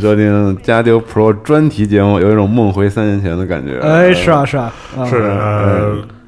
[0.00, 3.78] 收听加丢 Pro 专题节目，有一种梦回三年前的感觉。
[3.80, 5.22] 哎，是啊，是啊，啊是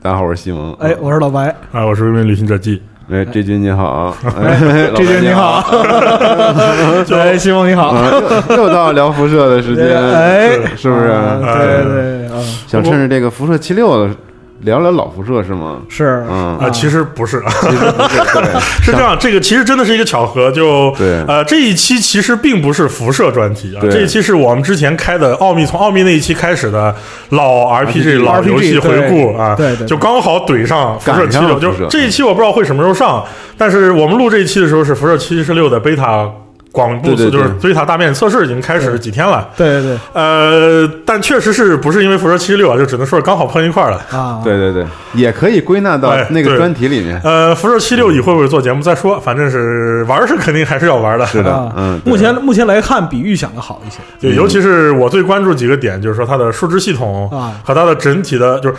[0.02, 0.72] 大家好，我是西蒙。
[0.74, 4.56] 哎，我是老白，哎，我是一名旅行者季，哎，这军你好，哎，
[4.94, 5.64] 这军你好，
[7.16, 7.94] 哎，西蒙你好，
[8.48, 11.08] 又又到聊辐射的时间， 哎，是不是？
[11.08, 14.08] 对对啊，想趁着这个辐射七六
[14.62, 15.78] 聊聊老辐射是吗？
[15.88, 18.60] 是，嗯，啊，其实不是，其实不是对。
[18.82, 21.22] 是这样，这个其实真的是一个巧合，就对。
[21.28, 26.94] 呃，这一期其实并不是辐射专题啊，这一期是我们之前开的奥秘，从奥秘那一期开始的
[27.30, 29.86] 老 RPG 老 RPG 游戏回顾啊，对对对。
[29.86, 33.24] 就刚好怼上辐射赶七六，就这一期我不知道会什么时候上，
[33.56, 36.28] 但是我们录这一期的时候是辐射七十六的 beta
[36.70, 39.48] 广布对对对就是贝塔大面积测试已经开始几天了。
[39.56, 43.96] 对对呃，但确实是不是因为辐射七十六啊，就只能说是刚好碰一块儿了。
[44.10, 47.20] 啊，对对对，也可以归纳到哎那个专题里面。
[47.24, 51.26] 呃，辐射七六以会不会做节目再说，反正是玩是肯定还是要玩的。
[51.26, 58.76] 是的啊，嗯，目前目前来看，比预想的好一些对，尤其是我最关注几个点，就是说它的数值系统啊和它的整体的，就是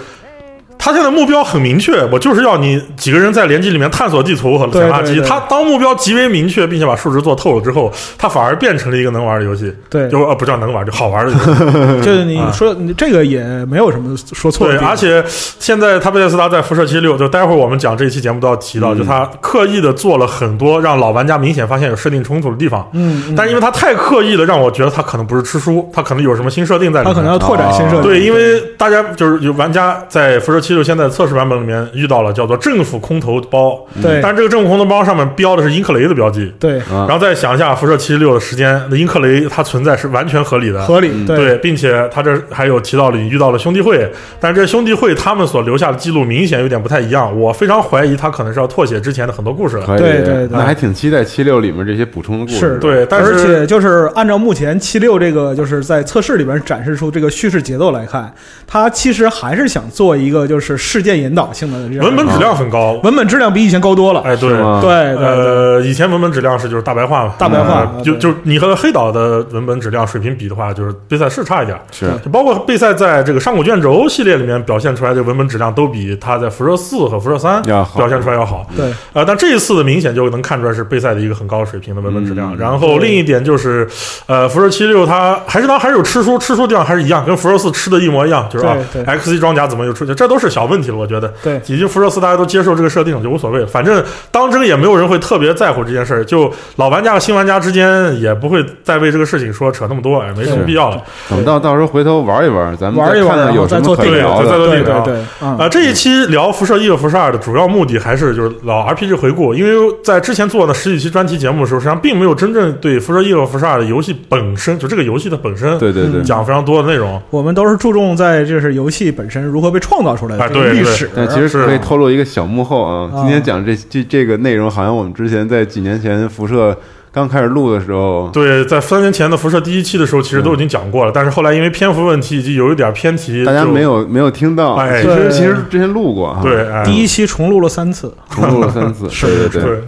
[0.81, 5.07] 它现在目标很明确，我就是要你几个人在联机里面探索地图和捡垃圾。
[5.07, 11.45] 对对它当目标极为明确，并且把数值做透了之后，他反而变成了一个能玩的游戏，对，就呃不叫能玩，就好玩的游戏。
[12.01, 22.89] 就是你说你这个也没有什么说错的对，而且现在他贝塞斯达在辐射七六，就待会儿我们讲这一期节目都要提到，嗯就他刻意的做了很多让老玩家明显发现有设定冲突的地方。
[22.93, 27.13] 嗯，嗯但是因为他太刻意了，让我觉得他可能不是吃书，他可能有什么新设定在里面。
[27.13, 34.19] 他可能要拓展新设定，对，因为大家就是有玩家在辐射七六现在测试版本里面遇到了叫做政府空投包，对。
[34.21, 36.51] 但是这个政府空投包上面标的是英克雷的标记。
[36.59, 36.79] 对。
[36.81, 40.85] 啊然后再想一下辐射七六的时间，那英克雷它存在是完全合理的。
[40.85, 44.09] 合理，嗯对，并且他这还有提到了你遇到了兄弟会，
[44.39, 49.85] 但是这兄弟会他们所留下的记录明显有点不太一样，我非常怀疑他可能是要拓写之前的很多故事了。
[49.97, 50.47] 对对对。
[50.51, 52.59] 那还挺期待七六里面这些补充的故事。
[52.59, 52.77] 是。
[52.79, 58.33] 对，但是而且就是按照目前七六这个就是在测试里边展示出这个叙事节奏来看，
[58.67, 62.99] 它其实还是想做一个就是事件引导性的这样文本质量很高。
[63.03, 64.21] 文本质量比以前高多了。
[64.21, 64.49] 哎，对？
[64.49, 71.77] 对呃，以前文本质量是就是大白话嘛，大白话呃就对就你和黑岛的文本质量水平比的话，就是贝塞是差一点。
[71.91, 78.67] 是就包括贝塞在这个上古卷轴系列里面表现出来的文本质量，都比他在辐射四和辐射三表现出来要好。
[78.75, 82.55] 对呃，但这一次的明显就能看出来是贝塞的一个很高水平的文本质量。
[82.55, 83.87] 嗯然后另一点就是，
[84.25, 91.31] 呃，辐射七六它还是它还是有吃书，吃书地方还是一样，跟辐射四吃的一模一样，就是啊对对，X 级装甲怎么又出去，这都是小问题了，我觉得。
[91.43, 101.01] 对已经辐射四大家都接受这个设定就无所谓了，反正当真也没有人会特别在乎这件事儿，就老玩家和新玩家之间也不会再为这个事情说扯那么多，也，没什么必要了。
[101.29, 104.71] 等到到时候回头玩一玩，咱们再玩一玩，看看有再做定什么可以聊聊对再做的。
[104.71, 117.21] 对定聊对对，嗯啊、这一期聊辐射一和辐射二的主要目的还是就是老 RPG 回顾，因为在之前做的十几期专题节目的时候，实际上并没有真正对辐射一和辐射二的游戏本身，就这个游戏的本身，对对对，讲非常多的内容。
[117.29, 121.09] 我们都是注重在就是游戏本身如何被创造出来对对历史。
[121.15, 123.09] 但其实是可以透露一个小幕后啊。
[123.13, 126.75] 啊今天讲这这这个内容，好像我们之前在几年前辐射
[127.11, 134.75] 刚开始录的时候，对，在三年前的辐射第一期的时候，其实都已经讲过了，但是后来因为篇幅问题以及有一点偏题，大家没有没有听到。
[134.75, 139.07] 哎其实其实之前录过哈，对，哎、第一期重录了三次， 重录了三次。
[139.25, 139.81] 对对对，对，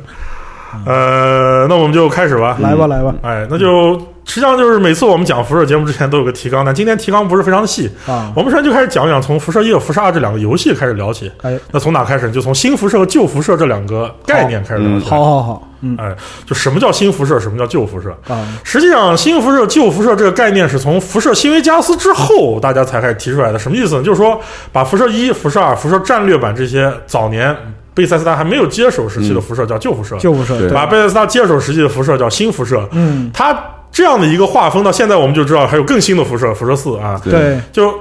[0.85, 2.57] 呃，那我们就开始吧。
[2.59, 8.31] 来吧来吧哎，那就实际上就是每次我们讲辐射节目之前都有个提纲，但今天提纲不是非常细，啊！
[8.35, 11.29] 我们首先就开始讲一讲从辐射一和辐射二这两个游戏开始聊起。
[11.41, 12.31] 哎，那从哪开始？
[12.31, 15.09] 就从新辐射和旧辐射这两个概念开始聊起。
[15.09, 16.15] 好好好，嗯哎，
[16.45, 18.15] 就什么叫新辐射，什么叫旧辐射？
[18.29, 23.59] 啊，实际上，新辐射、旧辐射这个概念是从辐射新维加斯之后大家才开始提出来的。
[23.59, 24.03] 什么意思呢？
[24.03, 24.39] 就是说，
[24.71, 27.55] 把辐射一、辐射二、辐射战略版这些早年
[27.93, 32.87] 贝塞斯达还没有接手时期的辐射叫旧辐射，旧辐射对把贝塞斯达接手时期的辐射叫新辐射。
[32.91, 33.53] 嗯，它
[33.91, 37.93] 这样的一个画风到现在，我们就知道还有更新的辐射，辐射四啊，对，就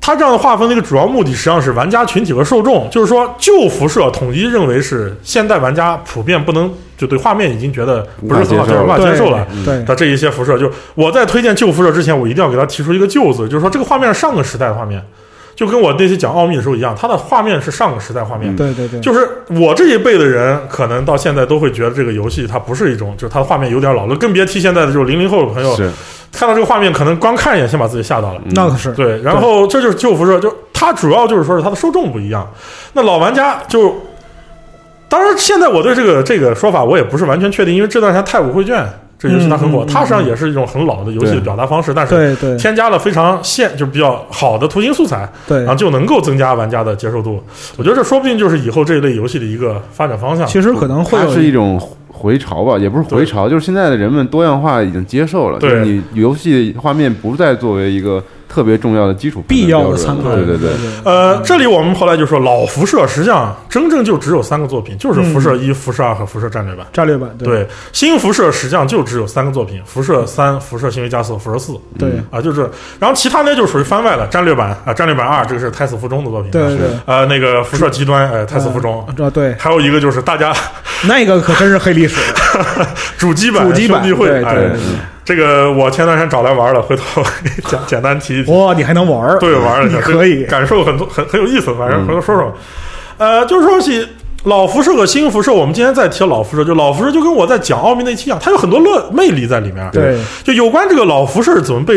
[0.00, 9.46] 它这样的划分的一个主要目的，实际上是玩家群体和受众，就是说旧辐射统一认为是现代玩家普遍不能就对画面已经觉得不是很好，无法接受无法接受了。
[9.64, 15.02] 对他这一些辐射，就我在推荐旧辐射之前，我一定要给他提出一个“旧”字，就是说这个画面是上个时代的画面，
[15.54, 18.54] 就跟我那些讲奥秘的时候一样，它的画面是上个时代画面。
[18.54, 18.56] 嗯。
[18.56, 25.76] 对对对，就是我这一辈的人，可能到现在都会觉得这个游戏它不是一种，就是它的画面有点老了，更别提现在的就是零零后的朋友。
[26.32, 28.40] 看到这个画面，可能光看一眼先把自己吓到了。
[28.56, 28.90] 那可是。
[28.92, 32.44] 对，然后这就是旧辐射，就它主要就是说是它的受众不一样。
[32.92, 33.94] 那老玩家就，
[35.08, 38.82] 当然现在我对这个这个说法我也不是完全确定，因为这段时间《太古绘卷》
[39.24, 42.56] 这游戏它很火，嗯嗯嗯它实际上也是一种很老的游戏的表达方式，但是对对。
[42.58, 45.58] 添加了非常现就是比较好的图形素材，对。
[45.58, 47.42] 然后，就能够增加玩家的接受度。
[47.76, 50.46] 我觉得这说不定就是以后这一类游戏的一个发展方向。
[50.46, 60.58] 其实可能会它是一种回潮吧，也不是回潮，就是现在的人们多样化已经接受了，就是你游戏画面不再作为一个特别重要的基础必要的参考，了对对。
[60.58, 60.70] 对，
[61.04, 66.86] 呃，这里我们后来就说老辐射实际上真正就只有三个作品，就是辐射一、辐射二和辐射战略版。
[66.92, 67.46] 战略版，对。
[67.48, 71.72] 对，新辐射实际上就只有三个作品：辐射三、辐射新维加斯、辐射四。
[71.98, 72.10] 对。
[72.30, 72.68] 啊，就是。
[72.98, 76.62] 然后其他呢就属于番外了，战略版啊，战略版二这个是胎死腹中的作品，对
[77.06, 79.04] 呃，那个辐射极端，呃，胎死腹中。
[79.06, 80.54] 啊对，还有一个就是大家
[81.08, 82.16] 那个可真是黑历史，
[83.18, 84.78] 主机版主机版兄弟会，哎对对，
[85.24, 87.22] 这个我前段时间找来玩了，回头
[87.66, 88.52] 简简单提一提。
[88.52, 89.38] 哇，你还能玩儿？
[89.38, 91.74] 对，玩了一下，你可以感受很多，很很有意思。
[91.74, 92.54] 反正嗯回头说说。
[93.16, 94.06] 呃，就是说起
[94.44, 99.88] 老辐射和新辐射，我们今天在提老辐射，就老辐射就跟我在讲奥秘那期一样，它有很多乐魅力在里面。
[99.92, 101.94] 对，就有关这个老辐射怎么被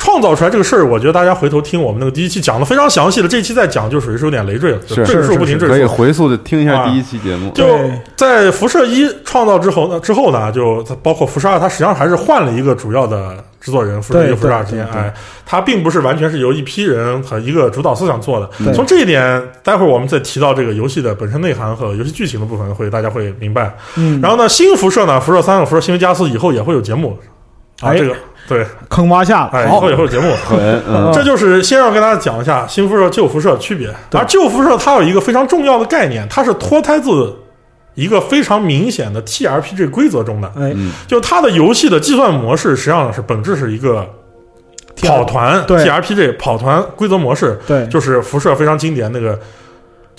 [0.00, 5.84] 创造出来这个事儿，我觉得大家回头听我们那个第一期讲的非常详细了，这一期再讲就属于是有点累赘了，就是赘述不停赘可以。
[5.84, 7.78] 回溯的听一下啊第一期节目，就
[8.16, 15.12] 在辐射一创造之后呢，之后呢，就包括辐射二，它实际上还是换了一个主要的制作人，辐射一、对辐射二之间，哎，
[15.44, 18.48] 它并不是完全是由一批人和一个主导思想做的。
[18.72, 23.76] 从这一点，待会儿我们再提到这个游戏的本身内涵和游戏剧情的部分，会大家会明白。
[23.96, 27.18] 嗯，然后呢，新辐射呢，辐射三和辐射新维加斯以后也会有节目
[27.80, 28.14] 啊，哎这个
[28.50, 30.28] 对，坑挖下了，哎，以后也会有节目。
[31.14, 33.88] 这就是先要跟大家讲一下新辐射、旧辐射区别。
[34.12, 37.32] 而旧辐射它有一个非常重要的概念，它是脱胎自
[37.94, 40.90] 一个非常明显的 TRPG 规则中的，哎，嗯。
[41.06, 44.04] 就它的游戏的计算模式实际上是本质是一个
[45.02, 45.84] 跑团对。
[45.84, 49.38] TRPG 跑团规则模式，对，就是辐射非常经典那个。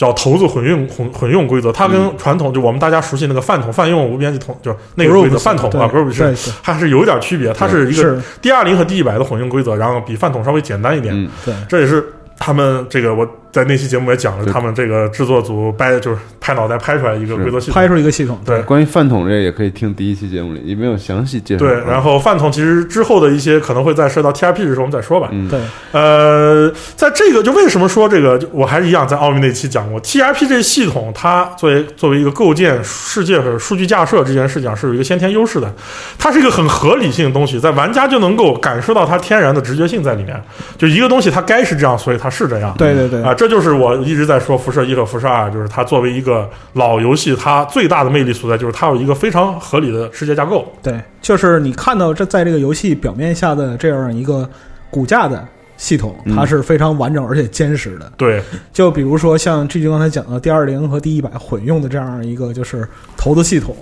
[0.01, 6.53] 叫头子混用混混用规则，它跟传统就我们大家熟悉那个饭桶饭用无边际桶，就那个规则饭桶啊 u p 对是对。
[6.63, 11.13] 它是有一点区别，它是一个是，D 二零和 D 一百的混用规则，然后比饭桶稍微简单一点。
[11.15, 12.03] 嗯，对，这也是
[12.39, 17.91] 他们这个我在那期节目也讲了，他们这个制作组掰就是拍脑袋拍出来一个规则系统拍。
[17.91, 21.59] 出一个系统，对关于饭桶这个也可以听第一期节目里，也没有详细介绍。
[21.59, 25.27] 对，然后饭桶其实之后的一些可能会在涉及到 TRP 的时候我们再说吧。
[25.31, 25.59] 嗯，对，
[25.91, 35.69] 呃，在这个就为什么说这个，我还是一样在奥运那期讲过，TRP 这系统它作为作为一个构建世界和数据架设这件事情是有一个先天优势的，
[36.17, 40.41] 它是一个很合理性的东西，在玩家就能够感受到它天然的直觉性在里面，
[40.77, 42.73] 就一个东西它该是这样，所以它是这样。
[42.77, 50.71] 对对对啊，这就是我一直在说辐射一和辐射二，就是它作为一个老游戏，它最大的魅力所在就是它有一个非常合理的世界架构。
[50.83, 54.47] 对，就是你看到这在这个游戏表面下的这样一个
[54.91, 55.43] 骨架的
[55.75, 58.13] 系统，嗯它是非常完整而且坚实的。
[58.15, 63.75] 对，就比如说像 G 君刚才讲的 D 二零和 D 一百混用的这样一个就是投资系统，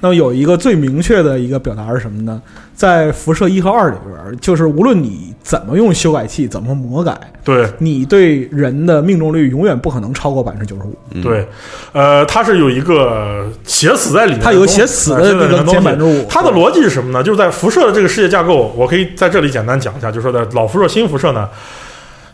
[0.00, 2.40] 那么有一个最明确的一个表达是什么呢？
[2.74, 10.94] 在辐射一和二里边，就是无论你怎么用修改器，怎么魔改，对，你对人的命中率永远不可能超过百分之九十五。
[11.12, 11.48] 嗯，对，
[11.92, 16.26] 呃，它是有一个写死在里面它有写死的那个减百分之五。
[16.28, 17.22] 它的逻辑是什么呢？
[17.22, 21.48] 就是在辐射的这个世界架构，我可以在这里简单讲一下，就是说在老辐射、新辐射呢，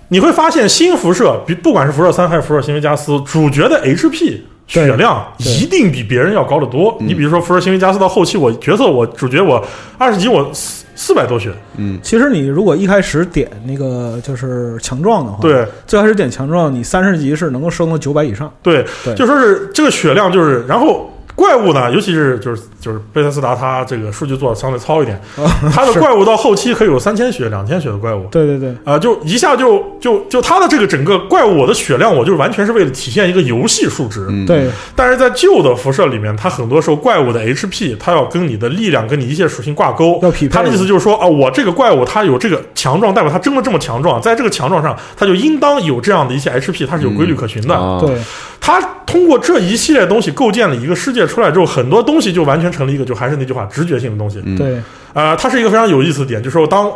[0.09, 4.41] 你会发现新辐射比不管是辐射三还是辐射新维加斯，主角的 HP 对
[4.81, 6.97] 血量一定比别人要高得多。
[7.01, 9.63] 嗯你比如说福尔辛维加斯到后期，我角色我主角我
[9.99, 18.53] 二十级我四四百多血，嗯，其实你如果一开始点那个就是强壮的话，，对最开始点强壮，你三十级是能够升到九百以上。
[18.63, 21.09] 对，对就说是这个血量就是，然后。
[21.35, 25.21] 怪物呢，尤其是就是就是贝塞斯达，它这个数据做的相对糙一点，
[25.73, 34.27] 它的怪物到后期可以有三千血、两千血的怪物，对对对，啊、就一下就就就它的这个整个怪物，我的血量，我就是完全是为了体现一个游戏数值。
[34.29, 34.71] 嗯，对。
[34.95, 40.19] 但是在旧的辐射里面，它很多时候怪物的 HP，它要跟你的力量、跟你一些属性挂钩。
[40.23, 40.55] 要匹配。
[40.55, 47.75] 它的意思就是说，啊，我这个怪物它有这个强壮，代表它真的这么强壮，在这个强壮上，它就应当有这样的一些 HP，它是有规律可循的。
[47.75, 48.15] 啊，对
[48.65, 54.41] 它通过这一系列东西构建了一个世界出来之后，很多东西就完全成了一个，就还是那句话，直觉性的东西。
[54.45, 54.81] 嗯，对
[55.13, 56.89] 呃，它是一个非常有意思的点，就是说当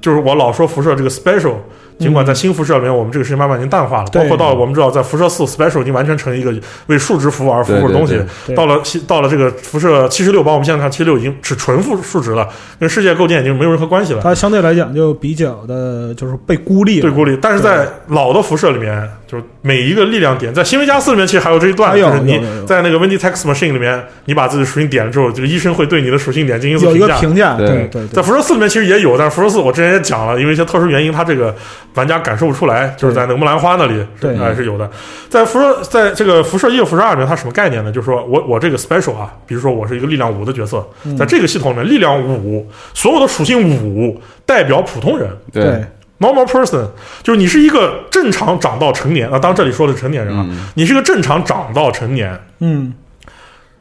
[0.00, 1.54] 就是我老说辐射这个 special，
[1.98, 6.52] 尽管在新辐射里面，我们这个事情慢慢已经淡化了，包括到了我们知道，在辐射四 Special 已经完全成一个
[6.86, 8.20] 为数值服务而服务的东西。
[8.54, 12.48] 到了西到了这个辐射七十六，包括我们现在看七十六已经是纯负数值了，
[12.80, 14.20] 跟世界构建已经没有任何关系了。
[14.22, 17.02] 它相对来讲就比较的，就是被孤立了。
[17.02, 27.20] 对孤立，但是在老的辐射里面，就是每一个力量点，在新维加斯里面其实还有这一段，就是你在那个 Wendy Text Machine 里面，你把自己的属性点了之后，这个医生会对你的属性点进行有一个评价。
[27.20, 31.54] 评价，对对对对，在辐射四里面其实也有，但是辐射四我之前也讲了，因为一些特殊原因，它这个
[31.94, 34.36] 玩家感受不出来，就是在那个木兰花那里对。
[34.36, 34.90] 还是有的。
[35.28, 37.92] 在辐射，在这个辐射一和辐射二里面，它什么概念呢？
[37.92, 41.16] 就是说我我这个 special 啊，比如说我是一个力量五的角色，嗯。
[41.16, 45.30] 在这个系统里面，力量五所有的属性五代表普通人。
[45.52, 45.84] 对。
[46.20, 46.86] Normal person
[47.24, 50.68] 就是你是一个正常长到成年啊，当然这里说的是成年人啊，嗯。
[50.74, 52.94] 你是一个正常长到成年，嗯，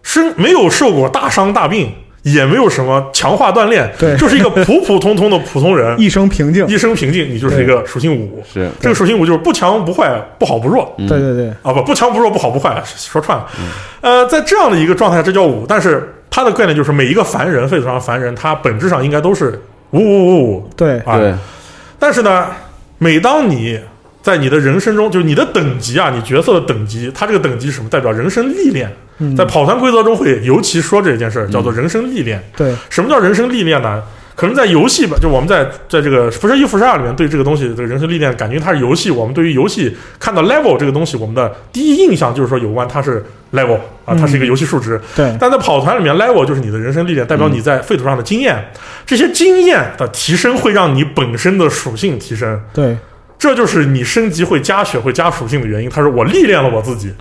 [0.02, 1.94] 生没有受过大伤大病，
[2.24, 4.18] 也没有什么强化锻炼，对。
[4.18, 8.44] 就是一个普普通通的普通人， 一生平静，一生平静，你就是一个属性五。
[8.52, 10.94] 是这个属性五就是不强不坏，不好不弱。
[10.98, 13.38] 嗯对对对，啊，不不强不弱，不好不坏，说串。
[13.38, 13.46] 了。
[14.02, 19.62] 呃，在这样的一个状态，这叫五，但是它的概念就是每一个凡人，废土上凡人，他本质上应该都是
[19.92, 20.70] 五五五五。
[20.76, 21.00] 对。
[21.00, 21.18] 啊。
[21.18, 21.34] 对。
[22.00, 22.48] 但是呢，
[22.98, 23.80] 每当你
[24.24, 27.90] 在你的人生中，就是你的等级啊，你角色的等级，它这个等级是什么？
[27.90, 28.90] 代表人生历练。
[29.20, 32.42] 嗯在跑团规则中会尤其说这件事儿，叫做人生历练。
[32.58, 34.02] 对什么叫人生历练呢？
[34.36, 39.12] 可能在游戏吧，就我们在在这个辐射一、辐射二里面对这个东西这个人生历练，感觉它是游戏。
[39.12, 45.00] 我们对于游戏看到 level 这个东西，我们的第一印象就是说有关它是 level 啊，它是一个游戏数值。
[45.16, 48.72] 对但在跑团里面，level 就是你的人生历练，代表你在废土上的经验。
[49.06, 52.98] 这些经验的提升会让你本身的属性提升，对
[53.44, 55.90] 这就是你升级会加血会加属性的原因。
[55.90, 57.12] 他说我历练了我自己，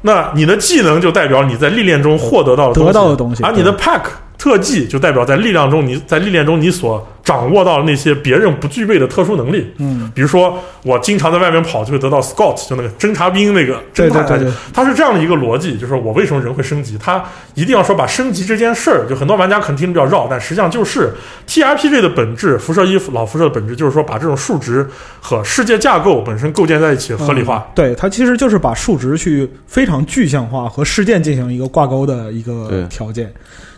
[0.00, 4.00] 那你的技能就代表你在历练中获得到的得到的东西而你的 pack
[4.36, 9.72] 特技就代表在力量中你在历练中你所掌握到的那些别人不具备的特殊能力。
[9.78, 16.98] 嗯，比如说，我经常在外面跑，就会得到 Scout，就那个侦察兵那个侦探对对对它是这样的一个逻辑，就是说我为什么人会升级？
[16.98, 17.24] 他
[17.54, 21.14] 一定要说把升级这件事儿，就很多玩家可能听着比较绕，但实际上就是
[21.48, 24.86] TRPG 的本质，辐射一老辐射的本质就是说把这种数值
[25.20, 27.66] 和世界架构本身构建在一起，合理化。
[27.68, 33.32] 嗯对，它其实就是把数值去非常具象化和事件进行一个挂钩的一个条件。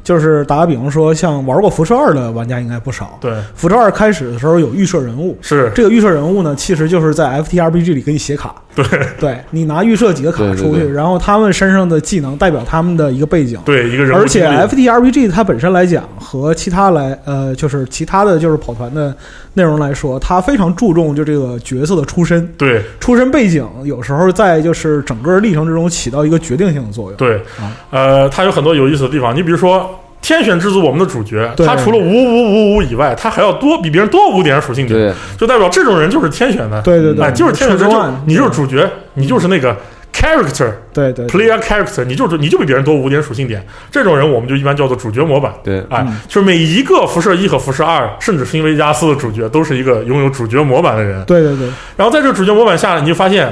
[0.07, 3.19] 就是打个比方说，像玩过辐射二的玩家应该不少。
[3.21, 8.55] 对，辐射二开始的时候有预设人物，是这个预设人物呢，其实就是在 FTRPG 里给你写卡。
[8.76, 8.85] 对
[9.18, 13.59] 对你拿预设几个卡出去，对然后他们身上的技能代表他们的一个背景。
[13.64, 19.12] 对一个人而且 FTRPG 它本身来讲和其他来呃，就是其他的就是跑团的
[19.54, 27.16] 内容来说，它非常注重就这个角色的出身、对出身背景，有时候在就是整个历程之中起到一个决定性的作用。
[27.16, 29.35] 对啊，呃，它有很多有意思的地方。
[29.35, 29.88] 你比如说。
[30.26, 36.83] 天选之子，我们的主角，他除了五五五五以外，他还要多比别人多五点属性点，就代表这种人就是天选的。
[36.83, 39.76] 对对对，哎，就是天选之子你就是主角，你就是那个
[40.12, 43.64] character 对对对 player character，你就是你就比别人多五点属性点。
[43.88, 45.54] 这种人我们就一般叫做主角模板。
[45.62, 51.25] 对，哎，嗯就是每一个辐射一和辐射二，甚至是因为加斯的主角，都是一个拥有主角模板的人。
[51.25, 53.49] 对对对然后在这个主角模板下来，你就发现，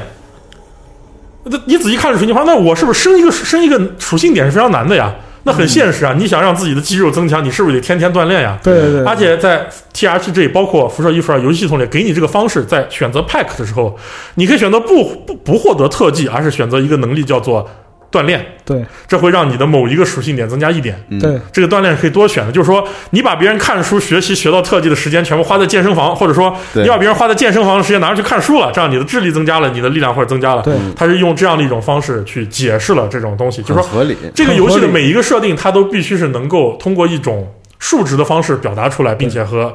[1.45, 5.15] 那你仔细看这属性，发现那我是不是升一个升一个属性点是非常难的呀？
[5.45, 6.15] 那很现实啊！
[6.19, 8.59] 你想让自己的肌肉增强，你是不是得天天锻炼呀？
[8.63, 13.95] 对对对，而且在 T R T G 包括辐射一、辐射二游戏系统里给你这个方式，在选择 pack 的时候，
[14.37, 17.69] 你可以选择不不不获得特技，而是选择一个能力叫做
[18.17, 20.95] 锻炼，对这会让你的某一个属性点增加一点。
[21.09, 30.63] 嗯对这个锻炼是可以多选的，就是说你把别人看书学习学到特技的时间全部花在健身房，或者说你把别人花在健身房的时间拿出去看书了，这样你的智力增加了，你的力量或者增加了。
[30.63, 34.17] 对他是用这样的一种方式去解释了这种东西，就是说合理。
[34.35, 39.75] 这个游戏的每一个设定，它都必须是能够通过一种数值的方式表达出来，并且和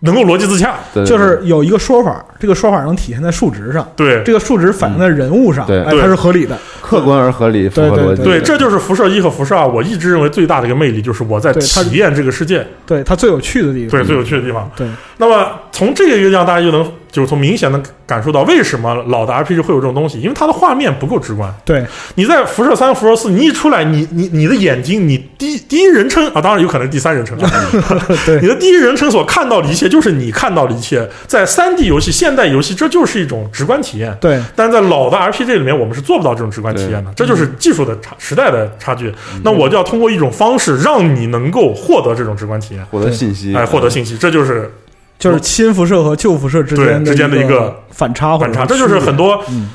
[0.00, 0.76] 能够逻辑自洽。
[0.92, 6.56] 对对就是有一个说法，这个说法能体现在数值上，对这个数值反映在人物上，对哎，它是合理的。
[6.80, 8.22] 客观而合理，符合逻辑。
[8.22, 13.90] 对，这就是辐射一和辐射二，我一直认为最大的一个魅力，就是我在体验这个世界，对，它最有趣的地方。
[13.90, 14.70] 对最有趣的地方。
[14.76, 14.86] 对
[15.18, 21.52] 那么从这个地方，大家就能就是从明显的感受到为什么老的 RPG 会有这种东西，因为它的画面不够直观。
[21.64, 21.84] 对。
[22.16, 27.50] 你在辐射三、辐射四，你一出来，你你你的眼睛，你第第一人称啊，当然有可能第三人称啊，
[28.26, 28.40] 对。
[28.42, 31.08] 你的第一人称所看到的一切，就是你看到的一切。
[31.26, 34.14] 在三 D 游戏、现代游戏，这就是一种直观体验。
[34.20, 34.38] 对。
[34.54, 39.10] 但是在老的 RPG 里面，我们是做不到这种直观体验的，这就是技术的差、时代的差距。
[39.42, 44.70] 那我就要通过一种方式，让你能够获得这种直观体验，获得信息，哎，获得信息，这就是
[45.18, 49.70] 就是新辐射和旧辐射之间之间的一一个反差反差，这就是很多嗯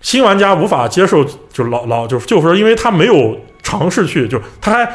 [0.00, 4.88] 新玩家无法接受，就老老就是旧辐射，因为他没有尝试去，就他还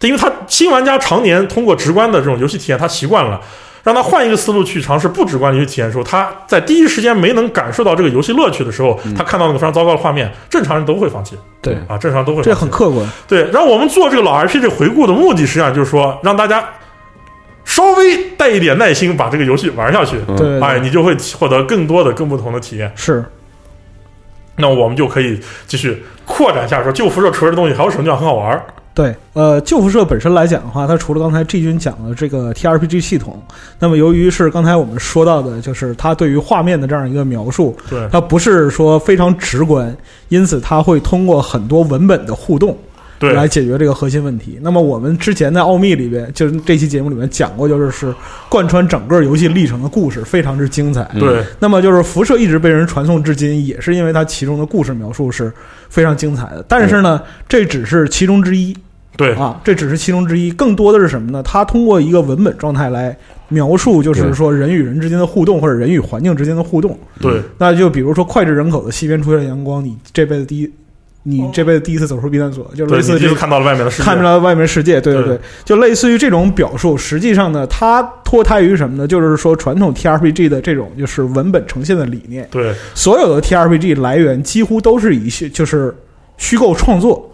[0.00, 3.40] 因为他新玩家常年通过直观的这种游戏体验，他习惯了。
[3.84, 13.04] 让他换一个思路去尝试不直观的游戏体验的时候，他在第一时间没能感受到这个游戏乐趣的时候，他看到那个非常糟糕的画面，正常人都会放弃对，啊，正常人都会放弃这很客观。
[13.26, 13.42] 对。
[13.50, 16.64] 然后我们做这个老 IP 这回顾的目的，实际上就是说让大家
[17.64, 20.18] 稍微带一点耐心把这个游戏玩下去，
[20.60, 22.90] 哎，你就会获得更多的、更不同的体验。
[22.94, 23.24] 是
[24.56, 28.62] 那我们就可以继续扩展一下，说旧辐射除了这东西还有什么地方很好玩儿？
[28.94, 33.42] 对，呃，旧辐射本身来讲的话，它除了刚才 G 君讲的这个 TRPG 系统，
[33.78, 39.96] 那么由于是刚才我们说到的，就是它对于画面的这样一个描述，对它不是说非常直观，
[40.28, 42.76] 因此它会通过很多文本的互动
[43.22, 44.58] 对来解决这个核心问题。
[44.60, 48.14] 那么我们之前在奥秘里边，就是这期节目里面讲过，就是是
[48.48, 51.08] 贯穿整个游戏历程的故事非常之精彩。
[51.14, 55.52] 嗯对那么就是辐射一直被人传颂至今，也是因为它其中的故事描述是
[55.88, 56.64] 非常精彩的。
[56.68, 58.76] 但是呢，这只是其中之一
[59.16, 60.50] 对啊，这只是其中之一。
[60.50, 61.42] 更多的是什么呢？
[61.42, 63.16] 它通过一个文本状态来
[63.48, 66.98] 描述，就是说人与人之间的互动，或者人与环境之间的互动。
[67.20, 70.72] 对那就比如说脍炙人口的西边出现阳光，你这辈子第一，
[71.24, 76.98] 你这辈子第一次走出避难所，就是对，类似于看到了外面的世界，看到了外面世界，对对对对，就类似于这种表述。
[76.98, 79.06] 实际上呢，它脱胎于什么呢？
[79.06, 82.48] 就是说传统 TRPG 的这种就是文本呈现的理念。
[82.50, 85.94] 对所有的 TRPG 来源几乎都是以些就是
[86.38, 87.31] 虚构创作，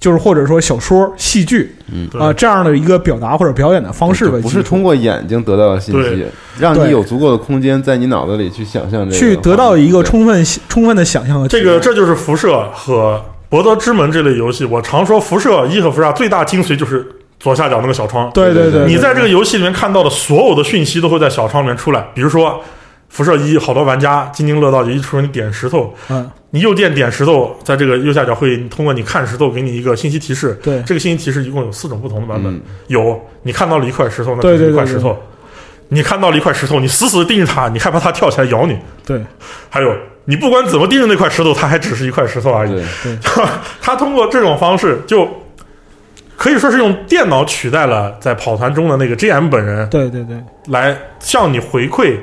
[0.00, 6.26] 就是或者说小说、戏剧嗯对啊、这样的一个表达或者表演的方式为不是通过眼睛得到的信息，
[6.58, 14.64] 让你有足够的空间在你脑子里去想象这个，去得到一个充分充分的想象和这个这就是辐射和博德之门这类游戏。
[14.64, 17.04] 我常说，辐射一和辐射二最大精髓就是
[17.40, 18.30] 左下角那个小窗。
[18.32, 22.06] 对对对，你在这个游戏里面看到的所有的讯息都会在小窗里面出来。
[22.14, 22.62] 比如说，
[23.08, 26.30] 辐射一，好多玩家津津乐道，就一出来你点石头，嗯。
[26.50, 30.58] 你右键点石头，在这个右下角会通过你看石头给你一个信息提示。
[30.62, 30.82] 对。
[30.82, 32.60] 这个信息提示一共有四种不同的版本，嗯。
[32.86, 35.16] 有你看到了一块石头，那是一对对对块石头。
[35.88, 38.78] 你看到了一块石头，你死死地盯着它，你害怕它跳起来咬你。
[39.04, 39.22] 对。
[39.68, 42.74] 还有，你不管怎么盯着那块石头，它还只是一块石头而已。
[43.02, 43.16] 对，
[43.80, 45.28] 它通过这种方式，就
[46.36, 50.36] 可以说是用电脑取代了在跑团中的那个 GM 本人，对对对，
[50.68, 52.16] 来向你回馈，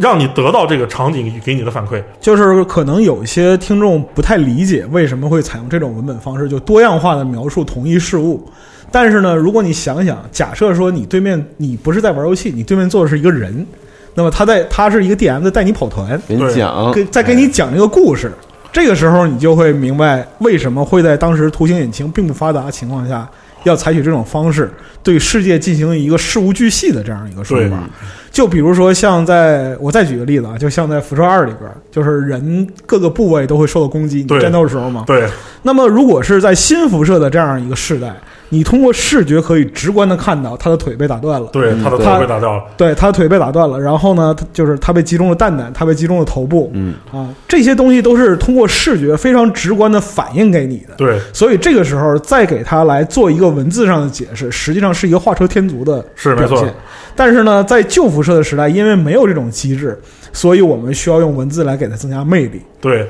[0.00, 2.02] 让你得到这个场景给你的反馈。
[2.20, 8.46] 就是可能有一些听众不太理解为什么会采用这种文本方式，就多样化的描述同一事物。
[8.92, 13.64] 但是呢，如果你想想，假设说你对面你不是在玩游戏，你对面坐的是一个人，
[14.14, 18.32] 那么他在他是一个 DM 在带你跑团，给你讲，给在给你讲这个故事，
[18.72, 23.28] 这个时候你就会明白为什么会在当时图形引擎并不发达的情况下，
[23.62, 24.68] 要采取这种方式
[25.04, 27.88] 对世界进行一个事无巨细的这样一个说法。
[28.30, 35.04] 就比如说像在我再举个例子啊，就像在辐射二里边，就是人各个部位都会受到攻击，你战斗的时候嘛。
[35.06, 35.28] 对
[35.62, 38.14] 那么如果是在新辐射的这样一个世代，
[38.50, 41.48] 你通过视觉可以直观的看到他的腿被打断了。
[41.52, 42.62] 对，嗯他的腿被打掉了。
[42.76, 50.94] 对，他的腿被打断了，然后呢，他就是他被击中了蛋蛋，他被击中了头部，嗯，啊，这些东西都是通过视觉非常直观的反映给你的。
[50.96, 56.66] 对，所以这个时候再给他来做一个文字上的解释，实际上是一个画蛇添足的是没错。
[57.14, 59.98] 但是呢，在旧辐射的时代，因为没有这种机制，
[60.32, 62.60] 所以我们需要用文字来给它增加魅力。
[62.80, 63.06] 对。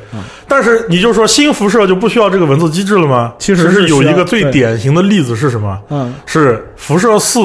[0.49, 3.35] 但是你就说新辐射就不需要这个文字机制了吗？
[3.39, 5.79] 其实是有一个最典型的例子是什么？
[5.91, 7.39] 嗯，是辐射四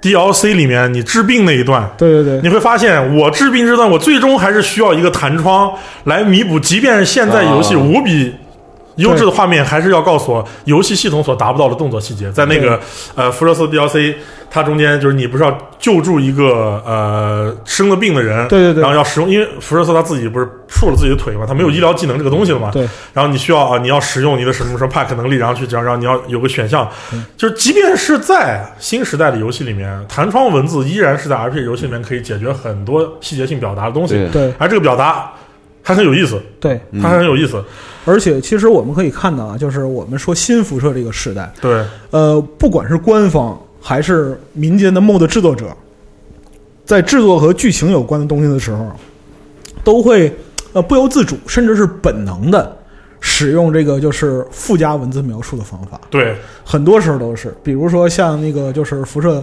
[0.00, 1.88] DLC 里面你治病那一段。
[1.96, 5.72] 对对对，你会发现，我治病这段，我最终还是需要一个弹窗
[6.04, 8.34] 来弥补，即便是现在游戏啊无比
[8.96, 12.30] 优质的画面，还是要告诉我游戏系统所达不到的动作细节。
[12.32, 12.78] 在那个
[13.14, 14.14] 呃辐射四 DLC，
[14.54, 18.82] 它中间就是你不是要救助一个呃生了病的人，对对对。
[18.82, 22.86] 然后要使用，因为辐射四他自己不是竖了自己的腿嘛，他没有医疗技能这个东西了嘛，对。
[23.14, 26.86] 然后你需要啊，你要使用你的什么什么 pack 能力，然后去这样，然后你要有个选项，
[27.34, 35.32] 就是即便是在新时代的游戏里面，弹窗文字依然是在 RPG 游戏里面可以解决很多细节性表达的东西，对，而这个表达
[35.82, 37.64] 还很有意思，对，它还很有意思，
[38.04, 41.82] 而且其实我们可以看到啊，就是我们说新辐射这个时代，对。
[42.10, 45.76] 呃，不管是官方还是民间的 MOD 制作者，
[46.84, 48.90] 在制作和剧情有关的东西的时候，
[49.82, 50.32] 都会
[50.72, 52.78] 呃不由自主，甚至是本能的
[53.20, 56.00] 使用这个就是附加文字描述的方法。
[56.08, 59.42] 对很多时候都是，比如说像那个就是辐射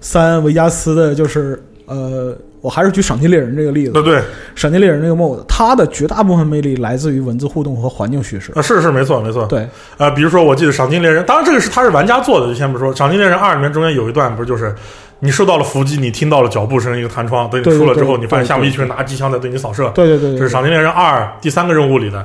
[0.00, 4.22] 三维加斯的，就是呃，我还是举赏金猎人这个例子对，对，
[4.54, 8.52] 赏金猎人这个 MOD，它的绝大部分魅力来自于文字互动和环境叙事。
[8.54, 14.74] 啊是是没错没错，对呃，比如说我记得赏金猎人，当然这个是它是玩家做的，就先不说，赏金猎人二里面中间有一段不是就是。
[15.20, 22.24] 你受到了伏击，你听到了脚步声，一个弹窗，等你对对出了之后，你发现下面一群人拿着机枪在对你扫射，对对对对，这是《赏金猎人二》第三个任务里的。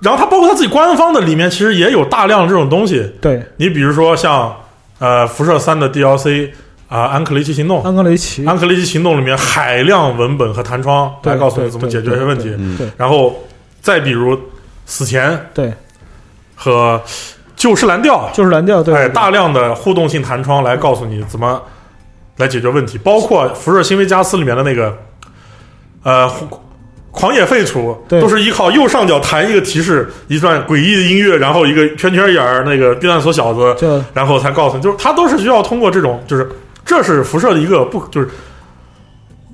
[0.00, 3.08] 然后它包括它自己官方的里面，其实也有大量这种东西。
[3.20, 4.52] 对你比如说像
[4.98, 6.50] 呃辐射三的 DLC，
[6.92, 7.82] 啊、安克雷奇行动》。
[7.86, 12.54] 安克雷奇，安克雷奇行动里面海量文本和弹窗来告诉你怎么解决这些问题
[12.98, 13.34] 然后
[13.80, 14.38] 再比如
[14.84, 15.72] 死前对，
[16.54, 17.00] 和
[17.56, 21.62] 旧时蓝调，就是蓝调，对，哎，大量的互动性弹窗来告诉你怎么
[22.36, 24.94] 来解决问题，包括《辐射新维加斯》里面的那个
[26.02, 26.30] 呃
[27.10, 36.50] 狂野废除，对都是依靠右上角弹一个提示，一段诡异的音乐，然后一个圈圈眼儿那个避难所小子，就然后才告诉你，就是它都是需要通过这种，就是
[36.84, 38.28] 这是辐射的一个不就是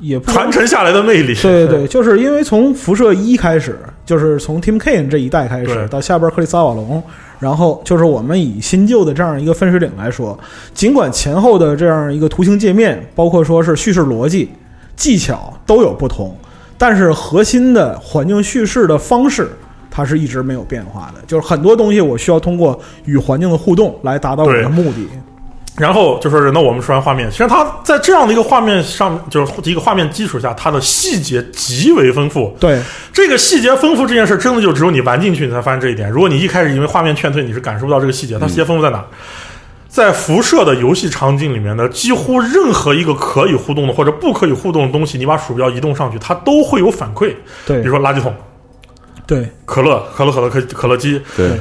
[0.01, 1.35] 也不传承下来的魅力。
[1.35, 7.03] 对对对， 就是因为从辐射一开始，就是从 Tim Kaine 这一代开始，到下边克里斯塔瓦隆，
[7.39, 10.39] 然后就是我们以新旧的这样一个分水岭来说，
[10.73, 14.51] 尽管前后的这样一个图形界面，包括说是叙事逻辑、
[14.97, 16.37] 技巧都有不同，
[16.77, 19.51] 但是核心的环境叙事的方式。
[19.91, 25.09] 它是一直没有变化的，就是很多东西我需要通过与环境的互动来达到我的目的。
[25.79, 32.57] 然后就说是，那我们说完画面，其实它在这样的一个画面上，就是一个画面基础下，它的细节极为丰富。
[32.61, 36.11] 对这个细节丰富这件事，真的就只有你玩进去，你才发现这一点。
[36.11, 38.39] 如果你一开始因为画面劝退，你是感受不到这个细节。
[38.39, 39.05] 它细节丰富在哪？
[39.89, 47.35] 在辐射的游戏场景里面的几乎任何一个可以互动的或者不可以互动的东西，你把鼠标移动上去，它都会有反馈。
[47.67, 48.33] 对比如说垃圾桶、
[49.27, 51.59] 对可乐、可乐可乐可可乐机，对，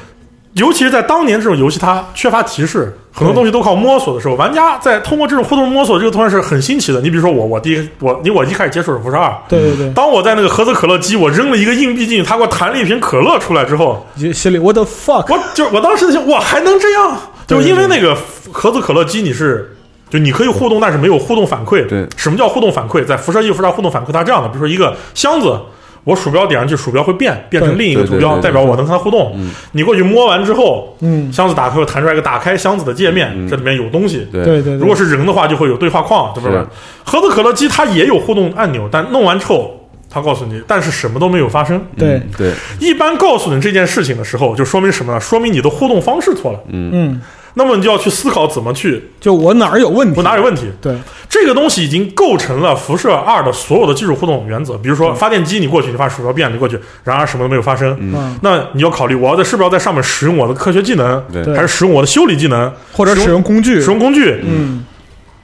[0.53, 7.01] 尤其是在当年这种游戏，它缺乏提示，很多东西都靠摸索的时候，玩家在通过这种互动摸索，这个东西是很新奇的。
[7.01, 17.17] 你比如说我，我第一我你我一开始接触是辐射二，对对对，当我在那个盒子可乐机，我扔了一个硬币进去，他给我弹了一瓶可乐出来之后，就心里 what the fuck，我就我当时就想，我，还能这样？
[17.47, 18.15] 就因为那个
[18.51, 19.73] 盒子可乐机，你是。
[20.09, 21.85] 就你可以互动，但是没有互动反馈。
[21.85, 23.03] 对什么叫互动反馈？
[23.03, 25.59] 在辐射一、辐射二互动反馈，它是这样的：比如说一个箱子，
[26.07, 29.37] 我鼠标点上去，鼠标会变，变成另一个图标，代表我能跟它互动。
[29.73, 34.25] 你过去摸完之后，嗯，箱子打开会弹出来一个打开箱子的界面，这里面有东西。
[34.31, 36.67] 对对对对，如果是人的话，就会有对话框，对不对是？
[37.03, 41.81] 盒子可乐机它也有互动按钮，但弄完之后，它告诉你，但是什么都没有发生。
[41.97, 45.19] 对嗯对，一般告诉你这件事情的时候，就说明什么呢？
[45.19, 46.59] 说明你的互动方式错了。
[46.69, 47.21] 嗯嗯，
[47.57, 50.67] 那么你就要去思考怎么去，就我哪儿有问题，我哪有问题？
[50.79, 50.95] 对。
[51.27, 54.77] 这个东西已经构成了辐射二的所有的技术互动原则。
[54.77, 57.97] 比如说发电机，你过去，你发鼠标变了，你过去，然而什么都没有发生。
[57.99, 61.43] 嗯，那你要考虑，我要在是不是要在上面使用我的科学技能，对。
[61.53, 64.39] 还是使用我的修理技能，或者使用工具，使用工具？
[64.43, 64.85] 嗯，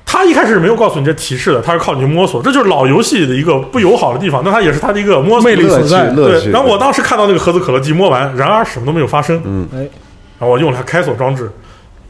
[0.06, 5.50] 他一开始是没有告诉你这提示的，他是靠你去摸索，这就是老游戏的一个不友好的地方，那它也是它的一个摸索。
[5.50, 6.10] 魅力乐趣所在。
[6.12, 6.46] 乐趣。
[6.46, 9.80] 对，然后我当时看到那个盒子可乐机摸完，然而什么都没有发生，嗯，哎，
[10.40, 11.52] 然后我用了它开锁装置，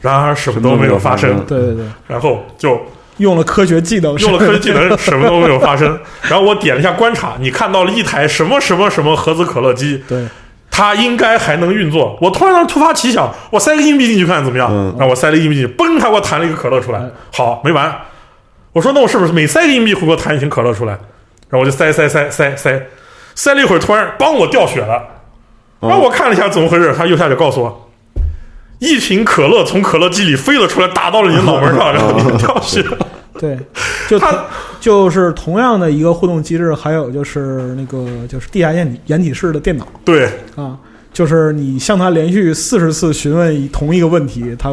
[0.04, 2.80] 然而什么都没有发生对对对，然后就
[3.16, 5.98] 用了科学技能，用了科学技能， 什么都没有发生。
[6.28, 10.26] 然后我点了一下观察，你看到了一台什么什么什么盒子可乐机，对，
[10.70, 12.18] 它应该还能运作。
[12.20, 14.68] 我突然突发奇想，我塞个硬币进去看看怎么样？
[14.70, 17.10] 嗯然后我塞了硬币进去，嘣，它给我弹了一个可乐出来哎。
[17.32, 17.96] 好，没完。
[18.72, 20.92] 我说那我是不是每塞个硬币会给我弹一瓶可乐出来？
[21.48, 22.86] 然后我就塞塞塞塞塞，
[23.36, 24.96] 塞了一会儿，突然帮我掉血了。
[25.80, 27.83] 哦然后我看了一下怎么回事，他右下角告诉我，
[28.78, 32.98] 一瓶可乐从可乐机里飞了出来，打到了你的脑门上， 然后你掉血了。
[33.38, 33.58] 对，
[34.08, 34.44] 就它
[34.80, 40.76] 就是同样的一个互动机制，还有就是那个就是地下掩体掩体式的电脑对，啊，
[41.12, 44.70] 就是你向他连续四十次询问同一个问题，他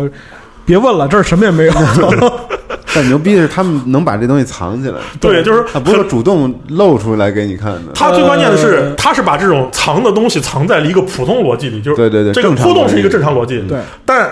[0.64, 1.74] 别问了，这儿什么也没有。
[2.96, 7.92] 但牛逼的是他们能把这东西藏起来，对，就是他不是主动露出来给你看的。
[7.94, 14.30] 他最关键的是呃，他是把这种藏的东西藏在了一个普通逻辑里，就是对对对这个互动是一个正常逻辑，对，但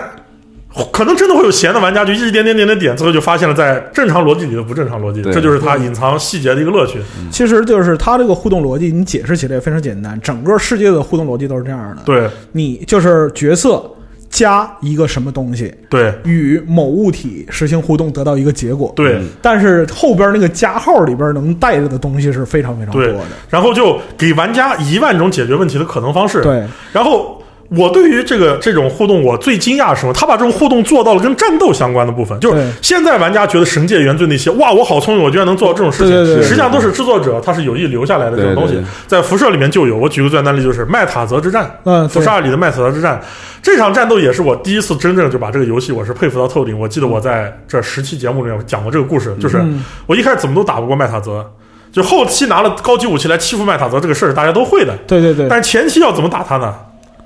[0.92, 7.00] 可能真的会有闲的玩家就一直点点点点点，最后就发现了在正常逻辑里的不正常逻辑，对这就是他隐藏细节的一个乐趣。
[7.30, 12.02] 其实就是他这个互动逻辑，你解释起来也非常简单，整个世界的互动逻辑都是这样的。
[12.04, 13.82] 对你就是角色
[14.30, 18.92] 加一个什么东西，对与某物体实行互动，得到一个结果。
[18.96, 26.42] 对但是后边那个加号里边能带着的东西是非常非常多的。，然后就给玩家一万种解决问题的可能方式。
[26.42, 27.39] 对，然后
[27.76, 30.12] 我对于这个这种互动，我最惊讶是什么？
[30.12, 32.38] 他把这种互动做到了跟战斗相关的部分。
[32.40, 36.42] 就是现在玩家觉得《神界原罪》那些，哇，我好聪明，我居然能做到这种事情。
[36.42, 39.96] 实际上都是制作者他是有意留下来的这种东西在辐射里面就有。
[39.96, 41.70] 我举个最简单的例子，就是麦塔泽之战。
[41.84, 43.20] 嗯，对辐射二里的麦塔泽之战，
[43.62, 46.76] 这场战斗也是我第一次真正就把这个游戏我是佩服到透顶。
[46.76, 51.48] 我记得我在这十期节目里面讲过这个故事，就是嗯我一开始怎么都打不过麦塔泽，
[51.92, 56.74] 就后期拿了高级武器来欺负麦塔泽这个事儿大家都会的，对对对，但是前期要怎么打他呢？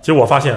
[0.04, 0.54] 结果我发现，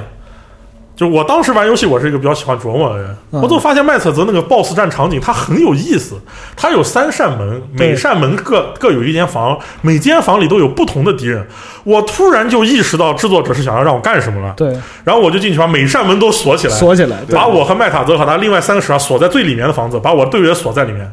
[0.93, 3.15] 就我当时玩游戏，我是一个比较喜欢琢磨的人。
[3.31, 6.19] 嗯我就发现麦特泽那个 BOSS 战场景，它很有意思。
[6.57, 11.47] 它有三扇门，每扇门各各有一间房，每间房里都有不同的敌人。
[11.85, 21.09] 我突然就意识到制作者是想要让我干什么了，对，然后我就进去把每扇门都锁起来，锁起来，把我和麦塔泽和他另外三个使者锁在最里面的房子，把我队员锁在里面，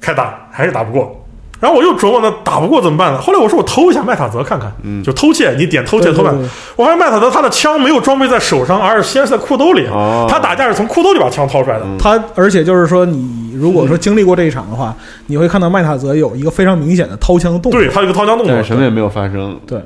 [0.00, 1.23] 开打还是打不过。
[1.64, 3.18] 然后我又琢磨呢，打不过怎么办呢？
[3.18, 6.50] 后来我说我偷一下麦塔泽看看，嗯就偷窃，你点偷窃偷办对对对。
[6.76, 9.86] 我发现麦塔泽他的枪没有装备在手上，而是先是在裤兜里。
[9.86, 11.86] 哦他打架是从裤兜里把枪掏出来的。
[11.98, 14.94] 他而且就是说，你如果说经历过这一场的话，
[15.28, 17.80] 你会看到麦塔泽有一个非常明显的掏枪的动作。
[17.80, 19.58] 对他有一个掏枪动作但，什么也没有发生。
[19.66, 19.78] 对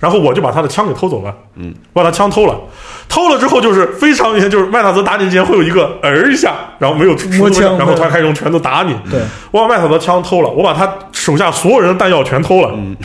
[0.00, 2.54] 然后我就把他的枪给偷走了，嗯，我把他枪偷了，
[3.08, 12.70] 偷了之后就是非常明显，就是麦塔泽打你之前会有一个儿一下，然后没有摸枪然后他开始用拳头打你，对，我把麦塔泽枪偷了，我把他手下所有人的弹药全偷了。
[12.74, 12.96] 嗯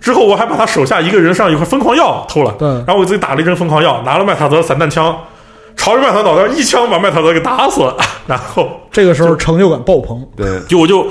[0.00, 2.54] 之后我还把他手下一个人上一块疯狂药偷了。
[2.56, 5.14] 对然后我自己打了一针疯狂药，拿了麦塔泽的散弹枪，
[5.76, 7.96] 朝着麦塔泽脑袋一枪把麦塔泽给打死了。
[8.24, 10.24] 然后这个时候成就感爆棚。
[10.36, 11.04] 对，就我就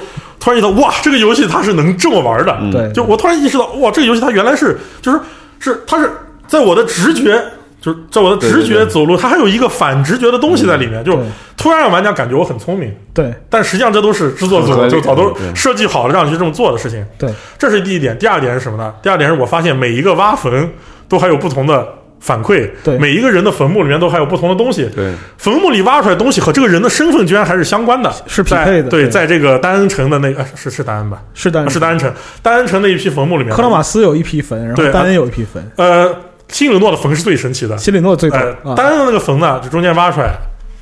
[0.48, 2.58] 突然意识到，哇，这个游戏它是能这么玩的。
[2.62, 5.20] 嗯对，就我突然意识到，哇，这个游戏它原来是就是
[5.60, 6.10] 是它是
[6.48, 7.44] 在我的直觉。
[7.80, 11.24] 就是在我的直对对对觉走路，它还有一个反直觉的东西在里面，就对
[11.56, 17.06] 突然让玩家感觉我很聪明，对但实际上这都是制作组就早都设计好了让你去这么做的事情。
[17.20, 18.18] 对这是第一点。
[18.18, 18.92] 第二点是什么呢？
[19.04, 20.72] 第二点是我发现每一个挖坟
[21.08, 21.88] 都还有不同的
[22.20, 24.90] 反馈，对每一个人的坟墓里面都还有不同的东西。
[24.96, 31.22] 对，坟墓里挖出来的东西和这个人的身份居然还是相关的，是匹配的在对，对在这个丹恩城的那个、呃是是丹恩吧？
[31.34, 36.14] 是丹啊是丹恩城，丹恩城那一批坟墓里面，克拉玛斯有一批坟，然对后丹恩有一批坟，呃，
[36.50, 37.78] 辛里诺的坟是最神奇的。
[37.78, 38.76] 西里诺最多呃，啊。
[38.76, 40.36] 丹恩的那个坟呢，就中间挖出来，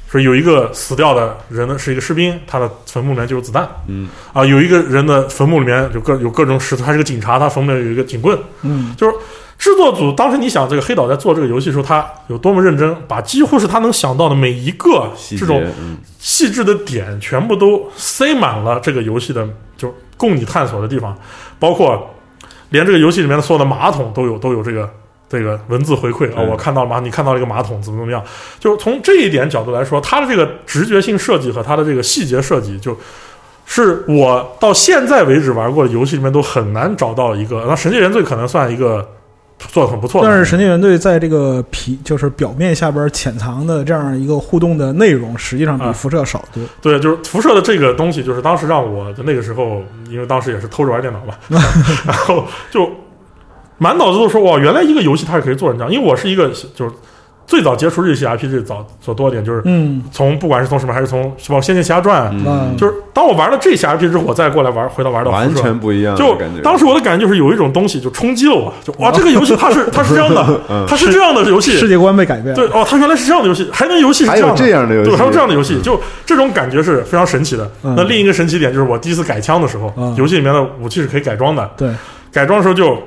[0.09, 3.67] 说有一个死掉的人呢是一个士兵，他的坟墓里面就有子弹。
[3.87, 8.37] 嗯啊，有一个人的坟墓里面有各有各种石头，他是个警察，他坟墓里面有一个警棍。
[8.61, 9.13] 嗯，就是
[9.57, 15.63] 制作组当时你想，这个黑岛在做这个游戏的时候，他有多么认真，把几乎是他能想到的每一个这种
[16.19, 21.17] 细致的点，全部都塞满了这个游戏的，就供你探索的地方，
[21.59, 22.13] 包括
[22.69, 24.89] 连这个游戏里面的所有的马桶都有都有这个。
[25.27, 28.23] 这个文字回馈啊、嗯我看到了马，你看到了一个马桶怎么怎么样？
[28.59, 32.95] 就从这一点角度来说，它的这个直觉性设计和它的这个细节设计，就
[33.65, 37.65] 是我到现在为止玩过的游戏里面都很难找到一个。
[37.67, 39.05] 那《神界原罪》可能算一个
[39.57, 46.63] 做的很不错的，但是神经元队在这个皮就是表面下边潜藏的这样一个互动的内容，实际上比啊辐射少得多。
[46.81, 51.33] 对，就是辐射的这个东西，就是当时让我的那个时候，因为当时也是偷着玩电脑嘛，
[52.05, 52.89] 然后就
[53.77, 55.91] 满脑子都说哇，原来一个游戏它是可以做成这样。
[55.91, 56.91] 因为我是一个就是
[57.47, 60.03] 最早接触日系 RPG 早所多一点，就是嗯。
[60.11, 62.31] 从不管是从什么，还是从什么《仙剑奇侠传》
[62.77, 66.37] 就是当我玩了这些 RPG 之后，我再过来玩，回到玩到完全不一样就。
[66.63, 70.85] 当时我的感觉就是有一种东西就冲击了我，就 哇，这个游戏它是它是这样的，嗯。
[70.89, 72.55] 它是这样的游戏，世界观被改变了。
[72.55, 75.09] 对哦，它原来是这样的游戏，还能游戏是还有的，这样的游戏。
[75.09, 77.69] 对，还有这样的游戏，就这种感觉是非常神奇的。
[77.83, 77.93] 嗯。
[77.95, 80.15] 那另一个神奇点就是我第一次改枪的时候，嗯。
[80.17, 81.89] 游戏里面的武器是可以改装的，对。
[82.31, 82.97] 改装的时候就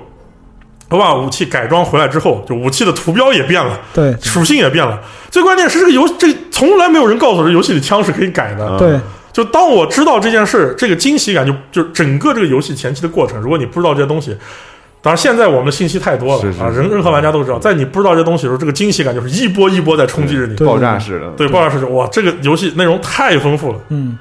[0.90, 4.98] 我把武器改装回来之后，就武器的图标也变了，对属性也变了。
[5.30, 8.66] 最关键是这个游这从来没有人告诉我这游戏里枪是可以改的。
[8.70, 14.36] 嗯对就当我知道这件事，这个惊喜感就就整个这个游戏前期的过程，如果你不知道这些东西。
[15.00, 20.56] 当然，现在我们的信息太多了是是啊，是任任何玩家都知道，在你不知道这些东西的时候，这个惊喜感就是一波一波在冲击着你。
[20.56, 23.78] 爆炸式的，对，爆炸式的哇，这个游戏内容太丰富了。
[23.90, 24.18] 嗯，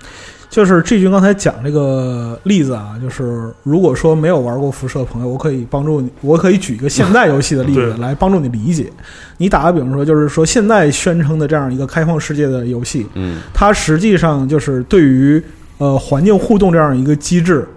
[0.57, 8.91] 就是 G 君刚才讲这个例子啊，就是如果说没有玩过辐射的朋友，我可以帮助你，我可以举一个现代游戏的例子 来帮助你理解。
[9.37, 15.39] 你打个比方说，就是说现在宣称的这样一个开放世界的游戏，嗯它实际上就是对于
[15.77, 17.67] 呃环境互动这样一个机制，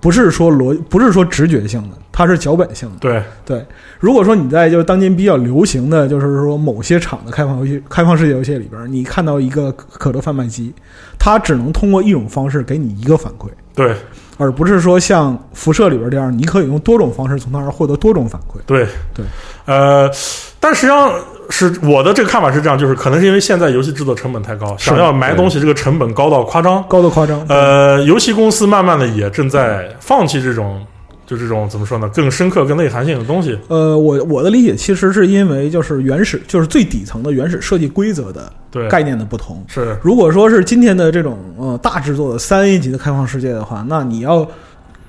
[0.00, 2.96] 不是说逻不是说直觉性的，它是脚本性的。
[2.98, 3.66] 对，对，
[4.02, 10.74] 如果说你在就是当今比较流行的就是说某些厂的开放游戏、开放世界游戏里边，你看到一个可乐贩卖机，
[11.20, 13.94] 它只能通过一种方式给你一个反馈，对，
[14.38, 18.56] 而不是说像辐射里边这样，你可以用多种方式从那儿获得多种反馈。
[18.66, 18.84] 对，
[19.14, 19.24] 对，
[19.66, 20.10] 呃，
[20.58, 21.12] 但实际上
[21.48, 26.84] 是我的这个看法是这样，就是可能是因为现在游戏制作成本太高，想要埋东西这个成本高到夸张。
[26.88, 30.84] 高到夸张，呃，游戏公司慢慢的也正在放弃这种，
[31.26, 33.58] 就这种怎么说呢，更深刻、更内涵性的东西。
[33.68, 38.52] 呃，我我的理解其实是因为就是原始就是最底层的原始设计规则的，
[38.88, 39.64] 概念的不同。
[39.68, 44.46] 是如果说是今天的这种呃大制作的三 A 级的开放世界的话，那你要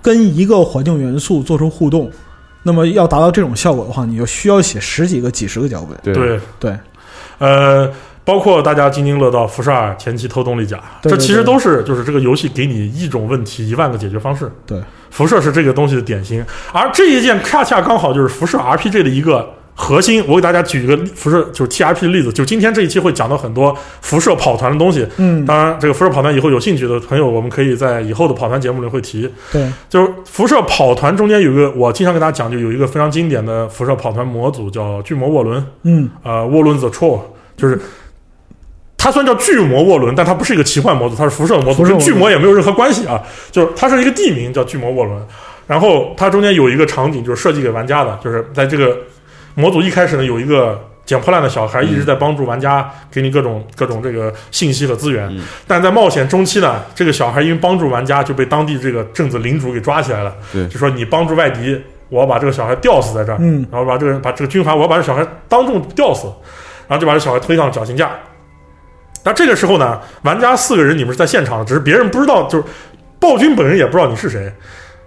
[0.01, 2.11] 跟一个环境元素做出互动，
[2.61, 5.97] 那么要达到这种效果的话，你就需要写十几个、几十个脚本。
[6.03, 6.77] 对对，对
[7.39, 7.91] 呃，
[8.25, 14.51] 包括大家津津乐道辐射二前期偷动力甲，对对这其实都是就是这个游戏给你一种问题一万个解决方式。
[14.65, 14.79] 对，
[15.11, 25.05] 辐射是这个东西的典型，而这一件恰恰刚好就是辐射 RPG 的一个核心，我给大家举一个辐射就是 TRP 的例子，就今天这一期会讲到很多辐射跑团的东西。
[25.17, 29.27] 嗯，当然，这个辐射跑团以后有兴趣的朋友，我们可以在以后的跑团节目里会提。
[29.51, 37.19] 对，就是辐射跑团中间有一个，我经常跟大家讲，就有一个非常经典的辐射跑团模组叫巨魔沃伦，嗯呃，沃伦 The Troll，
[37.57, 37.79] 就是
[39.03, 43.21] 它虽然叫巨魔沃伦，但它不是一个奇幻模组，它是辐射模组，跟巨魔也没有任何关系啊。
[43.51, 45.21] 就是它是一个地名叫巨魔沃伦，
[45.67, 48.97] 然后它中间有一个场景就是设计给玩家的，就是在这个
[49.55, 55.27] 模组一开始呢，有一个捡破烂的小孩一直在帮助玩家，给你各种各种这个信息和资源。
[55.35, 63.37] 嗯但在冒险中期呢，这个小孩因为帮助玩家就被当地这个镇子领主给抓起来了，对就说你帮助外敌，我要把这个小孩吊死在这儿。
[63.41, 66.27] 嗯然后把这个人把这个军阀，我要把这小孩当众吊死，
[66.87, 68.09] 然后就把这小孩推上绞刑架。
[69.23, 72.63] 但这个时候呢，玩家四个人你们是在现场的，只是别人不知道，就是
[73.19, 74.51] 暴君本人也不知道你是谁。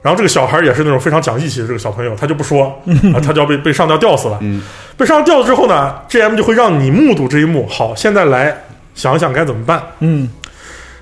[0.02, 2.66] 然后这个小孩也是那种非常讲义气的这个小朋友，他就不说，
[3.12, 4.38] 啊， 他就要被被上吊吊死了。
[4.40, 4.62] 嗯
[4.96, 7.66] 被上吊之后呢，GM 就会让你目睹这一幕。
[7.66, 8.56] 好，现在来
[8.94, 9.82] 想想该怎么办。
[10.00, 10.28] 嗯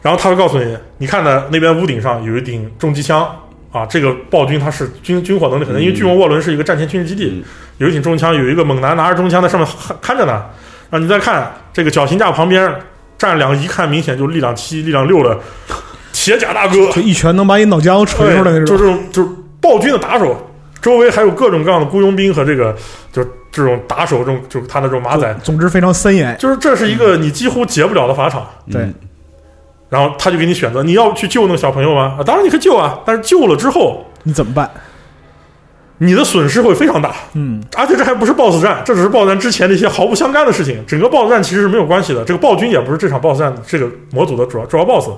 [0.02, 3.24] 然后他会告诉你，你看呢那边屋顶上有一顶重机枪
[3.70, 7.44] 啊，这个暴君他是军军火能力很强，因为巨龙沃伦是一个战前军事基地，嗯
[7.78, 10.32] 有一挺重枪，有一个猛男拿着重枪在上面看看着呢。
[10.90, 12.72] 然后你再看这个绞刑架旁边
[13.18, 15.38] 站两个一看明显就力量七、力量六的
[16.12, 18.66] 铁甲大哥，就一拳能把你脑浆锤出来那种。
[18.66, 19.28] 就这种就是
[19.60, 20.36] 暴君的打手，
[20.80, 22.74] 周围还有各种各样的雇佣兵和这个
[23.12, 26.36] 就这种打手，这种就是他的这种马仔，总之非常森严。
[26.38, 28.46] 就是这是一个你几乎解不了的法场。
[28.70, 28.94] 对嗯
[29.90, 32.16] 然后他就给你选择，你要去救那个小朋友吗？
[32.18, 34.68] 啊，当然你可以救啊，但是救了之后，你怎么办？
[36.04, 40.84] 你的损失会非常大，嗯而且这还不是 BOSS 战，这只是 BOSS 战之前的一些毫不相干的事情。
[40.86, 45.10] 整个 BOSS 战其实是没有关系的，这个暴君也不是这场 BOSS 战这个模组的主要主要 BOSS。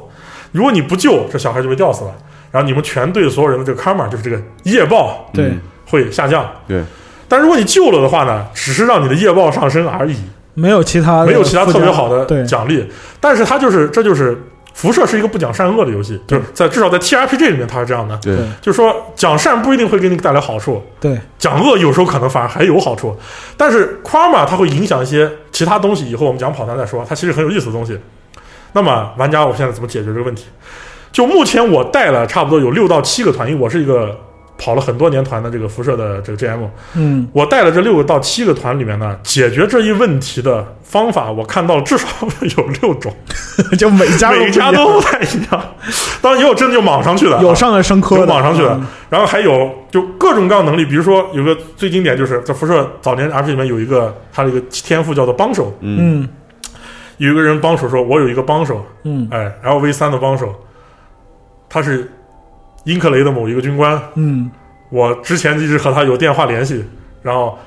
[0.52, 2.10] 如果你不救，这小孩就被吊死了，
[2.50, 6.48] 然后你们全队所有人的这个 karma 就是这个业报对嗯会下降。
[6.66, 6.82] 对，
[7.28, 10.16] 但如果你救了的话呢，只是让你的业报上升而已，
[10.54, 12.86] 没有其他没有其他特别好的对奖励。
[13.20, 14.38] 但是它就是这就是
[14.76, 23.16] 辐射是一个不讲善恶的游戏，就是在至少在 TRPG 里面它是这样的，对对就是说讲善不一定会给你带来好处，对讲恶有时候可能反而还有好处。
[23.56, 27.98] 但是 Karma 它会影响一些其他东西，以后我们讲跑团再说，它其实很有意思的东西。
[28.74, 30.44] 那么玩家，我现在怎么解决这个问题？
[31.10, 34.14] 就目前我带了差不多有六到七个团，因为我是一个
[34.58, 37.28] 跑了很多年团的这个辐射的这个 GM，嗯。
[37.32, 42.06] 我带了这六个到七个团里面呢，解决这一问题的方法，我看到至少
[42.56, 43.14] 有六种，
[43.78, 45.74] 就每家每家都不太一样。
[46.22, 47.36] 当然也有真的就莽上去的。
[47.36, 48.70] 啊，有上来升科有的，网上去的。
[48.74, 56.22] 嗯，然后还有就各种各样能力，比如说有个最经典就是在辐射早年 RPG 里面有一个他的一个天赋叫做帮手，嗯。
[56.22, 56.28] 嗯
[57.18, 59.26] 有一个人帮手说，我有一个帮手，嗯。
[59.30, 60.54] 哎，LV 三的帮手，
[61.66, 62.12] 他是
[62.86, 64.50] 英克雷的某一个军官，嗯。
[64.88, 66.84] 我之前一直和他有电话联系，
[67.20, 67.58] 然后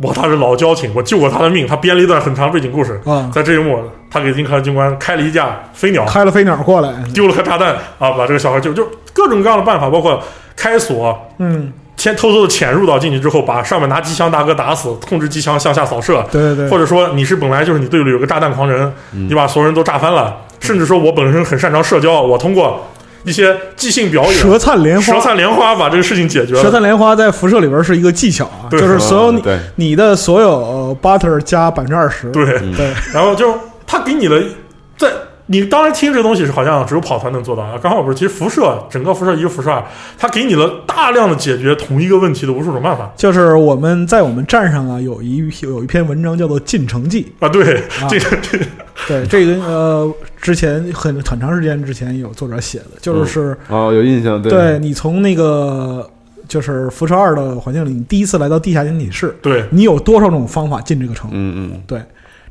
[0.00, 10.22] 我他是老交情，我救过他的命，他编了一段很长背景故事，啊，在这一幕，他给英克雷军官开了一架飞鸟，开了飞鸟过来，丢了颗炸弹啊，把这个小孩救，就各种各样的办法，包括
[10.54, 11.20] 开锁。
[11.38, 19.26] 嗯，先偷偷的潜入到进去之后，把上面拿机枪大哥打死，控制机枪向下扫射，对对对，或者说你是本来就是你队里有个炸弹狂人，嗯。
[19.28, 22.86] 你把所有人都炸翻了，甚至说我本身很擅长社交，我通过
[23.24, 26.62] 一些即兴表演、舌灿莲花，舌灿莲花把这个事情解决了。
[26.62, 28.80] 舌灿莲花在辐射里边是一个技巧啊，对。
[28.80, 29.42] 就是所有你
[29.76, 33.54] 你的所有呃 butter 加百分之二十，对，嗯对，然后就
[33.86, 34.46] 他给你了，在
[35.46, 39.82] 你当然听这个东西是好像只有跑团能做到啊，刚好不是，其实辐射整个辐射一个辐射二，
[40.16, 43.12] 它给你了大量的解决同一个问题的无数种办法。
[43.16, 47.32] 就是我们在我们站上啊有一有一篇文章叫做《进城记。
[47.40, 48.64] 啊，对，啊这个这个》，
[49.08, 54.50] 对这个呃之前很很长时间之前有作者写的，就是哦，有印象，对。
[54.50, 56.08] 对你从那个
[56.48, 59.64] 就是辐射二的环境里，你第一次来到地下简体室，对。
[59.70, 61.28] 你有多少种方法进这个城？
[61.32, 62.00] 嗯嗯，对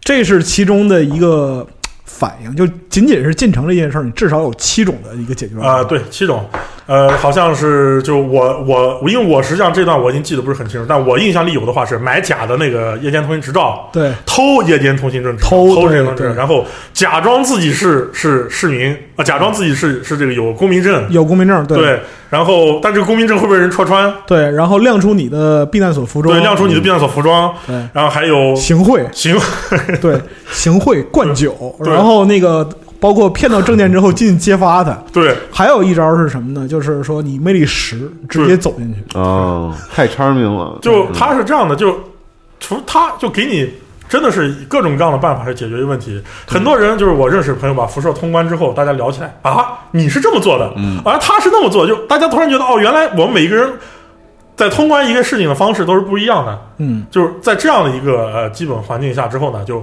[0.02, 1.66] 这是其中的一个
[2.14, 6.46] 反应，就仅仅是进城这件事儿，你至少有七种的一个解决方案啊、对，七种，
[6.92, 14.12] 呃，好像是就我我因为我实际上这段我已经记得不是很清楚，但我印象里有的话是买假的那个夜间通行执照，对。
[14.26, 21.78] 偷夜间通行证，偷偷夜间通行证，然后假装自己是是市民啊，假装自己是是这个有公民证，有公民证，对。
[21.78, 22.00] 对，
[22.30, 27.76] 然后但这个公民证会被人戳穿，对然后亮出你的避难所服装，对，亮出你的避难所服装，对。
[27.94, 29.38] 然后还有行贿，行，
[30.02, 30.20] 对
[30.52, 31.94] 行贿灌酒， 对。
[31.94, 32.68] 然后那个
[33.02, 34.98] 包括骗到证件之后进去揭发他。
[35.12, 36.66] 对还有一招是什么呢？
[36.66, 42.00] 就是说你魅力十直接走进去，哦，太 charming 了，就他是这样的，就
[42.62, 43.70] 除他就给你。
[44.12, 46.22] 真的是以各种各样的办法去解决一个问题。
[46.46, 53.72] 很多人就是我认识的朋友把辐射通关之后，大家聊起来啊，你是这么做的，嗯啊，他是那么做，就大家突然觉得哦，原来我们每一个人
[54.58, 56.60] 在通关一个事情的方式都是不一样的。
[56.80, 59.82] 嗯，就是在这样的一个呃基本环境下之后呢，就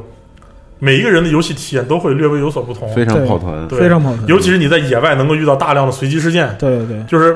[0.79, 2.89] 每一个人的游戏体验都会略微有所不同。
[2.95, 7.35] 非常跑团，对非常跑团，尤其是你在野外能够遇到大量的随机事件，对对对，就是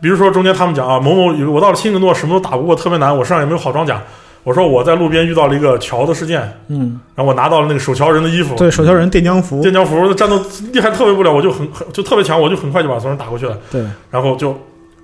[0.00, 4.02] 比如说中间他们讲啊，某某有我到了新格诺什么都打不过，特别难，我身上也没有好装甲。
[4.42, 10.40] 我说我在路边遇到了一个桥的事件，嗯，然后我拿到了那个守桥人的衣服，对，手桥人电浆服，电浆服的战斗
[10.72, 13.58] 厉害特别不了，我就很很就特别强，我就很快就把所有人打过去了。
[13.70, 14.58] 对，然后就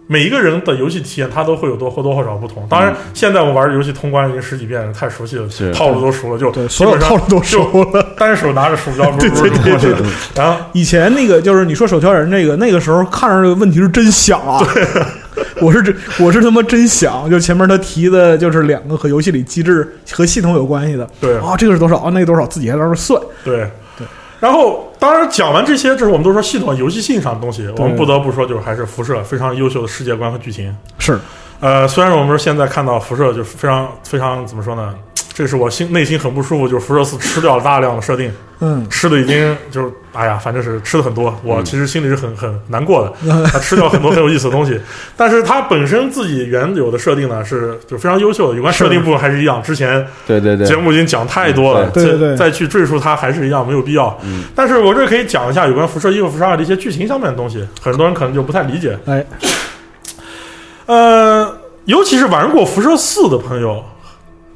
[0.09, 2.67] 每一个人的游戏体验，他都会有多或多或少不同。
[2.69, 8.15] 当然，现在我玩游戏通关已经十几遍了，太熟悉了，套路都熟了，就对，基本上所有套路都熟了。
[8.17, 14.65] 单手拿着鼠标，对对对对对，然后以前那个就是你说手枪人这个，那个时候看着这个问题是真想啊，
[15.61, 21.09] 我是真我是他妈真想，就前面他提的就是两个和游戏里机制和系统有关系的。
[21.21, 21.37] 对。
[21.39, 21.97] 啊，这个是多少？
[21.97, 23.69] 啊，那个多少，自己还在那算，对
[24.39, 30.77] 然后，当然讲完这些，这是我们都说系统游戏性上的东西，我们不得不说，就是还是辐射非常优秀的世界观和剧情。
[30.99, 31.19] 是
[31.61, 34.95] 呃，虽然我们现在看到辐射就是非常非常怎么说呢？
[35.37, 38.89] 这是我心内心很不舒服，就是辐射四吃掉了大量的设定，嗯。
[38.89, 43.45] 吃的已经就是哎呀，反正是吃的很多，我其实心里是很很难过的。
[43.53, 44.81] 他吃掉很多很有意思的东西，
[45.15, 50.67] 但是它本身自己原有的设定呢是就非常优秀的，有关设定部分还是一样，之前对对对。
[50.67, 54.19] 节，目已经讲太多了，对对对再再去赘述它还是一样没有必要。
[54.25, 54.45] 嗯。
[54.55, 58.99] 但是我这可以讲一下有关辐射一和辐射二的一些剧情上面的东西，很多人可能就不太理解。
[59.05, 59.27] 哎，
[60.87, 63.85] 呃，尤其是玩过辐射四的朋友，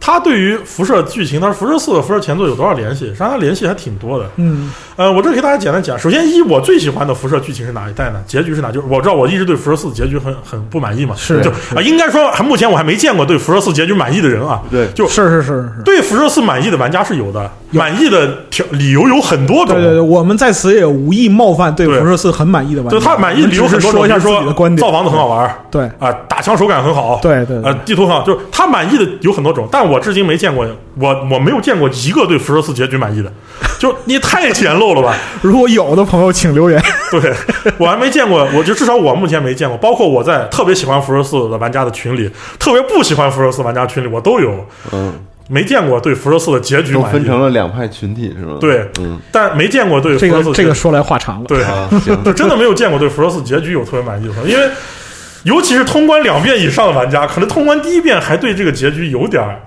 [0.01, 3.05] 他对于辐射剧情，他说辐射四和辐射前作有多少联系？
[3.07, 4.24] 实际上它联系还挺多的。
[4.36, 5.98] 嗯呃，我这给大家简单讲。
[5.98, 8.20] 首先一，我最喜欢的辐射剧情是哪一代呢？
[8.26, 8.70] 结局是哪？
[8.70, 14.61] 就是我知道我一直对辐射四结局很很不满意嘛，是就啊、应该说还目前我还没见过对辐射四结局满意的人啊。
[14.70, 19.76] 对就是是是是是，对辐射四满意的玩家是有的，有满意的条理由有很多种。
[19.76, 30.66] 对对对，我们在此也无意冒犯对对辐射四很满意的玩家，就他满意理由很多说一下比如自己的观点，造房子很好玩对啊、打枪手感很好，对对对呃，地图很好，就是他满意的有很多种，但我至今没见过，
[30.99, 33.32] 我我没有见过一个对辐射四结局满意的，
[33.78, 35.16] 就你太简陋了吧？
[35.43, 36.80] 如果有的朋友请留言，
[37.11, 37.32] 对
[37.78, 45.12] 我还没见过，我就至少我目前没见过，包括我在特别喜欢辐射四的玩家的群里，特别不喜欢辐射四玩家群里，我都有，嗯，
[45.49, 48.59] 没见过对辐射四的结局都满意，分成了两派群体是吗？
[48.61, 51.62] 对嗯但没见过对辐这个射四结这个说来话长了，对。
[51.64, 51.88] 啊，
[52.24, 54.70] 就真的没有见过对辐射四结局有特别满意的朋友，因为
[55.45, 59.59] 尤其是通关两遍以上的玩家，可能通关第一遍还对这个结局有点儿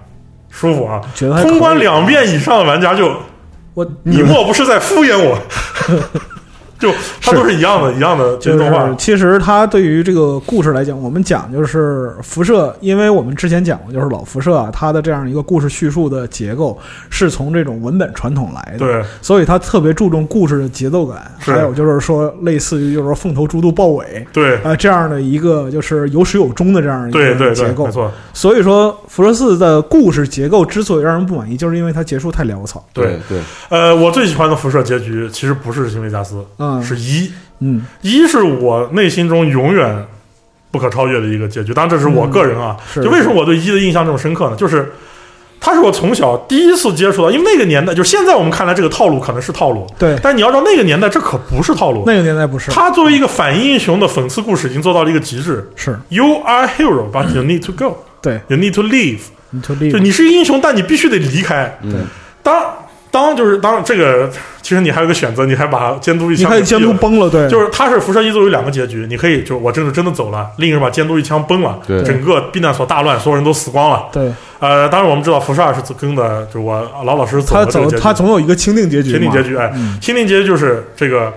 [0.54, 1.02] 舒服啊，
[1.42, 3.12] 通关两遍以上的玩家就
[3.74, 5.38] 我你莫不是在敷衍我？
[6.84, 16.78] 就它都是一样的，一样的就是动画，其实它对于这个故事来讲，我们讲就是辐射，因为我们之前讲过，就是老辐射啊，它的这样一个故事叙述的结构
[17.10, 19.04] 是从这种文本传统来的，，对。
[19.22, 24.58] 所以它特别注重故事的节奏感，还有就是说类似于就是说凤头猪肚豹尾对。
[24.58, 27.86] 啊、这样的一个就是有始有终的这样一对对结构。
[27.86, 33.18] 没，错，所以说辐射四的故事结构之所以让人不满意，就是因为它结束太潦草，对。
[33.30, 36.44] 对，呃，我最喜欢的辐射结局其实不是新维加斯，
[36.80, 40.06] 嗯是一，嗯，一是我内心中永远
[40.72, 41.74] 不可超越的一个结局。
[41.74, 42.76] 当然，这是我个人啊。
[42.94, 44.56] 是就为什么我对一的印象这么深刻呢？
[44.56, 44.92] 就是
[45.60, 52.04] 他是我从小第一次接触到，因为那个年代，就现在我们看来这个套路可能是套路，对，但你要知道那个年代这可不是套路。
[52.06, 55.70] 那个年代不是，他作为一个反英雄的讽刺故事，已经做到了一个极致。
[55.76, 57.98] 是 You are hero, but you need to go.
[58.22, 59.20] 对，You need to leave.
[59.52, 61.78] 你就立就你是英雄，但你必须得离开。
[61.84, 62.08] 嗯，
[62.42, 62.62] 当
[63.14, 64.28] 当就是当这个，
[64.64, 72.02] 其实你还有个选择，你还把监督一枪给可以监督崩了，对，就是他是辐射一作为两个结局，你可以就我真的真的走了，另一个人把监督一枪崩了，对。
[72.02, 74.06] 整个避难所大乱，所有人都死光了。
[74.12, 74.32] 对。
[74.58, 79.96] 呃，当然我们知道辐射二是跟的，就我老老实实走他走了这个结局，他总有一个钦定结局钦定结局，哎，嗯。
[80.02, 81.32] 签订结局就是这个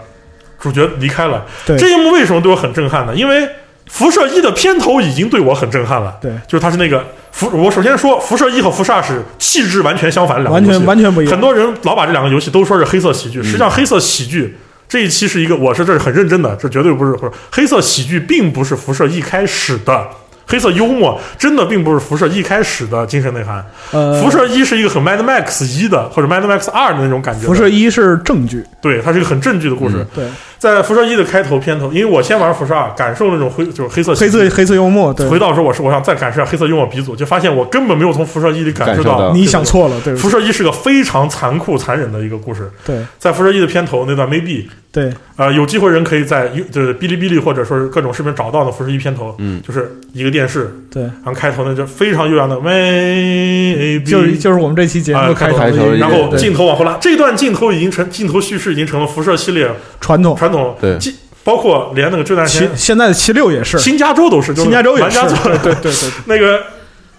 [0.59, 1.45] 主角离开了。
[1.67, 1.77] 对。
[1.77, 3.15] 这一幕为什么对我很震撼呢？
[3.15, 3.47] 因为
[3.87, 6.17] 辐射一的片头已经对我很震撼了。
[6.21, 7.05] 对，就是他是那个
[7.37, 14.57] 辐，我首先说辐射一和辐射二是气质完全相反的两个完全完全不一样，很多人老把这两个游戏都说是黑色喜剧，嗯实际上黑色喜剧
[14.89, 20.09] 这一期是一个，我是这是很认真的，这绝对不是不是黑色喜剧并不是辐射一开始的。
[20.49, 27.45] 黑色幽默真的并不是辐射一开始的精神内涵，呃，辐射一是一个很 Mad Max 一的或者 Mad Max 二的那种感觉。
[27.45, 29.97] 辐射一是证据，对，它是一个很正剧的故事。
[29.97, 30.25] 嗯对，
[30.59, 42.71] 在辐射一的开头片头，因为我先玩辐射二，感受那种灰就是黑色黑色黑色幽默，对，回到说我是我想再感受一下黑色幽默鼻祖，就发现我根本没有从辐射一里感受到你想错了，对辐射一是个非常残酷残忍的一个故事。
[42.85, 42.97] 对。
[43.19, 59.69] 在辐射一的片头那段 maybe，对，呃，有机会人可以在就是哔哩哔哩或者说是各种视频找到的辐射一片头，嗯就是一个电视，对，然后开头那就非常悠扬的 maybe，就是就是我们这期节啊目开头的开头然后镜头往后拉，这段镜头已经成镜头叙事已经成了辐射系列
[60.01, 60.77] 传统，传统。
[60.81, 60.99] 对
[61.45, 66.61] 包括连那个这段时间现在的七六也是，新加州都是，就是新加州也是，对对对对 那个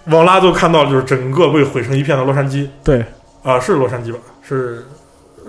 [0.07, 3.05] 网拉都看到就是整个被毁成一片的洛杉矶对，
[3.41, 4.19] 啊、是洛杉矶吧？
[4.45, 4.85] 是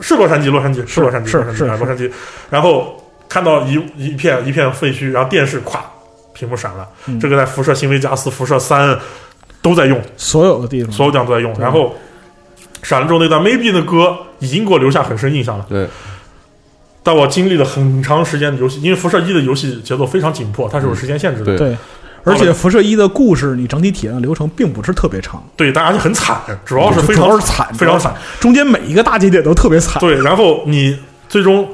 [0.01, 2.09] 是洛杉矶，洛杉矶是洛杉矶，是洛杉矶啊，是是洛杉矶。
[2.51, 5.79] 然后看到一一片一片废墟，然后电视咵
[6.33, 8.97] 屏幕闪了，嗯这个在辐射新维加斯、辐射三
[9.61, 11.53] 都在用，所有的地方，所有地方都在用。
[11.59, 11.97] 然后
[12.85, 15.67] 闪了之后，那段 Maybe 的歌已经给我留下很深印象了。
[15.69, 15.89] 对，
[17.09, 21.57] 但我经历了很长时间的游戏，因为辐射一的游戏节奏非常紧迫，它是有时间限制的。
[21.57, 21.77] 对对。
[22.23, 28.15] 而且辐射一的故事，你整体体验的流程并不是特别长，对，大家就很惨，主要是非常是惨，非常惨。
[28.39, 29.99] 中间每一个大节点都特别惨。
[30.01, 30.99] 对，然后你
[31.31, 31.67] 最终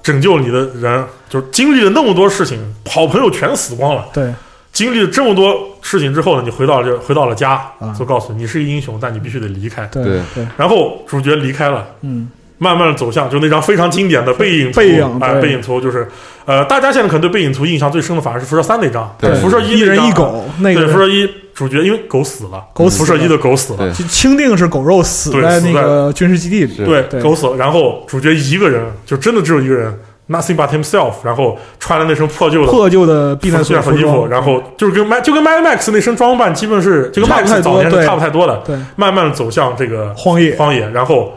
[0.00, 2.56] 拯救你的人，就是经历了那么多事情，
[2.88, 4.06] 好朋友全死光了。
[4.14, 4.32] 对
[4.72, 9.84] 经历了这么多事情之后呢，你回到了回到了家啊，就告诉你，你是一个英雄，但你必须得离开。
[9.86, 12.28] 对对对，然后主角离开了，嗯，
[12.58, 16.06] 慢慢的走向就那张非常经典的背影图，背影哎、背影图就是，
[16.44, 19.32] 呃，大家现在可能对背影图印象最深的反而是辐射三那张，对。
[19.36, 23.06] 辐射一一人一狗那对，个辐射一主角因为狗死了，狗死了。
[23.06, 23.78] 辐射一的狗死了。
[23.78, 26.84] 对，就钦定是狗肉死在对死在那个军事基地里，是。
[26.84, 27.22] 对，对。
[27.22, 29.92] 狗死了，然后主角一个人，就真的只有一个人
[30.28, 38.76] ，nothing but himself，然后穿了那身破旧的破旧的避难所衣服，然后就是跟 Max 就跟 Mad Max 那身装扮基本是就跟 Max 早年是差不太多的，对。
[38.96, 41.32] 慢慢的走向这个荒野，荒野，然后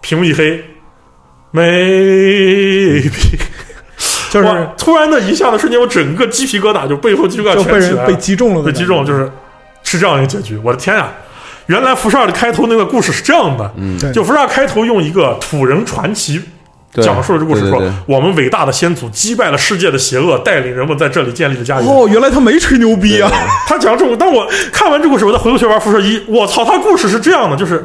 [0.00, 0.64] 屏幕一黑
[1.52, 3.10] ，maybe
[4.30, 9.30] 就是突然的一下子瞬间，我整个鸡皮疙瘩就背后鸡皮疙瘩全起来了，击中了被击中就是
[9.82, 11.10] 是这样一个结局，我的天呀！
[11.66, 14.10] 原来辐射二的开头那个故事是这样的，嗯，对。
[14.12, 16.40] 就辐射二开头用一个土人传奇
[16.94, 21.86] 讲述了这故事说我们伟大的先祖击败了世界的邪恶，带领人们在这里建立了家园。
[21.86, 23.30] 哦，原来他没吹牛逼啊！
[23.66, 27.84] 他讲这种，当我看完这故事，我再回过去玩辐射一，我操，他故事是这样的，就是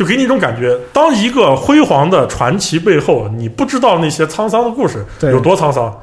[0.00, 5.94] 就给你一种感觉，当一个辉煌的传奇背后，你不知道那些沧桑的故事有多沧桑，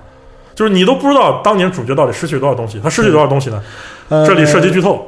[0.54, 3.60] 就是你都不知道当年主角到底失去多少东西，他失去多少东西呢？
[4.10, 5.04] 呃这里涉及剧透，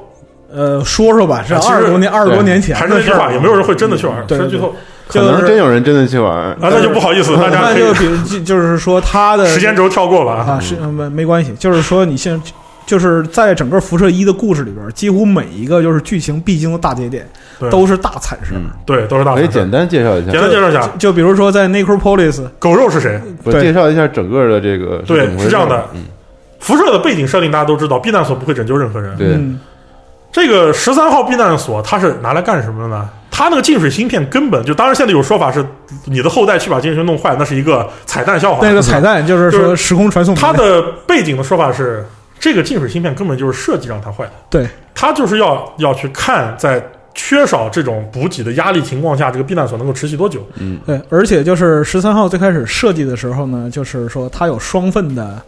[0.52, 2.76] 呃，说说吧，是啊其实二十多年二十多年前。
[2.76, 4.74] 还是那句话，的事儿，也没有人会真的去玩，对涉及剧透。
[5.08, 10.58] 可能真有人真的去玩，啊，那就不好意思，大家可以那就比如就就是说他的时间轴跳过了啊。
[10.58, 12.52] 啊，是没没关系，就是说你现在
[12.90, 17.24] 就是在整个辐射一的故事里边，几乎每一个就是剧情必经的大节点
[17.60, 17.70] 对。
[17.70, 20.32] 都是大惨事对，都是大惨事可以简单介绍一下。
[20.32, 23.22] 简，单介绍一下，就比如说在 Necropolis，狗肉是谁？
[23.44, 23.54] 对。
[23.54, 25.44] 我介绍一下整个的这个对怎么回事。
[25.44, 26.06] 是这样的嗯，
[26.58, 29.16] 辐射的背景设定大家都知道，避难所不会拯救任何人。
[29.16, 29.60] 对，嗯，
[30.32, 33.08] 这个十三号避难所它是拿来干什么的呢？
[33.30, 35.64] 它那个净水芯片根本就，当然现在有说法是
[36.06, 38.68] 你的后代去把净水芯弄坏，那是一个彩蛋笑话。
[38.68, 42.04] 那个彩蛋就是就是说时空传送门，它的背景的说法是，
[42.40, 44.32] 这个净水芯片根本就是设计让它坏的。
[44.50, 46.82] 对，它就是要要去看在
[47.14, 50.48] 缺少这种补给的压力情况下，这个避难所能够持续多久。
[50.56, 55.42] 嗯，对，而且就是十三号最开始设计的时候呢，就是说它有双份的，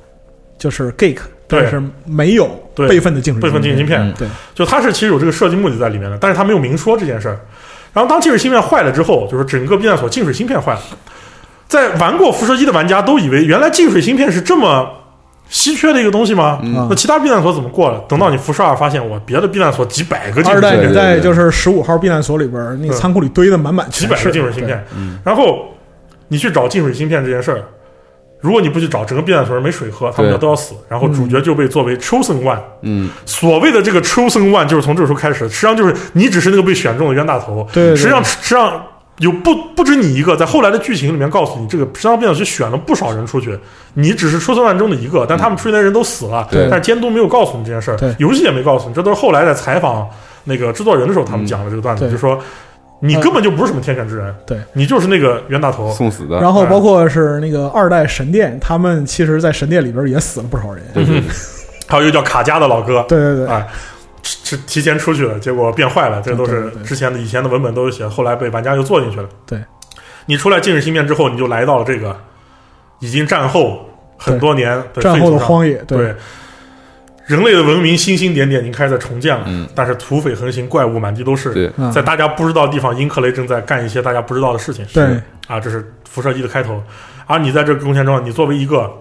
[0.57, 1.17] 就是 Geek，
[1.47, 7.39] 对但是没有备份的净水备份净水芯片，嗯对，就它是其实有这个设计目的在里面的，但是它没有明说这件事儿。
[7.93, 10.81] 然后当净水芯片坏了之后，就是整个避难所净水芯片坏了。
[11.67, 14.89] 在玩过辐射一的玩家都以为原来净水芯片是这么
[15.51, 16.59] 稀缺的一个东西吗？
[16.63, 16.87] 嗯。
[16.89, 18.03] 那其他避难所怎么过了？
[18.07, 25.19] 等到你辐射二发现，我别的避难所几百个净二代水芯片，你在就是十五号避难所里边，那个仓库里堆的满满几百全是个净水芯片，嗯。
[25.23, 25.65] 然后
[26.29, 27.61] 你去找净水芯片这件事儿，
[28.39, 30.73] 如果你不去找，整个避难所人没水喝，他们对都要死。
[30.87, 37.67] 然后主角就被作为 chosen one，嗯，所谓的这个 chosen one 就是从这个时候开始，实际上就是你只是那个被选中的冤大头。
[37.73, 37.95] 对对对。
[37.97, 38.81] 实际上实际上
[39.17, 43.57] 有不不止你一个，在后来的剧情里面告诉你，这个实际上变相去选了不少人出去，
[43.93, 50.07] 你只是 chosen one 中的一个，但他们出去的人都死了，对但是监督没有告诉你这件事儿对，游戏也没告诉你，这都是后来在采访
[50.45, 52.39] 那个制作人的时候他们讲的这个段子，对就说
[53.03, 55.91] 你根本就不是什么天选之人，对你就是那个冤大头。
[55.91, 60.83] 送死的，然后包括是那个二代神殿，他们其实，在神殿里边也死了不少人。
[60.93, 61.29] 对对对，
[61.87, 63.67] 还有一个叫卡加的老哥，对对对，哎，
[64.23, 69.27] 是提前出去了，结果变坏了，这都是之前的以前的文本都有写，后来被玩家又做进去了。
[69.45, 69.59] 对，
[70.25, 72.19] 你出来进入芯片之后，你就来到了这个
[72.99, 76.15] 已经战后很多年的战后的荒野，对。
[77.27, 81.71] 人类的文明星星点点已经开始在重建了，嗯但是土匪横行，怪物满地都是。
[81.93, 84.85] 在大家不知道的地方，英克雷正在干一些大家不知道的事情。
[84.91, 85.05] 对
[85.47, 86.83] 啊，这是辐射一的开头。
[87.27, 88.91] 而你在这个贡献中，你作为一个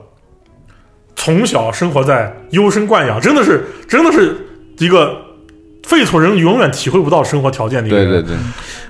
[1.16, 4.36] 从小生活在优生惯养，真的是真的是
[4.80, 5.16] 一个
[5.82, 8.10] 废土人永远体会不到生活条件的一个人。
[8.10, 8.36] 对对对，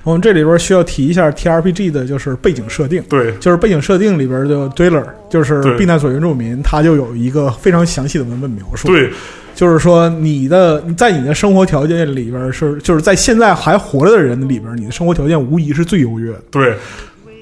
[0.03, 3.01] 我们这里边需要提一下 TRPG 的就是背景设定。
[3.09, 9.09] 对就是背景设定里边的 Dweller，就是避难所原住民，他就有一个非常详细的文本描述。，对
[9.53, 16.41] 就是说你的在你的生活条件里边是，就是在现在还活着的人里边，你的生活条件无疑是最优越的。
[16.49, 16.75] 对，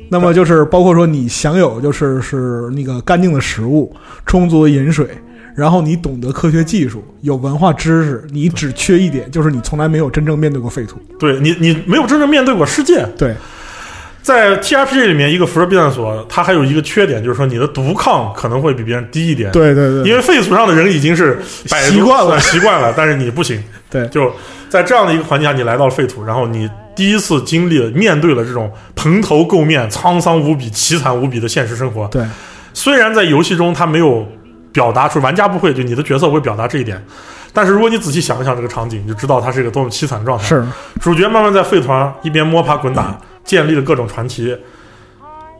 [0.09, 3.95] 那么就是包括说你享有就是是那个干净的食物、
[4.25, 5.07] 充足的饮水，
[5.55, 10.97] 然后你懂得科学技术、有文化知识，你只缺一点，就是你从来没有真正面对过废土。
[11.19, 13.05] 对你，你没有真正面对过世界。
[13.17, 13.35] 对，
[14.21, 23.61] 在 TRPG 里面，一个辐射避难所，它还有一个缺点，就是说你的毒抗可能会比别人低一点。，对对对，因为废土上的人已经是习惯了习惯了， 但是你不行。
[23.89, 24.31] 对就
[24.69, 32.07] 在这样的一个环境下，你来到了废土，然后你第一次经历了面对了这种蓬头垢面、沧桑无比、凄惨无比的现实生活。
[32.09, 32.23] 对
[32.71, 34.27] 虽然在游戏中它没有
[34.71, 37.03] 表达出，玩家不会，就你的角色不会表达这一点，
[37.53, 40.45] 但是如果你仔细想一想这个场景，你就知道它是一个多么凄惨的状态。
[40.45, 40.65] 是，
[41.01, 44.57] 主角慢慢在废土上一边摸爬滚打，建立了各种传奇。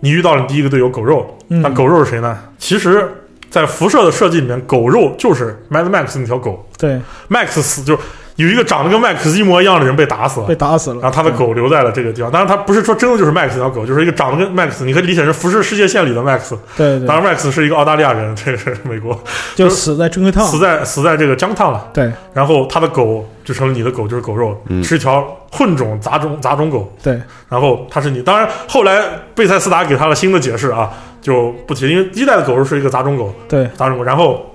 [0.01, 2.38] 你遇到了你第一个队友狗肉，嗯那狗肉是谁呢？
[2.57, 3.05] 其实，
[3.49, 6.66] 在辐射的设计里面，狗肉就是 Mad Max 那条狗。
[6.78, 7.99] 对 Max 死就
[8.40, 12.32] 有一个长得跟 Max 一模一样的人被打死了被，打死了，然后他的狗留在了这个地方。
[12.32, 16.52] 当然，他不是说真的就是 Max 那条狗，就是一个长得跟 Max，你可以理解成辐射世界线里的 Max。
[16.78, 19.22] 对对对，当然，Max 是一个澳大利亚人，这个是美国，
[19.56, 21.90] 就死在正规烫，死在死在这个江烫了。
[21.94, 25.22] 对然后他的狗就成了你的狗，就是狗肉，嗯是一条
[25.52, 26.90] 混种杂种杂种狗。
[27.04, 29.04] 对然后他是你，当然后来
[29.36, 30.90] 贝塞斯达给他了新的解释啊，
[31.22, 34.04] 就不提，因为第一代的狗肉是一个杂种狗，对杂种狗。
[34.06, 34.46] 然后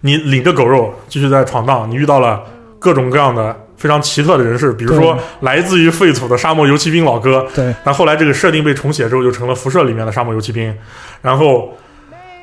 [0.00, 2.42] 你领着狗肉继续在闯荡，你遇到了
[2.82, 7.72] 各种各样的非常奇特的人士，比如说来自于废土的沙漠游骑兵老哥，对。
[7.84, 10.74] 但后来这个设定被重写之后，就成了辐射里面的沙漠游骑兵。
[11.20, 11.72] 然后，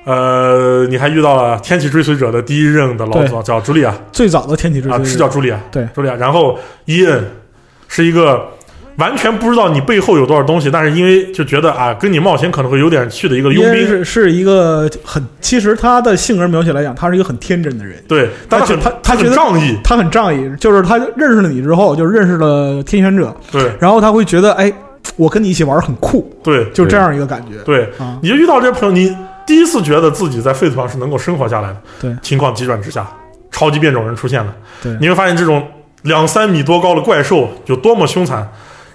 [0.05, 3.27] 呃，你还遇到了天启追随者的第一任的老对。
[3.27, 3.93] 总叫朱莉亚。
[4.11, 5.87] 最早的天启追啊，追是叫朱莉亚，对。
[5.93, 6.15] 朱莉亚。
[6.15, 7.23] 然后伊恩
[7.87, 8.47] 是一个
[8.99, 13.87] 完全不知道你背后有多少东西，但是因为就觉得啊，跟你冒险可能会有点趣的一个佣兵。
[13.87, 17.95] 是 是一个很，其实他的性格描写来讲，他是一个很天真的人。
[18.07, 24.71] 对，但是他他他觉得很仗义，他很仗义，就是他认识了你之后，就认识了天选者，对然后他会觉得，哎，
[25.15, 27.57] 我跟你一起玩很酷，对就这样一个感觉。
[27.63, 31.77] 对，啊，你就遇到这些朋友，你第一次觉得自己在废土上是能够生活下来的。
[32.01, 33.07] 对情况急转直下，
[33.51, 34.53] 超级变种人出现了。
[34.83, 35.65] 对你会发现这种
[36.03, 38.47] 两三米多高的怪兽有多么凶残，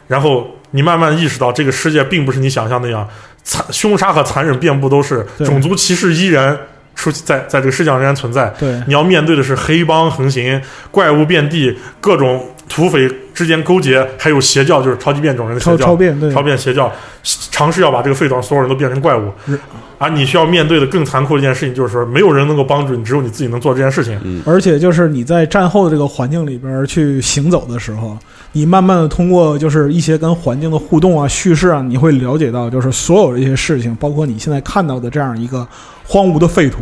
[0.07, 3.09] 然后你慢慢意识到这个世界并不是你想象那样
[3.43, 6.59] 残凶杀和残忍遍布都是，种族歧视依然
[6.95, 8.53] 出在在这个世界上仍然存在。
[8.59, 8.81] 对。
[8.87, 15.77] 你要面对的是黑帮横行，怪物遍地，各种土匪之间勾结，还有邪教，就是超级变种人的邪教。
[15.77, 16.33] 超超变对。
[16.33, 16.91] 超变邪教。
[17.23, 19.31] 尝试要把这个废土上所有人都变成怪物。
[19.47, 19.59] 是，
[19.99, 24.43] 而你需要面对的更残酷的一件事情，就是说没有人能够帮助你，只有你自己能做这件事情。
[24.45, 28.19] 而且就是你在战后的这个环境里边去行走的时候，
[28.57, 35.67] 你慢慢的通过就是一些跟环境的互动啊、叙事啊，你会了解到，就是所有这些事情，包括你现在看到的这样一个
[36.05, 36.79] 荒芜的废土，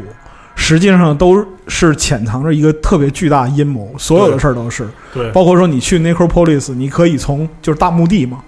[0.54, 4.86] 实际上都是潜藏着一个特别巨大的阴谋，所有的事儿都是。
[5.14, 8.40] 对，包括说你去 Necropolis，你可以从就是大墓地嘛，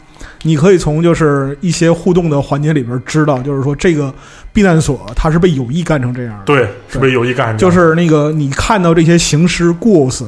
[0.43, 4.13] 你可以从就是一些互动的环节里边知道，就是说这个
[4.53, 6.45] 避难所它是被有意干成这样的。
[6.45, 10.27] 对，是被有意干成，就是那个你看到这些行尸 ghouls，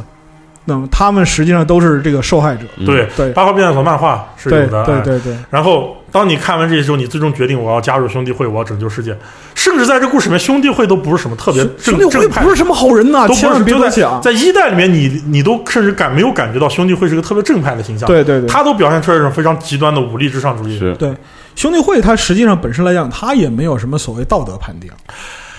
[0.66, 2.62] 那么他们实际上都是这个受害者。
[2.84, 3.08] 对。
[3.16, 9.16] 对八号避难所漫画是有的，哎对对对然后，当你看完这些之后，你最终决定我要加入兄弟会，我要拯救世界。
[9.54, 14.20] 甚至在这故事里面，兄弟会都不是什么特别正兄弟会正派不是什么好人呐，都不千万别想。
[14.20, 20.78] 在一代里面你，你都甚至感没有感觉到兄弟会是个特别正派的形象，对对对，他都表现出来一种非常极端的武力至上主义。
[20.98, 21.14] 对
[21.54, 24.90] 兄弟会他实际上本身来讲，他也没有什么所谓道德判定，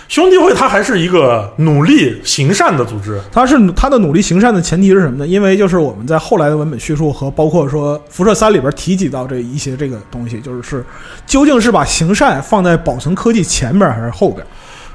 [0.08, 5.28] 兄弟会它还是一个努力行善的组织，它是它的努力行善的前提是什么呢？
[5.28, 10.86] 因为就是我们在后来的文本叙述和包括说辐射三里边提及到这一些这个东西，就是是
[11.26, 14.46] 究竟是把行善放在保存科技前边还是后边？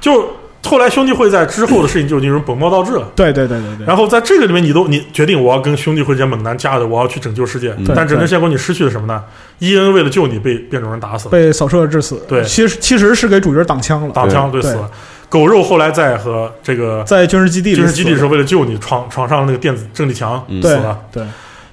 [0.01, 0.27] 就
[0.65, 3.11] 后来兄弟会在之后的事情就已经本末倒置了。
[3.15, 3.85] 对对对对对。
[3.85, 7.73] 然后在这个里面，你都你决定我要跟兄弟会这些猛男加的，我要去拯救世界。
[7.77, 9.21] 嗯但拯救结果你失去了什么呢？
[9.59, 14.89] 伊恩为了救你被变种人打死了，被扫射致死，对其实其实是给主角挡枪了，挡枪对对死了。
[15.29, 20.97] 狗肉后来在和这个在军事基地军事基地的时候，为了救你，闯闯上了那个电子阵地墙，死了。
[21.11, 21.23] 对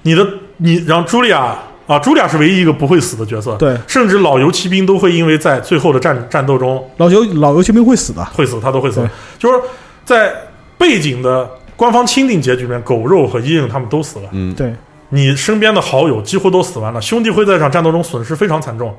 [0.01, 0.27] 你的
[0.57, 1.55] 你让茱莉亚
[1.91, 9.07] 啊，朱莉亚是唯一一个不会死的角色，对，甚至老游骑兵都会因为在最后的战战斗中老游老游骑兵会死的，会死，他都会死。
[9.37, 9.59] 就是
[10.05, 10.33] 在
[10.77, 14.25] 背景的官方钦定结局里面，狗肉和伊影他们都死了。
[14.31, 14.73] 嗯，对。
[15.13, 18.95] 你身边的好友几乎都死完了，兄弟会在这场战斗中损失非常惨重。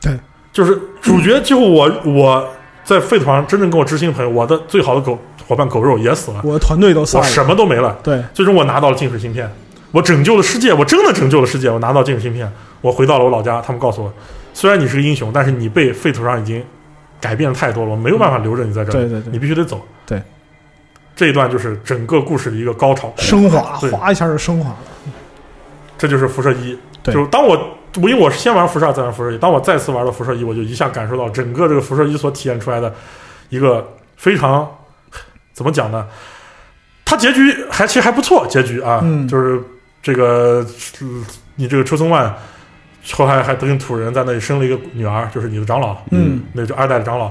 [0.00, 0.16] 对，
[0.52, 2.48] 就是主角 几乎我我
[2.84, 5.18] 在废土上真正跟我知心的朋友，我的最好的狗
[5.48, 7.98] 伙伴狗肉也死了，我的团队都死我了，什么都没了。
[8.04, 8.22] 对。
[8.32, 9.52] 最终我拿到了净水芯片，
[9.92, 14.12] 我拯救了世界，我真的拯救了世界，我拿到这个芯片，我回到了我老家，他们告诉我，
[14.52, 16.64] 虽然你是个英雄，但是你被废土上已经
[17.20, 19.86] 改变的太多了，我没有办法留着你在这里，对对对你必须得走。
[20.04, 20.20] 对，
[21.14, 24.78] 这一段就是整个故事的一个高潮，升华，对哗一下就升华了，
[25.96, 26.76] 这就是辐射一。
[27.04, 27.56] 就是当我
[28.00, 29.38] 我因为我是先玩辐射二，再玩辐射一。
[29.38, 32.94] 当我再次玩到辐射一，我就一下感受到整个这个辐射一所体现出来的
[33.50, 33.86] 一个
[34.16, 34.66] 非常
[35.52, 36.06] 怎么讲呢？
[37.04, 39.60] 它结局还其实还不错，结局啊，嗯就是
[40.02, 40.66] 这个、
[41.00, 41.24] 嗯
[41.56, 42.34] 你这个车松万
[43.12, 47.30] 后来还跟土人在那里生了一个女儿，就是你的长老，嗯，那就二代的长老。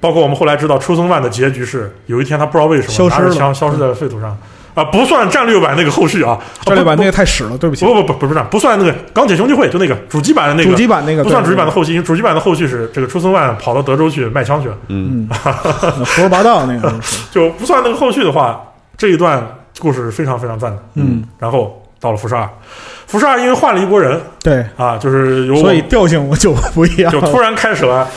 [0.00, 4.38] 包括我们后来知道，初松万的结局是有一天他不知道为什么消失了拿着枪消失在了废土上
[4.74, 7.92] 啊，不算战略版那个后续啊，啊战略版那个太屎了，对不起不。
[7.92, 15.36] 不不不不是不算那个钢铁兄弟会，就那个主机版的那个主机版那个不算主机版的，后续，因为主机版的后续是这个初松万跑到德州去卖枪去了，嗯，嗯，
[16.04, 16.94] 胡说八道那个，
[17.32, 18.62] 就不算那个后续的话，
[18.96, 19.44] 这一段
[19.80, 20.78] 故事是非常非常赞的。
[20.94, 22.48] 嗯，然后到了辐射二，
[23.06, 27.10] 辐射二因为换了一波人对，啊，就是由我所以调性我就不一样。
[27.10, 28.08] 就突然开始了，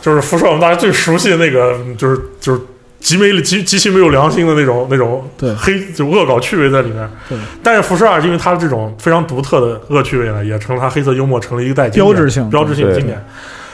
[0.00, 2.60] 就是辐射我们大家最熟悉的那个，就是就是
[3.00, 7.10] 极没极极其没有良心的那种那种对黑就恶搞趣味在里面。
[7.28, 13.22] 对，但是辐射二因为它这种非常独特的恶趣味呢，也成了它黑色幽默成了一个代表标志性标志性的经典。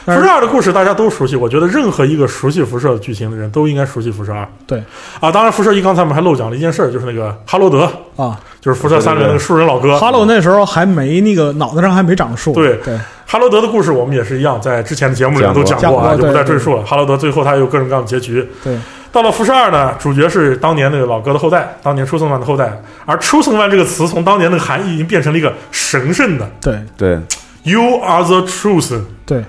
[0.05, 4.47] 辐射二的故事大家都熟悉，我觉得任何一个熟悉辐射剧情的人都应该熟悉辐射二。
[4.65, 4.83] 对
[5.19, 7.83] 啊，当然辐射一刚才我们还漏讲了一件事儿，就是那个哈罗德，
[8.15, 9.97] 啊，就是辐射三里面那个树人老哥。
[9.99, 12.97] 哈罗那时候还没那个脑袋上还没长树，对对，
[13.27, 16.83] 哈罗德的故事我们也是一样，在之前的节目里面都讲讲过啊，就不再赘述了。
[16.83, 18.47] 哈罗德最后他有各种各样的结局。
[18.63, 18.75] 对，
[19.11, 22.81] 到了辐射二呢，主角是当年那个老哥的后代，当年出生万的后代。
[23.05, 27.19] 而出生万这个词从当年那个含义已经变成了一个神圣的对对
[27.63, 29.43] ，“You are the truth”，对，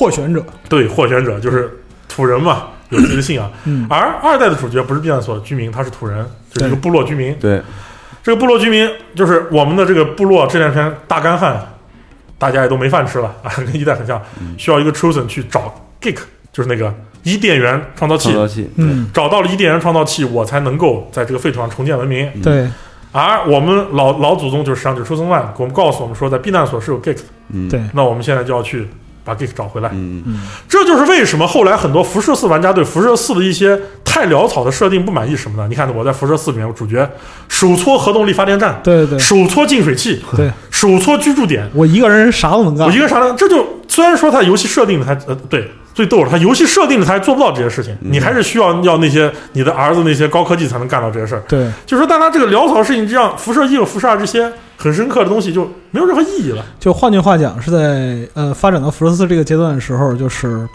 [0.00, 1.70] 获选者，对，获选者就是
[2.08, 3.52] 土人嘛，有自己的信仰。
[3.66, 7.36] 嗯，而二代的主角不是避难所居民，他是土人，就是一个部落居民。
[7.38, 7.60] 对，
[8.22, 11.62] 这个部落居民就是我们的这个部落这两天大干旱，
[12.38, 14.18] 大家也都没饭吃了啊，跟一代很像，
[14.56, 16.16] 需要一个 chosen 去找 geek，
[16.50, 22.26] 就是那个伊甸园创造器创，造器，嗯，找到了伊甸园创造器，我才能够在这个废土上重建文明。
[22.42, 22.66] 对，
[23.12, 28.88] 而我们老老祖宗就是实际上就是出生万，给我们告诉我们说，在避难所是有 geek，的嗯，对，那我们现在就要去
[29.24, 29.90] 把 geek 找回来。
[29.92, 35.66] 嗯，嗯，这就是为什么后来很多辐射四玩家对辐射四的一些太潦草的设定不满意什么呢。
[35.68, 37.08] 你看我在辐射四里面，我主角
[37.48, 43.34] 手搓核动力发电站，对对手搓净水器，对，手搓居住点，我一个人啥都能干我一，个啥呢？
[43.36, 51.42] 这就虽然说它游戏设定的它呃对最逗了，它游戏设定的它还做不到这些事情，嗯你还是需要要那些你的儿子那些高科技才能干到这些事儿。
[51.48, 56.64] 对，就是说，但他这个潦草的事情，这样辐射一和辐射二这些很深刻的东西就没有任何意义了。
[56.78, 60.66] 就换句话讲，是在呃发展到辐射四这个阶段的时候，就是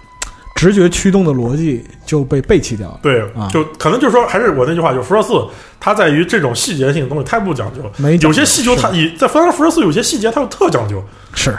[0.55, 2.99] 直觉驱动的逻辑就被背弃掉了。
[3.03, 5.33] 对，啊就可能就是说，还是我那句话，就是辐射四
[5.79, 7.91] 它在于这种细节性的东西太不讲究了。
[7.97, 11.03] 没有些细节它以在当然辐射四有些细节它又特讲究，
[11.33, 11.55] 是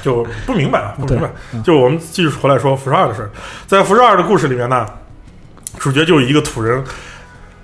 [0.00, 1.28] 就不明白，不明白。
[1.64, 3.30] 就我们继续回来说辐射二的事儿，
[3.66, 4.86] 在辐射二的故事里面呢，
[5.80, 6.82] 主角就是一个土人，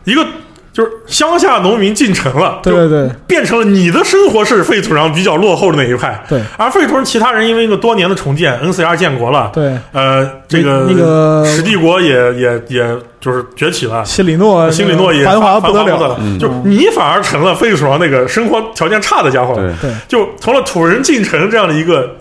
[0.03, 0.26] 一个
[0.73, 3.11] 就是乡下农民进城了，对对对。
[3.27, 6.41] 变成了你的生活是废土上比较落后的那一派，对。
[6.57, 14.03] 而废土人其他人因为一个多年的重建，NCR 建国了，对，呃，这个那个史帝国也也也就是崛起了。
[14.05, 16.18] 西里诺西里诺也繁华不得不了。
[16.41, 22.16] 就你反而成了废土上那个生活条件差的家伙对，就从了土人进城这样的一个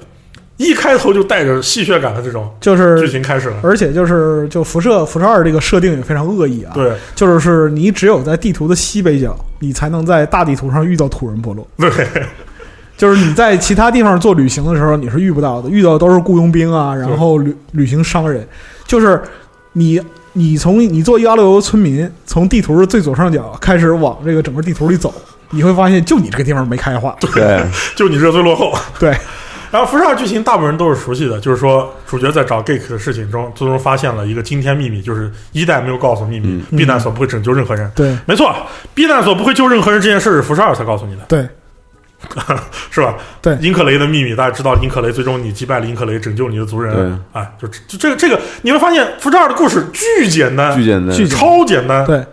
[0.58, 3.10] 一开头就带着戏谑感的这种就是剧。
[3.10, 3.56] 情开始了。
[3.64, 6.94] 而且就是就辐射辐射二这个设定也非常恶意啊，对。
[7.16, 11.90] 就是是你只有在地图的西北角，你才能在大地图上遇到土人部落， 对。
[12.98, 18.48] 就是你在其他地方做旅行的时候你是遇不到的，遇到的都是雇佣兵啊，然后旅旅行商人，
[18.86, 19.20] 就是
[19.74, 20.00] 你
[20.34, 25.12] 你从你做一个阿勒尤村民，从地图的最左上角开始往这个整个地图里走，
[25.50, 27.64] 你会发现就你这个地方没开化，对，
[27.98, 28.72] 就你这最落后。
[29.00, 29.18] 对
[29.72, 37.90] 然后辐射二剧情大部分人都是熟悉的，就是说主角在找 Geek 的事情中，最终发现了一个惊天秘密，就是一代没有告诉秘密，嗯避难所不会拯救任何人。
[37.96, 38.54] 对没错，
[38.94, 41.48] 避难所不会救任何人这件事是辐射二才告诉你的，对
[42.92, 43.16] 是吧？
[43.42, 46.94] 对英克雷的秘密，大家知道，英克雷最终你击败了英克雷，拯救你的族人。
[46.94, 52.06] 对哎，就就这个这个，你会发现辐射二的故事巨简单，巨简单，巨超简单。
[52.06, 52.24] 对。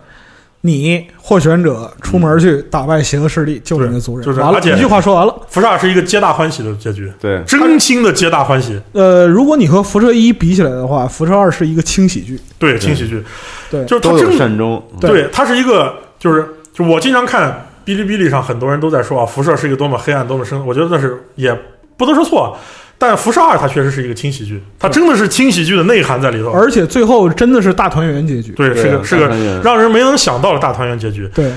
[0.61, 5.33] 你获选者出门去打败邪恶势力，救你的族人，完了，就是而且一句话说完了。
[5.47, 8.77] 辐射二是一个皆大欢喜的结局，对，真心的皆大欢喜。
[8.91, 13.23] 呃，如果你和辐射一比起来的话，辐射二是一个轻喜剧，对，轻喜剧，
[13.71, 21.57] 对就是它真的善终，对对，它是一个，就是就我经常看哔哩哔哩上很多人都在说啊，辐射是一个多么黑暗、多么深，我觉得那是也
[21.95, 22.57] 不能说错，
[22.99, 28.51] 但辐射二它确实是一个轻喜剧，它真的是轻喜剧的内涵在里头，而且最后真的是大团圆结局。
[28.51, 31.27] 对，是个是个让人没能想到的大团圆结局。
[31.33, 31.51] 对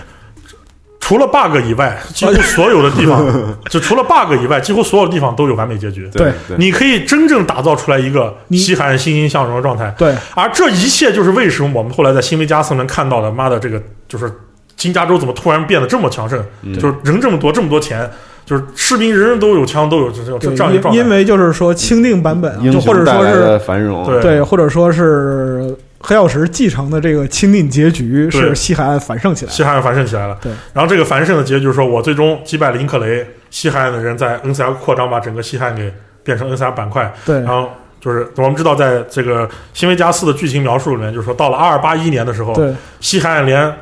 [1.00, 3.26] 除了 bug 以外，几乎所有的地方，
[3.68, 6.08] 就除了 bug 以外，几乎所有地方都有完美结局。
[6.12, 14.32] 对对，你可以真正打造出来一个西海岸欣欣向荣的状态，对而这一切就是为什么我们后来在新维加斯能看到的，妈的，这个就是
[14.76, 18.08] 金加州怎么突然变得这么强盛，嗯就是人这么多，这么多钱，
[18.44, 20.98] 就是士兵人人都有枪，都有这这样一个状态。
[20.98, 24.20] 因因为就是说钦定版本啊，就或者说是繁荣，对。
[24.20, 29.52] 对，或者说是黑曜石继承的这个钦定结局是西海岸繁盛起来。
[29.52, 30.36] 西海岸繁盛起来了。
[30.42, 35.92] 对，然后这个繁盛的结局就是说我最终击败了英克雷，西海岸的人在 NCR 扩张，把整个西海岸给
[36.24, 37.12] 变成 NCR 板块。
[37.24, 37.36] 对。
[37.42, 37.70] 然后
[38.00, 42.74] 就是我们知道，在这个新维加斯的剧情描述里面，就是说到了二二八一年的时候，对。
[42.98, 43.72] 西海岸连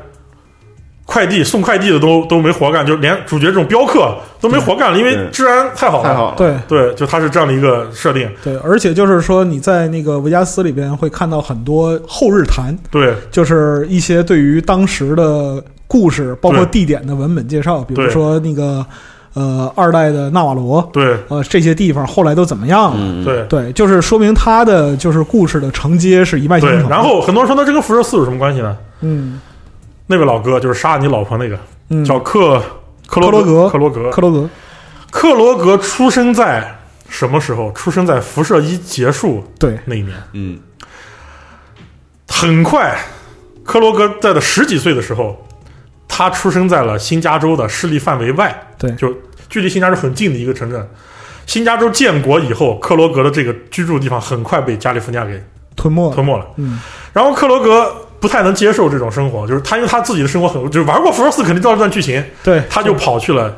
[1.05, 6.09] 快递送快递的都都没活干，就连主角这种镖客都没活干了，因为治安太好了。
[6.09, 8.29] 太好了，对对，就它是这样的一个设定。
[8.43, 18.85] 对，而且就是说你在那个维加斯里边会看到很多后日谈，对就是一些对于当时的故事，包括地点的文本介绍，比如说那个
[19.33, 22.97] 呃二代的纳瓦罗，对呃这些地方后来都怎么样了？
[22.97, 26.89] 嗯，对对，就是说明他的就是故事的承接是一脉相承。。
[26.89, 28.77] 然后很多人说，那这跟辐射四有什么关系呢？
[29.01, 29.41] 嗯
[30.11, 31.57] 那位老哥就是杀你老婆那个，
[31.89, 32.61] 嗯，叫克
[33.07, 34.49] 克罗克罗格克罗格克罗格，
[35.09, 37.71] 克罗格出生在什么时候？
[37.71, 40.15] 出生在辐射一结束对那一年。
[40.33, 40.59] 嗯
[42.27, 42.97] 很快，
[43.63, 45.45] 克罗格在的十几岁的时候，
[46.07, 49.13] 他出生在了新加州的势力范围外，对就
[49.49, 50.89] 距离新加州很近的一个城镇。
[51.45, 55.43] 新加州建国以后，克罗格的这个居住地方很快被加利福尼亚给
[55.75, 56.25] 吞没了吞。
[56.25, 56.45] 没了。
[56.57, 56.79] 嗯，
[57.13, 63.53] 然后克罗格不太能接受这种生活，就是他因为他自己的生活很，就是玩过辐射四肯定知道这段剧情，对，他就跑去了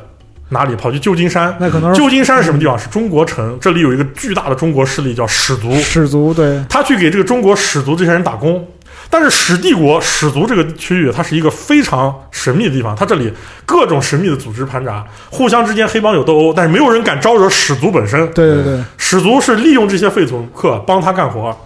[0.48, 0.74] 哪里？
[0.74, 1.54] 跑去旧金山。
[1.60, 2.76] 那可能是旧金山是什么地方？
[2.78, 8.66] 是中国城，这里有一个巨大的中国势力叫史族，始族，对他去给这个中国史族这些人打工。
[9.10, 13.30] 但是史帝国史族这个区域，它是一个非常神秘的地方，它这里
[13.64, 18.26] 各种神秘的组织盘查，互相之间黑帮有斗殴，但是没有人敢招惹史族本身。
[18.32, 21.56] 对对对史族是利用这些废土客帮他干活，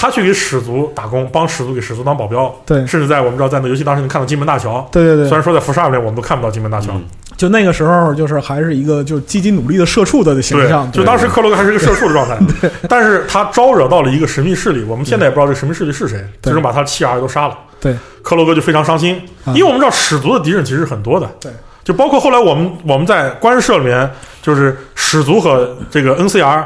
[0.00, 2.86] 他去给始族打工，帮始族给始族当保镖，对。
[2.86, 7.04] 甚至在我们知道在那游戏当时能看到金门大桥，对对对，虽然说在辐射二里面我们都看不到金门大桥，嗯
[7.36, 12.38] 就那个时候就是还是一个就积极努力的社畜的形对象，，就当时克罗格还是一个社畜的状态，
[12.88, 17.58] 但是他招惹到了一个神秘势力，我们现在也不知道这个神秘势力是谁，最终把他妻儿都杀了。
[17.80, 17.96] 对。
[18.22, 19.52] 克罗格就非常伤心，啊。
[19.54, 21.50] 因为我们知道始族的敌人其实很多的，对，
[21.84, 24.08] 就包括后来我们我们在官社里面，
[24.42, 26.64] 就是始族和这个 NCR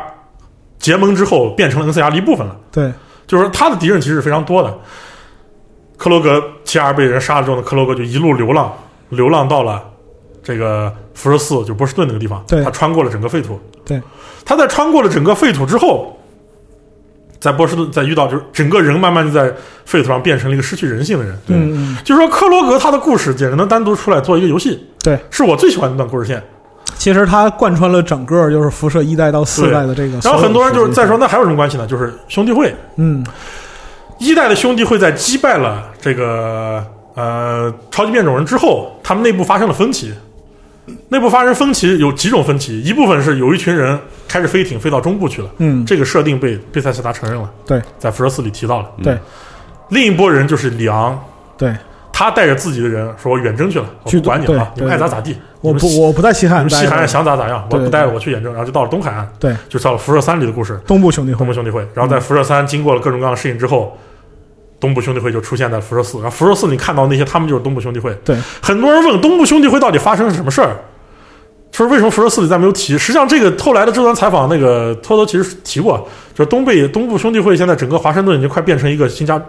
[0.78, 2.90] 结盟之后变成了 NCR 的一部分了，对
[3.32, 4.78] 就是说他的敌人其实是非常多的。
[5.96, 8.70] 克罗格妻儿被人杀了之后呢，克罗格就一路流浪，
[9.08, 9.82] 流浪到了
[10.42, 12.44] 这个辐射四，就波士顿那个地方。
[12.46, 13.58] 对他穿过了整个废土。
[13.86, 13.98] 对，
[14.44, 16.14] 他在穿过了整个废土之后，
[17.40, 19.50] 在波士顿再遇到，就是整个人慢慢就在
[19.86, 21.38] 废土上变成了一个失去人性的人。
[21.46, 21.56] 对
[22.04, 24.86] 就是说，克罗格他的故事简直能单独出来做一个游戏。
[25.02, 26.44] 对，是我最喜欢的那段故事线。
[27.02, 30.20] 其实它贯穿了整个就是辐射一代到四代的这个。
[30.22, 31.84] 然后很多人就是再说，那还有什么关系呢？
[31.84, 33.26] 就是兄弟会，嗯。
[34.20, 40.14] 一代的兄弟会在击败了这个呃超级变种人之后，他们内部发生了分歧。
[41.08, 43.98] 内部发生分歧有几种分歧，一部分是有一群人
[44.28, 48.86] 开着飞艇飞到中部去了，嗯，这个设定被贝塞斯达承认了，对，在辐射四里提到了。
[49.02, 49.18] 对。
[49.88, 51.20] 另一波人就是里昂，
[51.58, 51.74] 对，
[52.12, 55.36] 他带着自己的人说：“我远征去了，我不管你了你们爱咋咋地。
[55.60, 60.78] 我不我不在西海岸西海岸想咋咋样，我不带了，我去远征。”然后就到了东海岸，对就到了辐射三里的故事。
[60.86, 63.96] 东部兄弟会东部，兄弟会，然后在辐射三经过了各种各样的事情之后，
[64.78, 66.18] 东部兄弟会就出现在辐射四。
[66.18, 68.12] 然后辐射四你看到那些，他们就是东部兄弟会。
[68.24, 70.76] 对，很多人问东部兄弟会到底发生了什么事儿，
[71.70, 72.98] 说为什么辐射四里再没有提？
[72.98, 79.40] 实际上，这个后来的这段采访，那个托托其实提过，就是东北东部兄弟会现在整个华盛顿已经快变成一个新加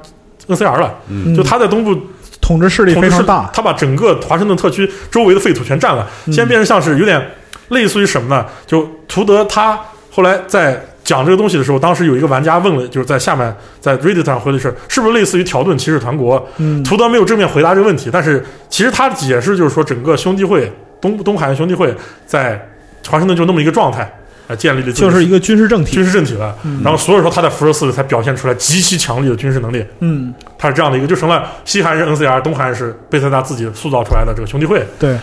[0.48, 1.36] NCR 了，嗯。
[1.36, 1.96] 就他在东部
[2.42, 6.34] 统治势力非常大，他把整个华盛顿特区周围的废土全占了，嗯。
[6.34, 7.22] 现在变成像是有点
[7.70, 8.46] 类似于什么呢？
[8.66, 9.80] 就图德他
[10.12, 15.78] 后来在讲这个东西的时候，当时有一个玩家问了，就是在下面在 Reddit 上回的是，是不是类似于条顿？
[15.78, 16.48] 骑士团国？
[16.58, 20.72] 嗯，图德没有正面回答这个问题，但是其实他解释就是说，整个兄弟会
[21.02, 21.94] 东东海岸兄弟会
[22.26, 22.70] 在
[23.10, 24.10] 华盛顿就那么一个状态，
[24.48, 26.56] 啊，建立了就是一个军事政体，军事政体了。
[26.64, 29.86] 嗯然后所以说他在辐射四里才表现出来极其强力的军事能力。
[30.00, 34.86] 嗯，他是这样的一个，就成了西韩是 NCR，东韩是贝塞斯达自己塑造出来的这个兄弟会。
[35.00, 35.18] 对，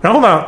[0.00, 0.42] 然后呢，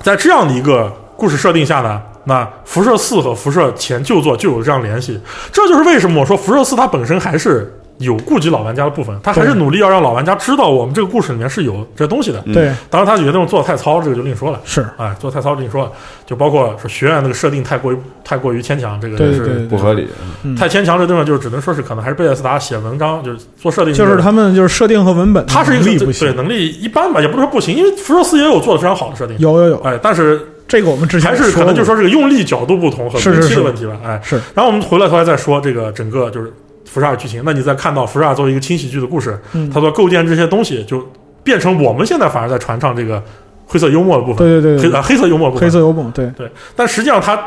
[0.00, 5.20] 在这样的一个故事设定下呢，那辐射四和辐射前旧作就有这样联系。
[5.52, 12.42] 这就是为什么我说辐射四它本身还是有顾及老玩家的部分，他还是努力要让老玩家知道我们这个故事里面是有这东西的。
[12.46, 12.52] 嗯。
[12.52, 14.60] 对，当然，他有些东西做的太糙，这个就另说了。
[14.64, 15.92] 是，哎，做得太糙，另说了，
[16.26, 19.56] 就包括说学院那个设定太过于太过于牵强，这个也是对对。
[19.58, 20.08] 对不合理。
[20.42, 20.56] 嗯。
[20.56, 20.98] 太牵强。
[20.98, 34.20] 这地方就是只能说是可能还是贝塞斯达写文章就是做设定，就是他们就是设定和文本的他是一个能力，对能力一般吧，也不是说不行，因为辐射四也有做的非常好的设定，有有有，哎，但是这个我们之前还是可能就说说这个用力角度不同和分是是是期的问题吧，哎。
[34.22, 34.36] 是。
[34.54, 36.52] 然后我们回来头来再说这个整个就是
[36.92, 39.70] 辐射二剧情，那你再看到辐射二作为一个轻喜剧的故事，嗯。
[39.70, 41.02] 它所构建这些东西就
[41.42, 43.22] 变成我们现在反而在传唱这个
[43.64, 44.90] 灰色幽默的部分，对对对对。
[44.90, 46.26] 黑啊黑色幽默部分，黑色幽默，对。
[46.36, 47.42] 对，但实际上它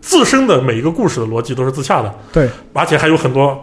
[0.00, 2.48] 自身的每一个故事的逻辑都是自洽的，对。
[2.72, 3.62] 而且还有很多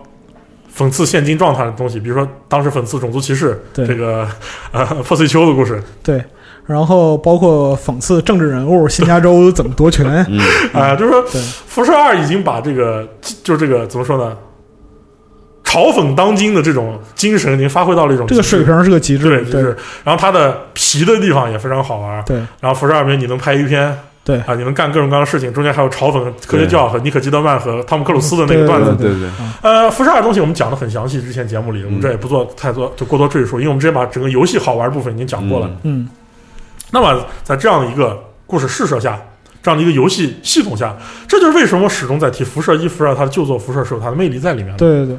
[0.77, 3.88] 讽刺现今状态的东西，比如说当时讽刺种族歧视，对。
[3.88, 4.27] 这个
[4.71, 5.81] 呃破碎丘的故事。
[6.03, 6.23] 对，
[6.67, 10.39] 然后包括讽刺政治人物新加州怎么夺权，嗯，
[10.73, 11.41] 啊、 就是说对。
[11.41, 13.07] 辐射二已经把这个
[13.43, 14.38] 就是这个怎么说呢，
[15.74, 23.97] 嘲讽当今的这种精神已经发挥到了一种这个水平是个极致，对，就对是然后它的皮的地方也非常好玩，对然后辐射二里面你能拍一篇。
[24.26, 29.30] 对啊，你能干各种各样的事情，中间还有嘲讽科学教和尼可基德曼和汤姆克鲁斯的那个段子对，对对，
[29.61, 35.67] 呃，辐射二的东西我们讲的很详细，之前节目里我们这也不做太多就过多赘述，因为我们直接把整个游戏好玩部分已经讲过了。
[35.84, 36.09] 嗯嗯
[36.91, 38.17] 那么在这样的一个
[38.47, 39.19] 故事试射下，
[39.61, 40.95] 这样的一个游戏系统下，
[41.28, 44.78] 这就是为什么我始终在提辐射一、辐射二它的旧作辐射是有它的魅力在里面的。
[44.78, 45.17] 对对对，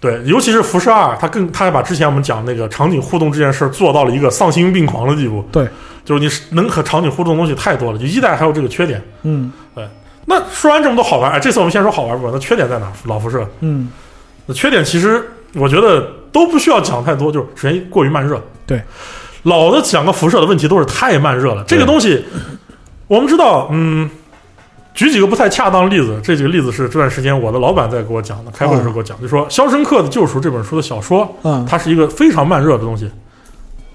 [0.00, 5.44] 对，尤其是辐射二，它更它还把之前我们讲那个场景互动这件事儿做到了一个丧心病狂的地步。
[5.50, 5.68] 对，
[6.04, 6.20] 就是
[6.50, 9.02] 你能和场景互动的东西太多了，就一代还有这个缺点。
[9.24, 9.84] 嗯对
[10.26, 12.92] 那说完这么多好玩，哎，这次我们先说好玩部分，那缺点在哪？
[13.06, 13.88] 老辐射，嗯
[14.46, 18.40] 那缺点其实我觉得都不需要讲太多，就是首先过于慢热。
[18.66, 18.82] 对，
[19.44, 21.64] 老的讲个辐射的问题都是太慢热了。
[21.66, 22.24] 这个东西
[23.06, 24.08] 我们知道，嗯，
[24.98, 33.08] 举几个不太恰当的例子，这几个例子是这段时间我的老板在给我讲的，开会的时候给我讲，就说《肖申克的救赎》这本书的小说，嗯，它是一个非常慢热的东西。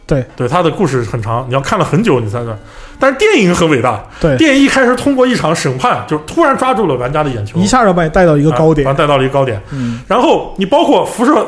[0.08, 0.24] 对。
[0.38, 2.58] 对，它的故事很长，你要看了很久你才能。
[2.98, 8.86] 但是电影很伟大，对，电影一开始通过一场审判，就突然抓住了玩家的眼球，一下就把你带到一一个高点。
[8.86, 9.62] 把，它带到了一个高点。
[9.72, 10.00] 嗯。
[10.08, 11.46] 然后你包括辐射，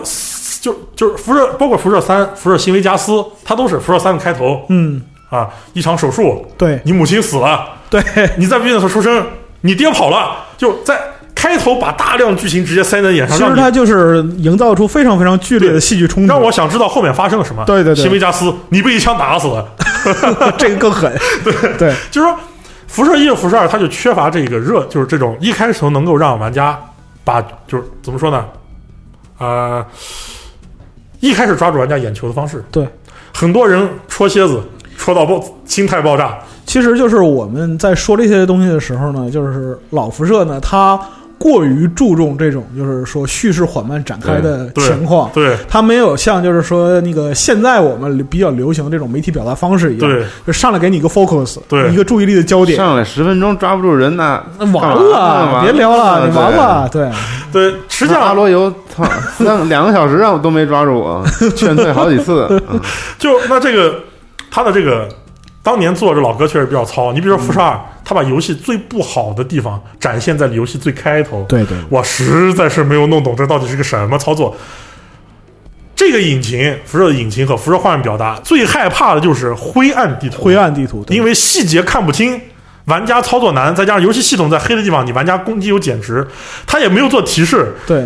[0.59, 4.59] 就就是辐射，包括辐射三、辐射新维加斯，它都是辐射三的开头。
[4.67, 6.81] 嗯，啊，一场手术，对。
[6.83, 8.03] 你母亲死了，对。
[8.35, 9.25] 你在病院所出生，
[9.61, 10.99] 你爹跑了，就在
[11.33, 17.63] 开头把大量剧情直接塞在眼上，其实它就是营造出非常非常剧烈的戏剧冲突，让我想知道后面发生了什么。
[17.65, 19.67] 对对对新维加斯，你被一枪打死了，
[20.57, 21.11] 这个更狠，
[21.43, 22.37] 对对就是说，
[22.87, 26.79] 辐射一和辐射二，它就缺乏这个热，就是这种一开始能够让玩家
[27.23, 28.45] 把就是怎么说呢，
[29.37, 29.85] 呃，
[31.19, 32.63] 一开始抓住玩家眼球的方式。
[32.71, 32.87] 对，
[33.33, 34.63] 很多人戳蝎子，
[34.97, 36.37] 戳到爆，心态爆炸。
[36.65, 40.99] 其实就是我们在说这些东西的时候呢，就是老辐射呢，它
[41.37, 45.55] 过于注重这种就是说叙事缓慢展开的情况，对。
[45.67, 51.91] 它没有像就是说那个现在我们比较流行这种媒体表达方式一样，对就上来给你一个 focus，对。
[51.91, 57.09] 一个注意力的焦点，上来十分钟抓不住人，那那完了，别聊了，你完对了，对。
[57.51, 59.03] 对，实际上阿罗油，操，
[59.39, 61.23] 两两个小时让我都没抓住我，
[61.55, 62.47] 劝退好几次。
[62.69, 62.79] 嗯
[63.19, 63.95] 就那这个
[64.49, 65.07] 他的这个
[65.65, 67.11] 当年做这老哥确实比较糙。
[67.11, 71.43] 你比如说辐射二，他把游戏最不好的地方展现在了游戏最开头。
[71.49, 74.55] 对对，我实在是没有弄懂这到底是个什么操作。
[75.95, 80.43] 这个引擎，辐射的引擎和辐射画面表达，最害怕的就是灰暗地图。
[80.43, 82.39] 灰，暗地图，因为细节看不清，
[82.85, 86.27] 玩家操作难，再加上游戏系统在黑的地方，你玩家攻击有减值，
[86.67, 88.05] 他也没有做提示，对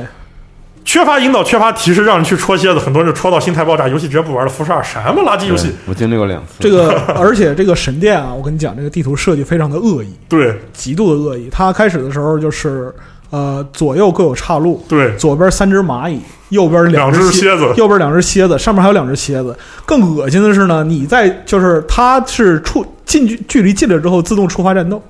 [0.85, 4.51] 缺乏引导，缺乏提示，让人去戳蝎子，很多人就戳到心态爆炸，游戏直接不玩了。
[4.51, 5.71] 辐射二什么垃圾游戏？
[5.85, 6.55] 我经历过两次。
[6.59, 11.47] 这个，而且这个神殿啊，我跟你讲，这个地图设计非常的恶意，对极度的恶意。
[11.51, 12.93] 它开始的时候就是
[13.29, 16.19] 呃左右各有岔路，对，左边三只蚂蚁，
[16.49, 19.55] 右边两只只蝎子，右边两只蝎子，上面还有两只蝎子。
[19.85, 25.01] 更恶心的是呢，你在就是它是触近距距离近了之后自动触发战斗，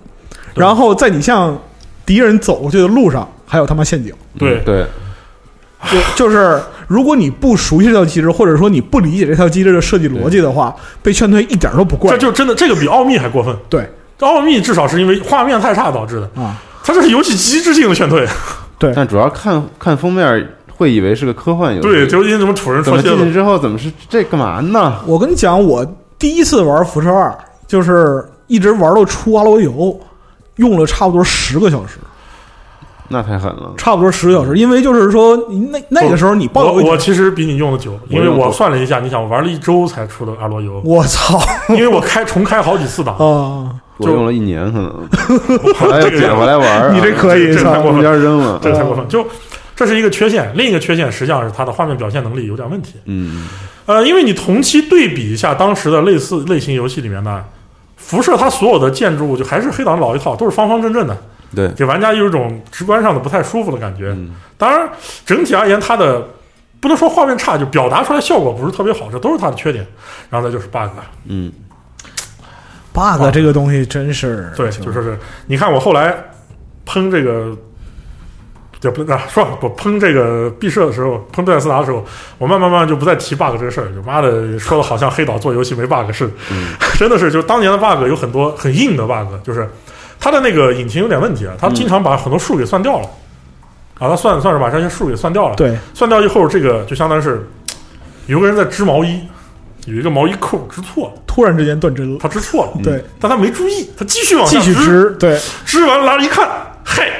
[0.55, 1.57] 然后在你向
[2.05, 4.13] 敌人走过去的路上还有他妈陷阱。
[4.38, 4.86] 对嗯对，
[5.91, 12.17] 就 就是如果你不熟悉这套机制，或者说你不理解这套机制的设计逻辑的话，被劝退一点都不怪这。
[12.17, 13.55] 就真的这个比奥秘还过分。
[13.69, 13.88] 对
[14.19, 18.27] 奥秘至少是因为画面太差导致的，啊，它这是游戏机制性的劝退。
[18.77, 21.88] 对但主要看看封面会以为是个科幻游戏。
[21.88, 23.15] 对，究竟怎么土人怎戳蝎子？
[23.15, 24.99] 么进去之后怎么是这干嘛呢？
[25.05, 25.86] 我跟你讲，我
[26.17, 27.34] 第一次玩辐射二，
[27.67, 29.97] 就是一直玩到出阿罗游，
[30.57, 31.97] 用了差不多十个小时，
[33.10, 33.74] 那太狠了。
[33.76, 34.55] 差不多十个小时。
[34.55, 35.38] 因为就是说，
[35.72, 41.39] 那那个时候你抱有我我其实比你用的久，因为我算了一下，你想我玩了一周才出的阿罗游，我操
[41.70, 43.70] 因为我开重开好几次档，啊！
[43.97, 44.89] 我用了一年，可能
[45.76, 46.95] 后来又这个捡回来玩。
[46.95, 48.57] 你这可以这太过分扔了。
[48.62, 49.05] 这太过分。
[49.10, 49.28] 就
[49.76, 52.93] 这是一个缺陷，另一个缺陷实际上是它的画面表现能力有点问题。
[53.05, 53.47] 嗯，
[53.86, 57.43] 呃，因为你同期对比一下当时的类似类型游戏里面呢，
[57.97, 61.18] 辐射它所有的建筑物就还是黑岛老一套，都是方方正正的，
[61.56, 64.10] 对，给玩家有一种直观上的不太舒服的感觉。
[64.16, 64.89] 嗯当然，
[65.26, 66.22] 整体而言，它的
[66.82, 69.88] 不能说画面差，就表达出来效果不是特别好，这都是它的缺点。
[70.30, 70.89] 然后再就是 bug，
[71.28, 71.50] 嗯
[72.91, 76.14] ，bug 这个东西真是对，就说是你看我后来
[76.86, 77.56] 喷这个
[78.82, 82.06] 就不啊，说我喷这个毕设的时候，喷贝塞斯达的时候，
[82.38, 86.34] 我慢慢慢慢就不再提 bug 这个事儿，就妈的说的好像黑岛做游戏没 bug 似的，
[86.97, 89.70] 真的是，就当年的 bug 有很多很硬的 bug，就是
[90.20, 93.05] 它的那个引擎有点问题啊，它经常把很多数给算掉了，
[93.99, 97.47] 啊，它算算是把这些数给算掉了，对，算掉以后，这个就相当于是
[98.28, 99.22] 有个人在织毛衣，
[99.86, 106.49] 有一个毛衣扣织错了，突然之间断针了，他织错了，对，但他没注意，他继续往下继续织，对，织完了拿着一看，
[106.84, 107.11] 嘿，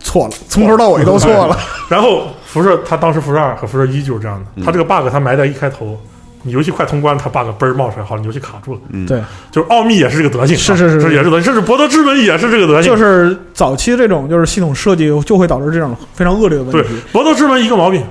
[0.00, 1.56] 错了，从头到尾都错了，
[1.88, 5.98] 然后辐射，他当时辐射二和辐射一就是这样的，他这个 bug 他埋在一开头，
[6.42, 8.80] 你游戏快通关，他 bug 嘣儿冒出来，好，你游戏卡住了。
[9.06, 12.84] 对，就是奥秘也是这个德行啊，是是是这也是德行，甚至博德之门也是这个德行。
[12.84, 16.78] 就是早期这种就是系统设计就会导致这种非常恶劣的问题。
[16.78, 16.94] 对题。
[17.12, 18.02] 博德之门一个毛病，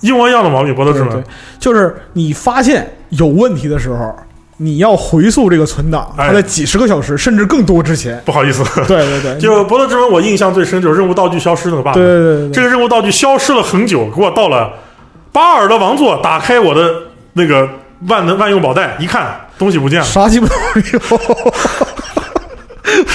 [0.00, 1.24] 一模一样的毛病，博德之对对门，
[1.58, 4.14] 就是你发现有问题的时候，
[4.56, 6.28] 你要回溯这个存档，哎。
[6.28, 8.20] 它在几十个小时甚至更多之前。
[8.24, 12.50] 不好意思，对对对， 就博德之门我印象最深就是任务道具消失那个 bug，对对对对。
[12.52, 14.72] 这个任务道具消失了很久，给我到了
[15.32, 16.92] 巴尔的王座，打开我的
[17.32, 17.68] 那个
[18.08, 21.00] 万能万用宝袋，一看东西不见了，啥鸡巴都没有。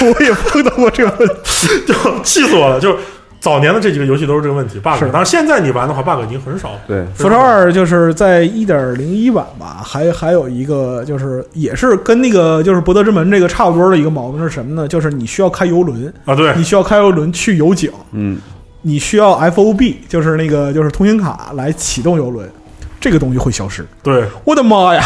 [0.00, 2.80] 我也碰到过这个问题，就气死我了。
[2.80, 2.96] 就
[3.38, 5.04] 早年的这几个游戏都是这个问题 bug，是。
[5.06, 6.78] 当然现在你玩的话 bug 已经很少了。
[6.88, 14.88] 对，《辐射二》就是在一点零一版吧，还还有一个就是也是跟那个就是《博德之门》这个差不多的一个毛病是什么呢？
[14.88, 16.54] 就是你需要开游轮，啊，对。
[16.56, 18.38] 你需要开游轮去游井，嗯，
[18.82, 22.50] 你需要 FOB，就是那个就是通行卡来启动游轮，
[23.06, 23.86] 这个东西会消失。
[24.02, 25.00] 对，我的妈呀！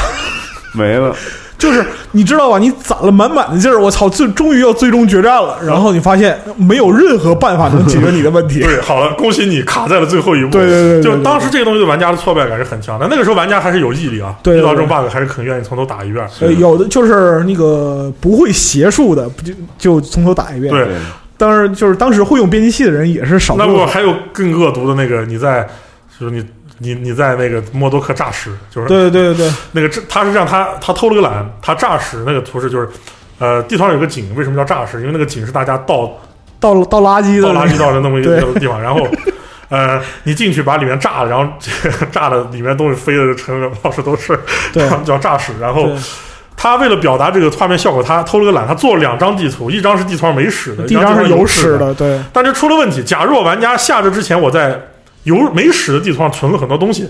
[0.72, 1.14] 没了，
[1.58, 2.58] 就是你知道吧？
[2.58, 8.62] 你攒了满满的劲儿，我操，最终于要最终决战了，然后你发现没有任何办法能解决你的问题。
[8.62, 10.50] 对，好了，恭喜你卡在了最后一步。
[10.50, 13.06] 对对对对对就当时这个东西对玩家的挫败感是很强的。
[13.10, 16.26] 那个时候玩家还是有毅力啊，对对遇到这种 bug 还是很愿意从头打一遍。
[16.40, 20.72] 呃，有的就是那个不会邪术的，不就就从头打一遍。
[20.72, 20.94] 对，对，
[21.36, 23.80] 当然就是当时会用编辑器的人也是少那部分。
[23.80, 25.68] 么还有更恶毒的那个，你在
[26.18, 26.42] 就是你
[26.80, 32.88] 你你在那个默多克诈尸，就是对对对对那个这他是这样，他他偷了个懒，他诈尸那个图示就是。
[33.42, 35.00] 呃，地图上有个井，为什么叫诈尸？
[35.00, 36.12] 因为那个井是大家倒
[36.60, 39.00] 倒倒垃圾的倒垃圾倒的那么一个对地方，然后，
[39.70, 41.50] 呃，你进去把里面炸了，然后
[42.12, 44.38] 炸的里面东西飞的成个到处都是，
[44.74, 45.52] 对叫诈尸。
[45.58, 45.88] 然后
[46.54, 51.78] 他为了表达这个画面效果，他偷了个懒，他做了两张地图，一张是地图上没屎的，一张是有有屎的。
[51.78, 54.78] 的，对但这出了问题，假如我玩家下这之前我在
[55.24, 57.08] 有没使的地图上存了很多东西，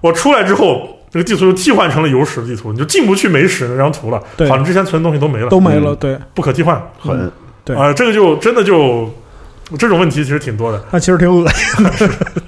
[0.00, 0.96] 我出来之后。
[1.12, 4.22] 这个地图就替换成了有屎的地图，你就进不去没屎那张图了。
[4.36, 5.90] 对好，你之前存的东西都没了，都没了。
[5.90, 6.80] 嗯对，不可替换。
[7.00, 7.28] 很，
[7.64, 9.12] 对啊、这个就真的就
[9.76, 10.80] 这种问题其实挺多的。
[10.92, 12.08] 那其实挺恶心。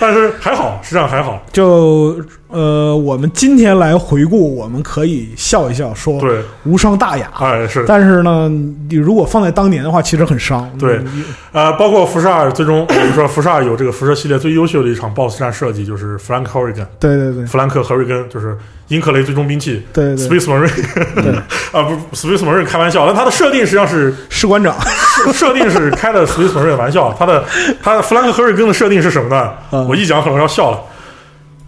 [0.00, 1.40] 但是还好，实际上还好。
[1.52, 2.16] 就
[2.48, 7.30] 呃，我们今天来回顾，我们可以笑一笑，说对，无伤大雅。
[7.38, 10.68] 哎是，但是呢，你如果放在当年的话，其实很伤。
[10.78, 10.96] 对。
[11.14, 17.46] 嗯呃，包括辐射二，最终 我们说辐射二有这个辐射系列最优秀的一场 BOSS 战设计，就是弗兰克·霍瑞根，对对对。
[17.46, 18.56] 弗兰克·何瑞根就是
[18.88, 20.70] 英克雷最终兵器对对 Space Marine
[21.22, 21.32] 对，
[21.72, 24.76] 啊，不是 Space Marine 开玩笑，但它的设定实际上是士官长，
[25.24, 27.44] 设 设定是开的 Space Marine 的玩笑，他的
[27.82, 29.52] 他的弗兰克·赫瑞根的设定是什么呢？
[29.72, 30.80] 嗯我一讲可能要笑了，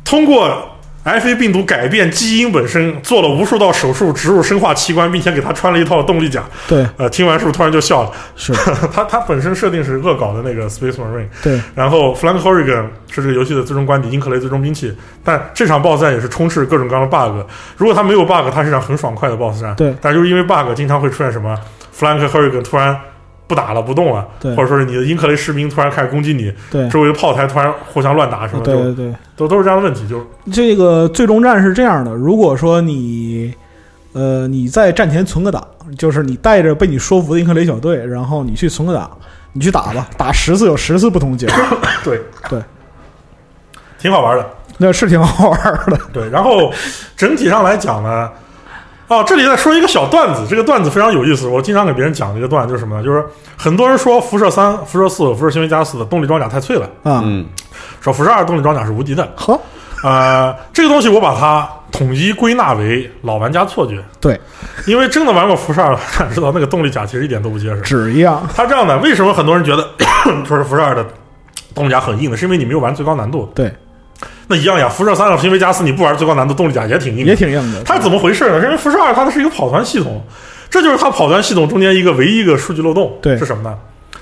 [0.05, 0.69] 通过。
[1.05, 6.45] FA 病毒改变基因本身，做了无数道手术，植入生化器官，并且给他穿了一套动力甲。
[6.69, 8.11] 对，呃，听完是不是突然就笑了？
[8.37, 8.53] 是，
[8.95, 14.97] 他他本身设定是恶搞的那个 Space Marine，对然后 Frank Horrigan 是这个游戏的最终官邸，英克雷最终兵器。
[15.25, 17.45] 但这场 BOSS 战也是充斥各种各样的 bug。
[17.77, 19.75] 如果他没有 bug，他是一场很爽快的 BOSS 战。
[19.75, 21.59] 对但就是因为 bug，经常会出现什么
[21.99, 22.97] Frank Horrigan 突然
[23.47, 29.15] 不打了，不动了，对或者说是你的英克雷士兵突然开始攻击你，对周围的炮台突然互相乱打什么，就对对对。
[29.37, 30.07] 都都是这样的问题。
[30.09, 33.53] 就是这个最终战是这样的：如果说你，
[34.13, 35.67] 呃，你在战前存个档，
[35.99, 39.11] 就是你带着被你说服的英克雷小队，然后你去存个档，
[39.53, 41.57] 你去打吧，打十次有十次不同结果，
[42.05, 42.63] 对对，
[43.99, 44.47] 挺好玩的。
[44.79, 45.99] 那是挺好玩的。
[46.13, 46.73] 对，然后
[47.17, 48.31] 整体上来讲呢，
[49.13, 51.47] 哦，这里再说一个小段子，这个段子非常有意思。
[51.47, 53.05] 我经常给别人讲这个段子，就是什么呢？
[53.05, 53.23] 就是
[53.59, 57.45] 很多人说辐射三、辐射四、辐射新维加斯的动力装甲太脆了，啊，嗯，
[58.01, 59.31] 说辐射二动力装甲是无敌的。
[59.37, 59.61] 呵，
[60.03, 64.41] 呃，这个东西我把它统一归纳为老玩家错觉，对，
[64.87, 67.81] 因为真的玩过辐射二的玩家知道那个动力甲其实一点都不结实。
[67.83, 69.87] 纸一样，它这样的，为什么很多人觉得
[70.47, 71.05] 说是辐射二的
[71.75, 72.37] 动力甲很硬呢？
[72.37, 73.51] 是因为你没有玩最高难度。
[73.55, 73.71] 对，
[74.49, 77.83] 那一样呀，辐射三和新维加斯你不玩最高难度，动力甲也挺硬，也挺硬的。
[77.85, 78.61] 它是怎么回事呢？
[78.61, 80.23] 是因为辐射二它的是一个跑团系统，
[80.69, 83.17] 这就是它跑团系统中间一个唯一一个数据漏洞。
[83.23, 83.75] 对是什么呢？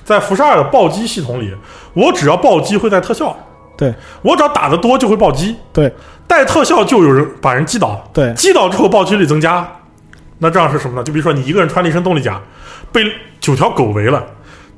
[0.05, 1.52] 在辐射二的暴击系统里，
[1.94, 3.36] 我只要暴击会带特效，
[3.76, 5.92] 对我只要打得多就会暴击，对
[6.26, 9.66] 带特效就有人把人击倒，对击倒之后暴击率增加。
[10.38, 11.05] 那这样是什么呢？
[11.05, 12.40] 就比如说你一个人穿了一身动力甲，
[12.92, 13.05] 被
[13.40, 14.24] 九条狗围了。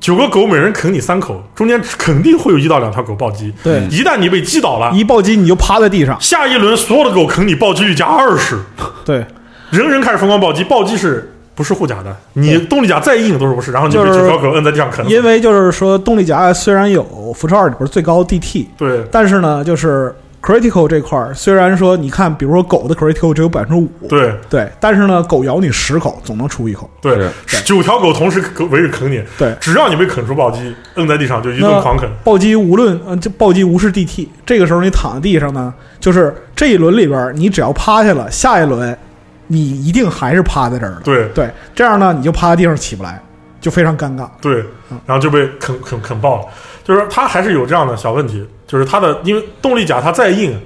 [0.03, 3.53] 九个狗每人啃你三口，中间肯定会有一到两条狗暴击。
[3.63, 6.19] 对，一旦你被击倒了，一暴击你就趴在地上。
[6.19, 8.59] 下一轮所有的狗啃你暴击率加二十，
[9.05, 9.25] 对，
[9.69, 12.13] 人人开始疯狂暴击，暴击是不是护甲的？
[12.33, 15.09] 你动力甲再硬都是不是，然后你被就是九条狗摁在地上啃。
[15.09, 20.13] 因为就是说动力甲虽然有辐射二里边最高 DT，对但是呢，就是
[20.43, 26.89] critical 这块儿，虽然说你看，比如说狗的 critical 只有百分之五，对对，但是呢，狗咬你十口总能出一口。
[27.01, 27.29] 对，
[27.63, 32.09] 九条狗同时狗围着啃你，对，只要你被啃出暴击，摁在地上就一顿狂啃。
[32.25, 38.97] 暴击无论嗯，这暴击无视 DT，这个时候你躺在地上呢，就是这一轮里边你只要趴下了，下一轮
[39.47, 41.01] 你一定还是趴在这儿的。
[41.05, 43.21] 对对，这样呢你就趴在地上起不来，
[43.61, 44.27] 就非常尴尬。
[44.41, 44.57] 对，
[45.05, 46.45] 然后就被啃啃啃爆了。
[46.83, 50.59] 就是它还是有这样的小问题，就是它的因为动力甲它再硬，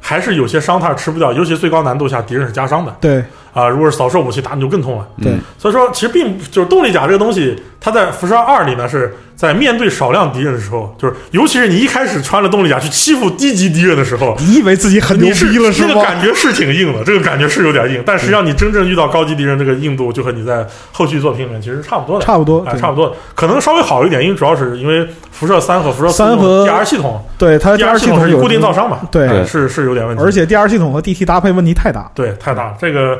[0.00, 2.96] 还是有些伤它是吃不掉，尤其最高难度下敌人是加伤的。
[3.00, 3.24] 对。
[3.52, 5.06] 啊、如果是扫射武器打你就更痛了。
[5.22, 16.02] 对嗯所以说，其实并就是动力甲这个东西，它在辐射二里呢是在面对少量敌人的时候，就是尤其是你一开始穿了动力甲去欺负低级敌人的时候，你以为自己很牛逼了是那个？
[16.02, 32.10] 感觉是挺硬的，这个感觉是有点硬，但实际上你真正遇到高级敌人，这个硬度就和你在后续作品里面其实差不多的，啊，差不多对差不多，可能稍微好一点，因为主要是因为辐射三和辐射四三和 DR 系统对，它，DR 系统有系统是固定造伤嘛，对哎是是有点问题，而且 DR 系统和 DT 搭配问题太大。
[32.14, 33.18] 对太大，这个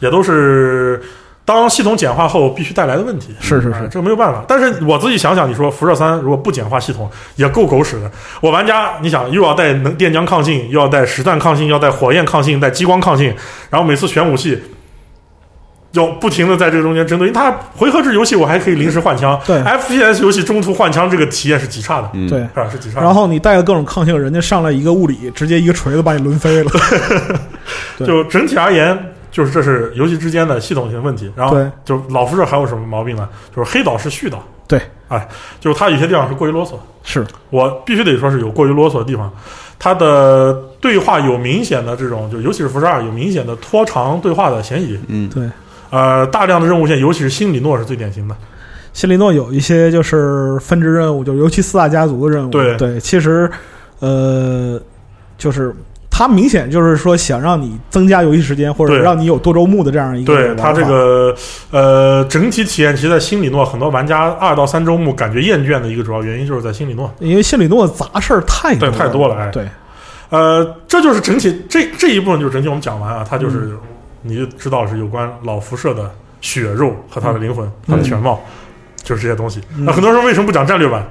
[0.00, 1.02] 也都是
[1.44, 3.34] 当系统简化后必须带来的问题。
[3.40, 4.44] 是是是，哎这个没有办法。
[4.48, 8.10] 但是我自己想想，你说辐射三如果不简化系统，也够狗屎的。
[8.40, 13.34] 我玩家，你想又要带能电浆抗性，又要带实弹抗性，要带火焰抗性，带激光抗性，
[13.70, 14.60] 然后每次选武器。
[15.92, 22.72] 要不停的在这个中间针对，因为它回合制游戏我还可以临时换枪，对，FPS 游戏中途换枪这个体验是极差的，嗯，对，是？
[22.72, 23.06] 是极差的。
[23.06, 26.70] 然后你带了各种抗性，人家上来一个物理，直接一个锤子把你抡飞了。
[27.96, 31.28] 对就整体而言，就是这是游戏之间的系统性问题。
[31.34, 33.28] 然后对，就老辐射还有什么毛病呢？
[33.54, 34.36] 就是黑岛是絮叨，
[34.68, 35.28] 对，哎，
[35.58, 36.74] 就是它有些地方是过于啰嗦。
[37.02, 39.28] 是我必须得说是有过于啰嗦的地方，
[39.76, 44.96] 它的对话有明显的这种，就尤其是辐射二有明显的拖长对话的嫌疑。
[45.08, 45.50] 嗯，对。
[45.90, 48.36] 呃，大量的任务线，尤其是新里诺是最典型的。
[48.92, 52.50] 新里诺有一些就是分支任务，就尤其四大家族的任务。
[52.50, 53.50] 对对，其实
[53.98, 54.80] 呃，
[55.36, 55.74] 就是
[56.16, 60.36] 他明显就是说想让你增加游戏时间，或者让你有多周目的这样一个。
[60.36, 61.34] 对他这个
[61.72, 67.12] 呃整体体验，其实在新里诺很多玩家二到三周目感觉厌倦的一个主要原因就是在新里诺。
[67.18, 69.68] 因为新里诺杂事儿太太多了哎对，
[70.28, 73.78] 呃，这就是整体这这一部分就是整体我们讲完啊，它就是、嗯
[74.26, 76.10] 你就知道是有关老辐射的
[76.40, 78.40] 血肉和他的灵魂、嗯它的全貌，
[79.02, 79.60] 就是这些东西。
[79.76, 81.06] 嗯那很多人为什么不讲战略版？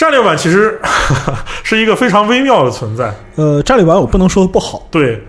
[0.00, 0.80] 战略版其实
[1.62, 5.22] 是一个非常微妙的存在，呃，战略版我不能说它不好，对。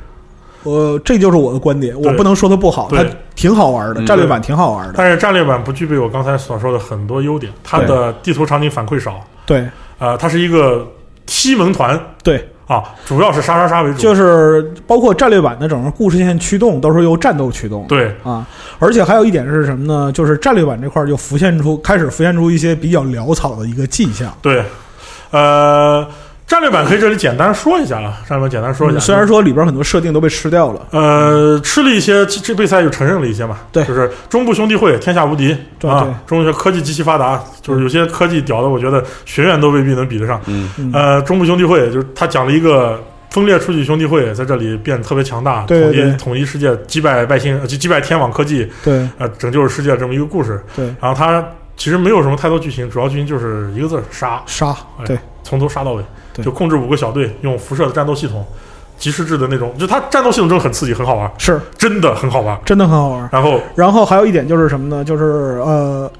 [0.64, 3.03] 呃这就是我的观点，我不能说它不好，它
[3.35, 4.06] 挺好玩的，嗯。
[4.06, 4.93] 战略版挺好玩的。
[4.95, 9.68] 但是战略版不具备我刚才所说的很多优点，它的地图场景反馈少，对。
[9.99, 10.88] 呃，它是一个
[11.26, 11.99] 踢门团。
[12.23, 17.85] 对，啊，主要是杀杀杀为主，就是包括战略版的整个故事线驱动都是由战斗驱动。
[17.88, 18.48] 对啊，
[18.80, 20.10] 而且还有一点是什么呢？
[20.14, 24.34] 就是战略版这块儿就浮现出开始浮现出一些比较潦草的一个迹象。
[24.41, 24.64] 对，
[25.31, 26.07] 呃，
[26.51, 33.59] 战略版可以这里简单说一下啊，战略版简单说一下，嗯虽然说里边很多设定都被吃掉了，呃，吃了一些，这这备赛就承认了一些嘛。
[33.71, 33.85] 对。
[33.85, 40.41] 就是中部兄弟会天下无敌对啊对，中学科技极其发达，就是有些科技屌的，我觉得学院都未必能比得上。
[40.47, 40.91] 嗯嗯。
[40.93, 49.07] 呃，中部兄弟会就是他讲了一个分裂出去兄弟会在这里变得特别强大，统对对对一统一世界，击败外星，呃击击败天网科技，对。
[49.17, 50.61] 呃，拯救世界这么一个故事。
[50.75, 51.41] 对，然后他
[51.77, 55.05] 其实没有什么太多剧情，主要剧情就是一个字儿杀，杀哎。
[55.05, 56.03] 对从头杀到尾，
[56.43, 58.45] 就控制五个小队，用辐射的战斗系统。
[58.97, 62.59] 即时制的那种，就它战斗系统真的很刺激，很好玩，是真的很好玩。
[62.63, 63.27] 真的很好玩。
[63.31, 65.03] 然后然后还有一点就是什么呢？
[65.03, 66.11] 就是呃，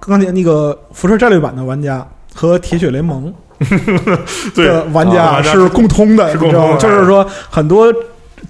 [0.00, 3.32] 刚才那个辐射战略版的玩家和铁血联盟
[4.56, 7.94] 对的玩啊家是共通的，是共通的就是说很多。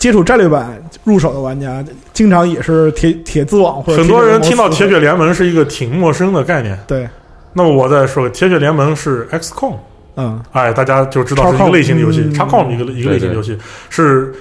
[0.01, 1.82] 接触战略版入手的玩家，
[2.12, 6.78] 经常也是铁铁丝网或者很多人听到铁血铁血联盟是一个挺陌生的概念。
[6.86, 7.09] 对，
[7.55, 9.74] 那么我再说，铁血联盟是 XCOM，
[10.16, 13.56] 嗯，哎，大家就知道是一个类型的游戏嗯，XCOM 一个一个类型的游戏
[13.90, 14.34] 是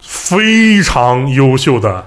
[0.00, 2.04] 非常优秀的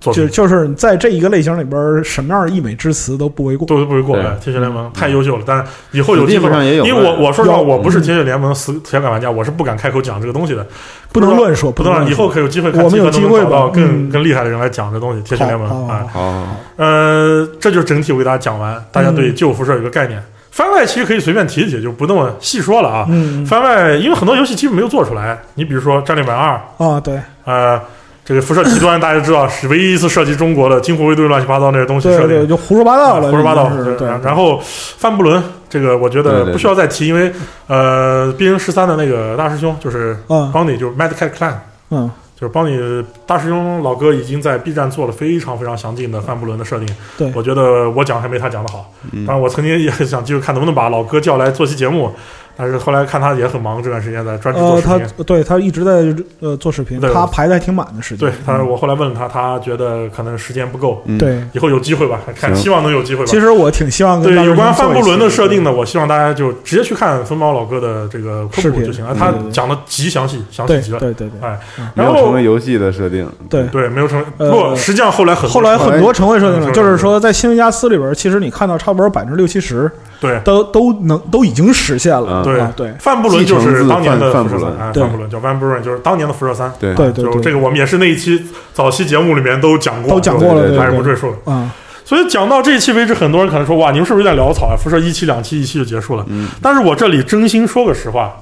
[0.00, 3.68] 作品，就就是在这一个类型里边，什么样的溢美之词都不为过。
[3.68, 4.16] 都不为过。
[4.16, 4.26] 对。
[4.26, 10.66] 哎，铁血联盟太优秀了，但是以后有机会，上也有因为我我说实话，我不是铁血联盟死铁杆玩家，我是不敢开口讲这个东西的，
[11.12, 12.26] 不能乱说，不能让以能乱说。
[12.26, 14.10] 后可有机会看我们有机会找到更吧嗯。
[14.10, 15.22] 更厉害的人来讲这东西。
[15.22, 19.34] 铁血联盟啊，好好，呃，这就是整体我给大家讲完，大家对嗯。
[19.36, 20.20] 旧辐射有个概念。
[20.52, 23.06] 番外其实可以随便提一提，就不那么细说了啊。
[23.08, 27.80] 嗯番外因为很多游戏基本没有做出来，你比如说《战略版二》，啊，对，呃，
[28.22, 34.06] 这个辐射极端大家知道是唯一一次涉及中国的金湖卫队乱七八糟那些东西设对对，就胡说八道了，胡说八道，对。
[34.22, 37.32] 然后范布伦这个，我觉得不需要再提，因为
[37.66, 40.52] 呃，兵十三的那个大师兄就是嗯。
[40.52, 41.54] 邦尼，就是 Mad Cat Clan，
[41.90, 42.10] 嗯，
[42.42, 42.76] 就是帮你
[43.24, 46.88] 大师兄老哥已经在 B 站做了非常非常详尽的范布伦的设定。
[47.16, 48.92] 对我觉得我讲还没他讲的好。
[49.12, 52.12] 嗯当然，我曾经也想就是看能不能把老哥叫来做期节目，
[52.56, 54.98] 但是后来看他也很忙，这段时间在专注做呃，他。
[55.24, 58.28] 对他一直在呃做视频，对他排的还挺满的时间。
[58.28, 63.30] 对他，我后来问了他，他觉得可能时间不够，嗯，对，以后有机会吧，看行希望能有机会吧。
[63.30, 70.98] 其实我挺希望跟对有关范布伦的设定呢，我希望大家就直接去看风猫老哥的这个科视频普就行了，他讲的极详细，详细对极了。
[70.98, 71.58] 对对对哎，
[71.94, 73.62] 没然后有成为游戏的设定，对。
[73.72, 79.90] 对没有成，呃不，实际上后来很多后来成为很多成为设定了，嗯就是说在新维加斯里边，其实你看到差不多百分之六七十
[80.22, 82.42] 对都都能都已经实现了。
[82.42, 86.72] 嗯对啊对范布伦就是当年的继承自范布伦辐射三，哎，对范布伦叫 Van Buren，就是当年的辐射三。
[86.78, 88.40] 对对对这个我们也是那一期
[88.72, 91.52] 早期节目里面都讲过，都讲过了，对对就哎不赘述了。
[91.52, 91.70] 啊，
[92.04, 94.74] 所以讲到这一期为止，很多人可能说哇，你们是不是有点潦草啊？
[94.76, 96.24] 辐射一期、两期、一期就结束了。
[96.28, 98.32] 嗯，但是我这里真心说个实话，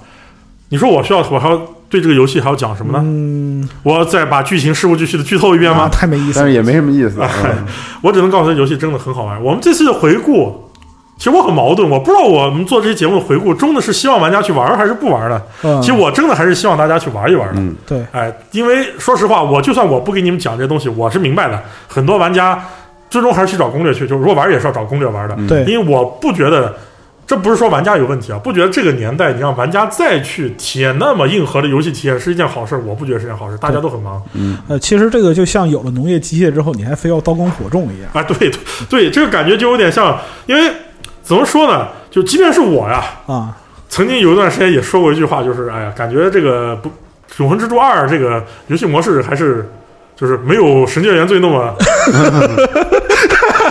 [0.69, 3.01] 你说我需要我还要对这个游戏还要讲什么呢？
[3.03, 5.89] 嗯，我要再把剧情事无巨细的剧透一遍啊，吗？
[5.89, 6.45] 太没意思了。
[6.45, 7.21] 但是也没什么意思。
[7.21, 7.67] 嗯
[8.03, 9.43] 我只能告诉他，游戏真的很好玩。
[9.43, 10.70] 我们这次的回顾，
[11.21, 15.43] 其实我很矛盾，我不知道我们做这些节目的回顾，真的是希望玩家去玩还是不玩的。
[15.63, 17.61] 嗯其实我真的还是希望大家去玩一玩的。
[17.61, 21.63] 嗯，对，哎，因为说实话，我就算我不给你们讲这些东西，我是明白的。
[21.87, 22.59] 很多玩家
[23.11, 25.35] 最终还是去找攻略去，就是如果玩也是要找攻略玩的。
[25.37, 26.75] 嗯对因为我不觉得，
[27.27, 33.59] 这不是说玩家有问题啊，不觉得这个年代你让玩家再去体验那么硬核的游戏体验是一件好事，我不觉得是件好事。
[33.59, 38.11] 大家都很忙嗯呃，其实这个就像有了农业机械之后，你还非要刀耕火种一样。
[38.15, 40.73] 啊，对对对，这个感觉就有点像，因为
[41.31, 43.57] 怎么说呢，就即便是我呀，啊，
[43.89, 46.89] 曾经有一段时间也说过一句话，就是哎呀，感觉这个不
[47.37, 49.71] 《永恒之柱二》这个游戏模式还是
[50.17, 51.73] 就是没有《神界原罪》那么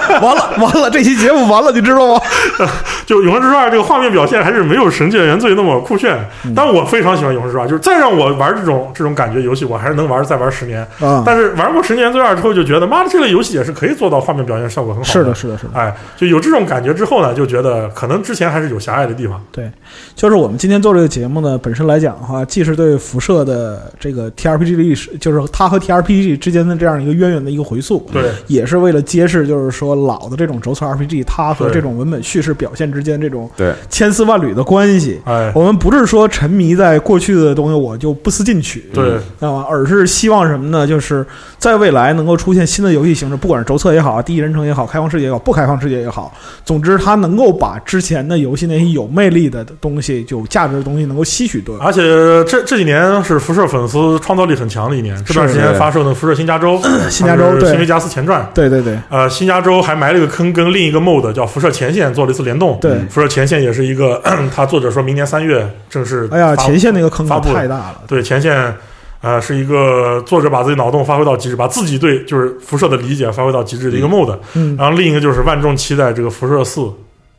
[0.22, 2.22] 完了完了，这期节目完了，你知道吗？
[3.06, 6.18] 就《永恒之柱二》这个画面表现还是没有《神界原罪》那么酷炫。
[6.46, 10.82] 嗯但我非常喜欢《永恒之柱二》，就是再让我玩这种这种感觉游戏，我还是能玩再玩十年。
[11.00, 15.34] 啊，但是玩过《神界原罪二》之后，就觉得妈的，这类游戏也是可以做到画面表现效果很好是的，。
[15.34, 15.70] 是的，是的。
[15.74, 19.42] 哎，就有这种感觉之后呢，就觉得可能之前还是有狭隘的地方。
[19.52, 19.70] 对
[20.16, 33.50] 就是我们今天做这个节目呢，本身来讲的话，既是对辐射的这个 TRPG 历史，就是它和 TRPG 之间的这样一个渊源的一个回溯，对，也是为了揭示，就是说老的这种轴测 RPG，它和这种文本叙事表现之间这种，
[33.90, 35.20] 千丝万缕的关系。
[35.26, 39.66] 哎，我们不是说沉迷在过去的东西，我就不思进取，对，知道吗？
[39.70, 40.88] 而是希望什么呢？
[40.88, 41.26] 就是
[41.58, 46.34] 在未来能够出现新的游戏形式，不管是轴测也好，第一人称也好，开放世界也好，不开放世界也好，
[46.66, 51.76] 总之它能够把之前的游戏那些有魅力的东西、有价值的东西能够吸取对。
[51.80, 52.02] 而且
[52.46, 55.22] 这这几年是辐射粉丝创造力很强的一年。
[55.26, 56.78] 这段时间发售的《辐射新加州》
[57.10, 58.48] 新加州对新维加斯前传。
[58.54, 62.78] 对对对呃，新加州还埋了一个坑，跟另一个 mod 叫《辐射前线》做了一次联动。
[62.80, 64.22] 对，辐射前线也是一个，
[64.56, 68.02] 他作者说明年三月正式哎呀，前线那个坑发布太大了。
[68.08, 68.76] 对前线，
[69.22, 74.38] 呃，是一个作者把自己脑洞发挥到极致，把自己对就是辐射的理解发挥到极致的一个 mod。
[74.54, 76.88] 嗯，然后另一个就是万众期待这个辐射四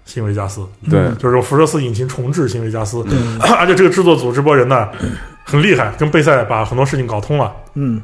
[0.04, 3.16] 新维加斯，对嗯就是用辐射四引擎重置新维加斯，对，
[3.56, 4.88] 而且这个制作组这波人呢
[5.44, 7.52] 很厉害，跟贝塞把很多事情搞通了。
[7.74, 8.02] 嗯，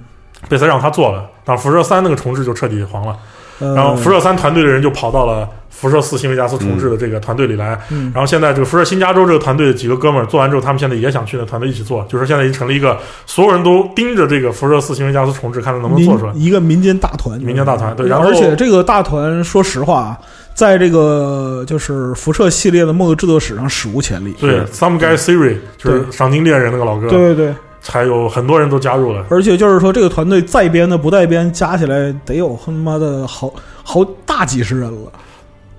[0.49, 3.17] 贝塞让他做了，但辐射三那个重置就彻底黄了。
[3.59, 7.79] 呃然后辐射三团队的人就跑到了辐射四新维加斯重置的这个团队里来。
[7.91, 16.33] 嗯然后现在这个辐射新加州这个团队的几个哥们儿做完之后，他们现在也想去那团队一起做，就是现在已经成了一个所有人都盯着这个辐射四新维加斯重置，看他能不能做出来。
[16.35, 20.19] 一个民间大团，民间大团对然后而且这个大团，说实话，
[20.55, 24.35] 在这个就是辐射系列的 mod 制作史上史无前例。
[24.41, 27.55] 对，Some Guy Siri 就是赏金猎人那个老哥，对对对，
[27.89, 29.25] 还有很多人都加入了。
[29.29, 33.53] 而且就是说，这个团队在编的不带编加起来得有他妈的好
[33.83, 35.13] 好大几十人了。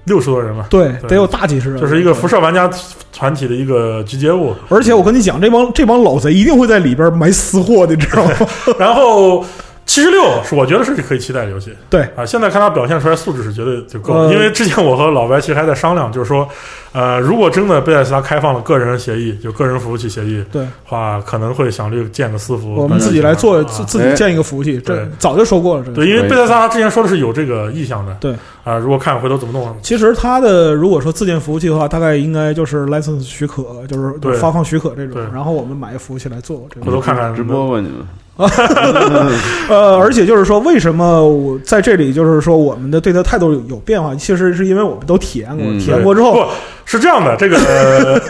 [0.06, 2.30] 六十多人吧，对，对得有大几十人，就是一个辐。
[2.30, 2.72] 射玩家
[3.12, 4.56] 团体的一个集结物。
[4.70, 8.32] 而且我跟你讲，这帮这帮老贼一定会在里边埋私货的，你知道吗？
[8.80, 9.44] 然后
[9.88, 11.74] 七十六是我觉得是可以期待的游戏。
[11.90, 16.48] 对，啊，现在看他表现出来素质是绝对就够因为之前我和老白其实还在商量，就是说，
[16.92, 20.68] 呃，如果真的贝塞斯达开放了个人协议，就个人服务器协议对。
[20.84, 22.76] 话，可能会想虑建个私服。
[22.76, 23.64] 我们自己来做，啊。
[23.64, 25.84] 自自己建一个服务器，这对早就说过了。
[25.86, 28.14] 这对，因为贝塞斯达之前说的是有这个意向的。
[28.20, 28.36] 对。
[28.66, 34.34] 啊，如果看回头怎么弄，其实他的如果说自建服务器的话，大概应该就是 license 许可，就是对。
[34.34, 36.86] 发放许可这种对，然后我们买个服务器来做这个。
[36.86, 38.06] 回头看看直播吧你们。
[39.70, 44.14] 呃，而且就是说，为什么我在这里就是说我们的对他态度有有变化？
[44.16, 46.50] 其实是因为我们都体验过，嗯体验过之后，不
[46.86, 47.58] 是这样的，这个。
[47.58, 48.20] 呃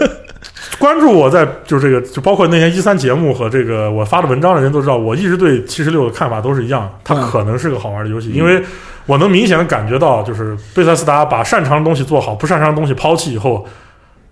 [0.79, 8.61] 关注我在就这个就包括那些一三节目和这个我发的文章的人都知道，我一直对七十六的看法都是一样，它嗯可能是个好玩的游戏，因为
[9.07, 13.65] 我能明显的感觉到，就是贝塞斯达把擅长的东西做好，不擅长的东西抛弃以后，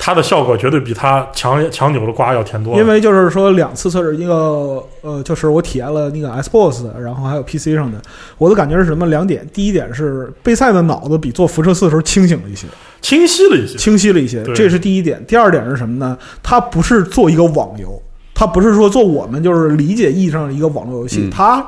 [0.05, 2.79] 它的效果绝对比它强强扭的瓜要甜多了。
[2.79, 7.99] 因为就是说两次测试，一个呃，就是我体验了那个 Xbox 的，然后还有 PC 上的，
[8.37, 9.07] 我的感觉是什么？
[9.07, 12.67] 两点，第一点是贝塞的脑子比做辐射四的时候清醒了一些，
[13.01, 15.19] 清晰了一些，清晰了一些，这是第一点。
[15.25, 16.15] 第二点是什么呢？
[16.43, 17.99] 它不是做一个网游，
[18.35, 21.65] 它不是说做我们就是理解意义上的一个网络游戏，嗯它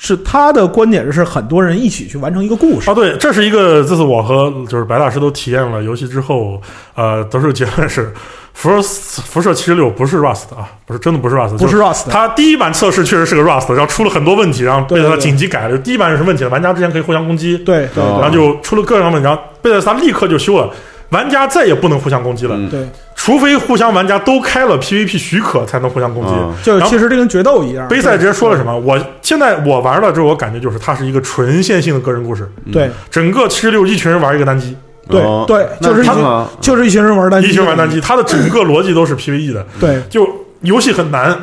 [0.00, 2.94] 是他的观点是很多人一起去完成一个故事啊，。
[2.94, 6.60] 对，这是一个，这次我和就是白大师都体验了游戏之后，
[6.94, 8.12] 呃，得出的结论是，
[8.54, 15.76] 辐射辐射七十六不是 Rust 啊，不是真的不是 Rust，不是 Rust，它第一版测试确实是个 Rust，然后出了很多问题，然后贝塞斯紧急改了。
[15.78, 16.50] 第一版有什么问题呢？
[16.50, 20.70] 玩家之间可以互相攻击，对然后就出了各种问题，然后贝塞斯达立刻就修了，
[21.10, 22.68] 玩家再也不能互相攻击了，嗯。
[22.68, 26.32] 对，除非互相玩家都开了 PVP 许可才能互相攻击。
[26.32, 26.54] 啊。
[26.62, 27.88] 就是然后其实这跟决斗一样。
[27.88, 28.76] 杯赛直接说了什么？
[28.78, 32.90] 我现在我玩了之后，我感觉就是它是一个纯线性的个人故事，对。
[33.10, 34.76] 整个七十六一群人玩一个单机，
[35.08, 35.44] 对哦。
[35.48, 36.14] 对，就是一群
[36.60, 40.02] 就是一群人玩单机，一群人玩单机，它的整个逻辑都是 PVE 的，对。
[40.10, 40.28] 就
[40.62, 41.36] 游戏很难。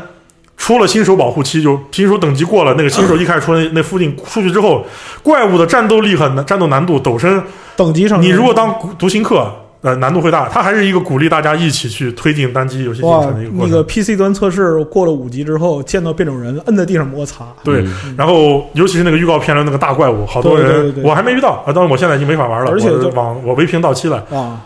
[0.58, 4.86] 出了新手保护期，就新手等级过了，那个新手一开始出那那附近出去之后，
[5.22, 7.44] 怪物的战斗力很难战斗难度陡升。
[7.76, 9.52] 等级上，你如果当独行客，
[9.82, 10.48] 呃，难度会大。
[10.48, 13.70] 它还是一个鼓励大家一起去推进单机游戏进哇程的一个，过程。
[13.70, 24.26] 那个 PC 端测试过了五级之后，见到变种人摁在地上摩擦，对，嗯然后尤其是那个预告片的那个大怪物，好多人对对对对我还没遇到啊，当然我现在已经没法玩了，而且就网我微屏到期了。
[24.32, 24.62] 啊。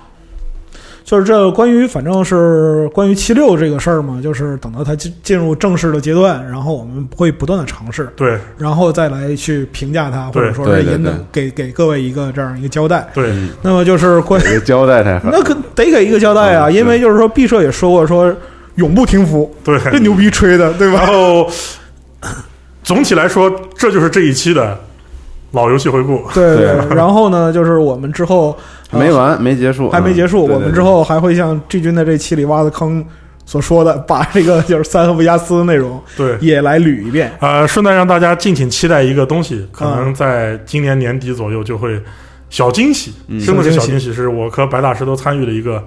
[1.10, 13.10] 就是这关于反正是关于七六这个事儿嘛，就是等到它进进入正式的阶段，然后我们会不断的尝试，对然后再来去评价它，或者说是引导给给各位一个这样一个交代。
[13.12, 15.30] 对，嗯那么就是关给个交代才好。
[15.32, 18.32] 那可得给一个交代啊，嗯因为就是说毕设也说过说
[18.76, 21.00] 永不停服，对，这牛逼吹的，对吧？
[21.00, 21.50] 然后
[22.84, 24.80] 总体来说，这就是这一期的
[25.52, 26.24] 老游戏回顾。
[26.34, 28.58] 对对然后呢，就是我们之后
[28.92, 33.04] 呃 没完，没结束，还没结束，嗯我们之后还会像 G 君在这期里挖的坑
[33.46, 37.32] 所说的，把这个就是三和维加斯的内容对，也来捋一遍。
[37.40, 42.00] 呃，顺带让大家敬请期待一个东西，可嗯能在今年年底左右就会
[42.50, 45.84] 小惊喜，嗯真的是小惊喜，是我和白大师都参与了一个。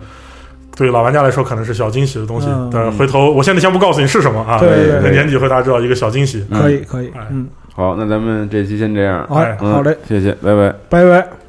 [0.74, 2.46] 对老玩家来说，可能是小惊喜的东西。
[2.48, 6.42] 嗯但回头我现在先不告诉你是什么啊，对对对那年底会大家知道一个小惊喜。
[6.50, 10.74] 嗯可以，可以哎，嗯，好，那咱们这期先这样，哎嗯好嘞，谢谢，拜拜。
[10.88, 11.41] 拜拜。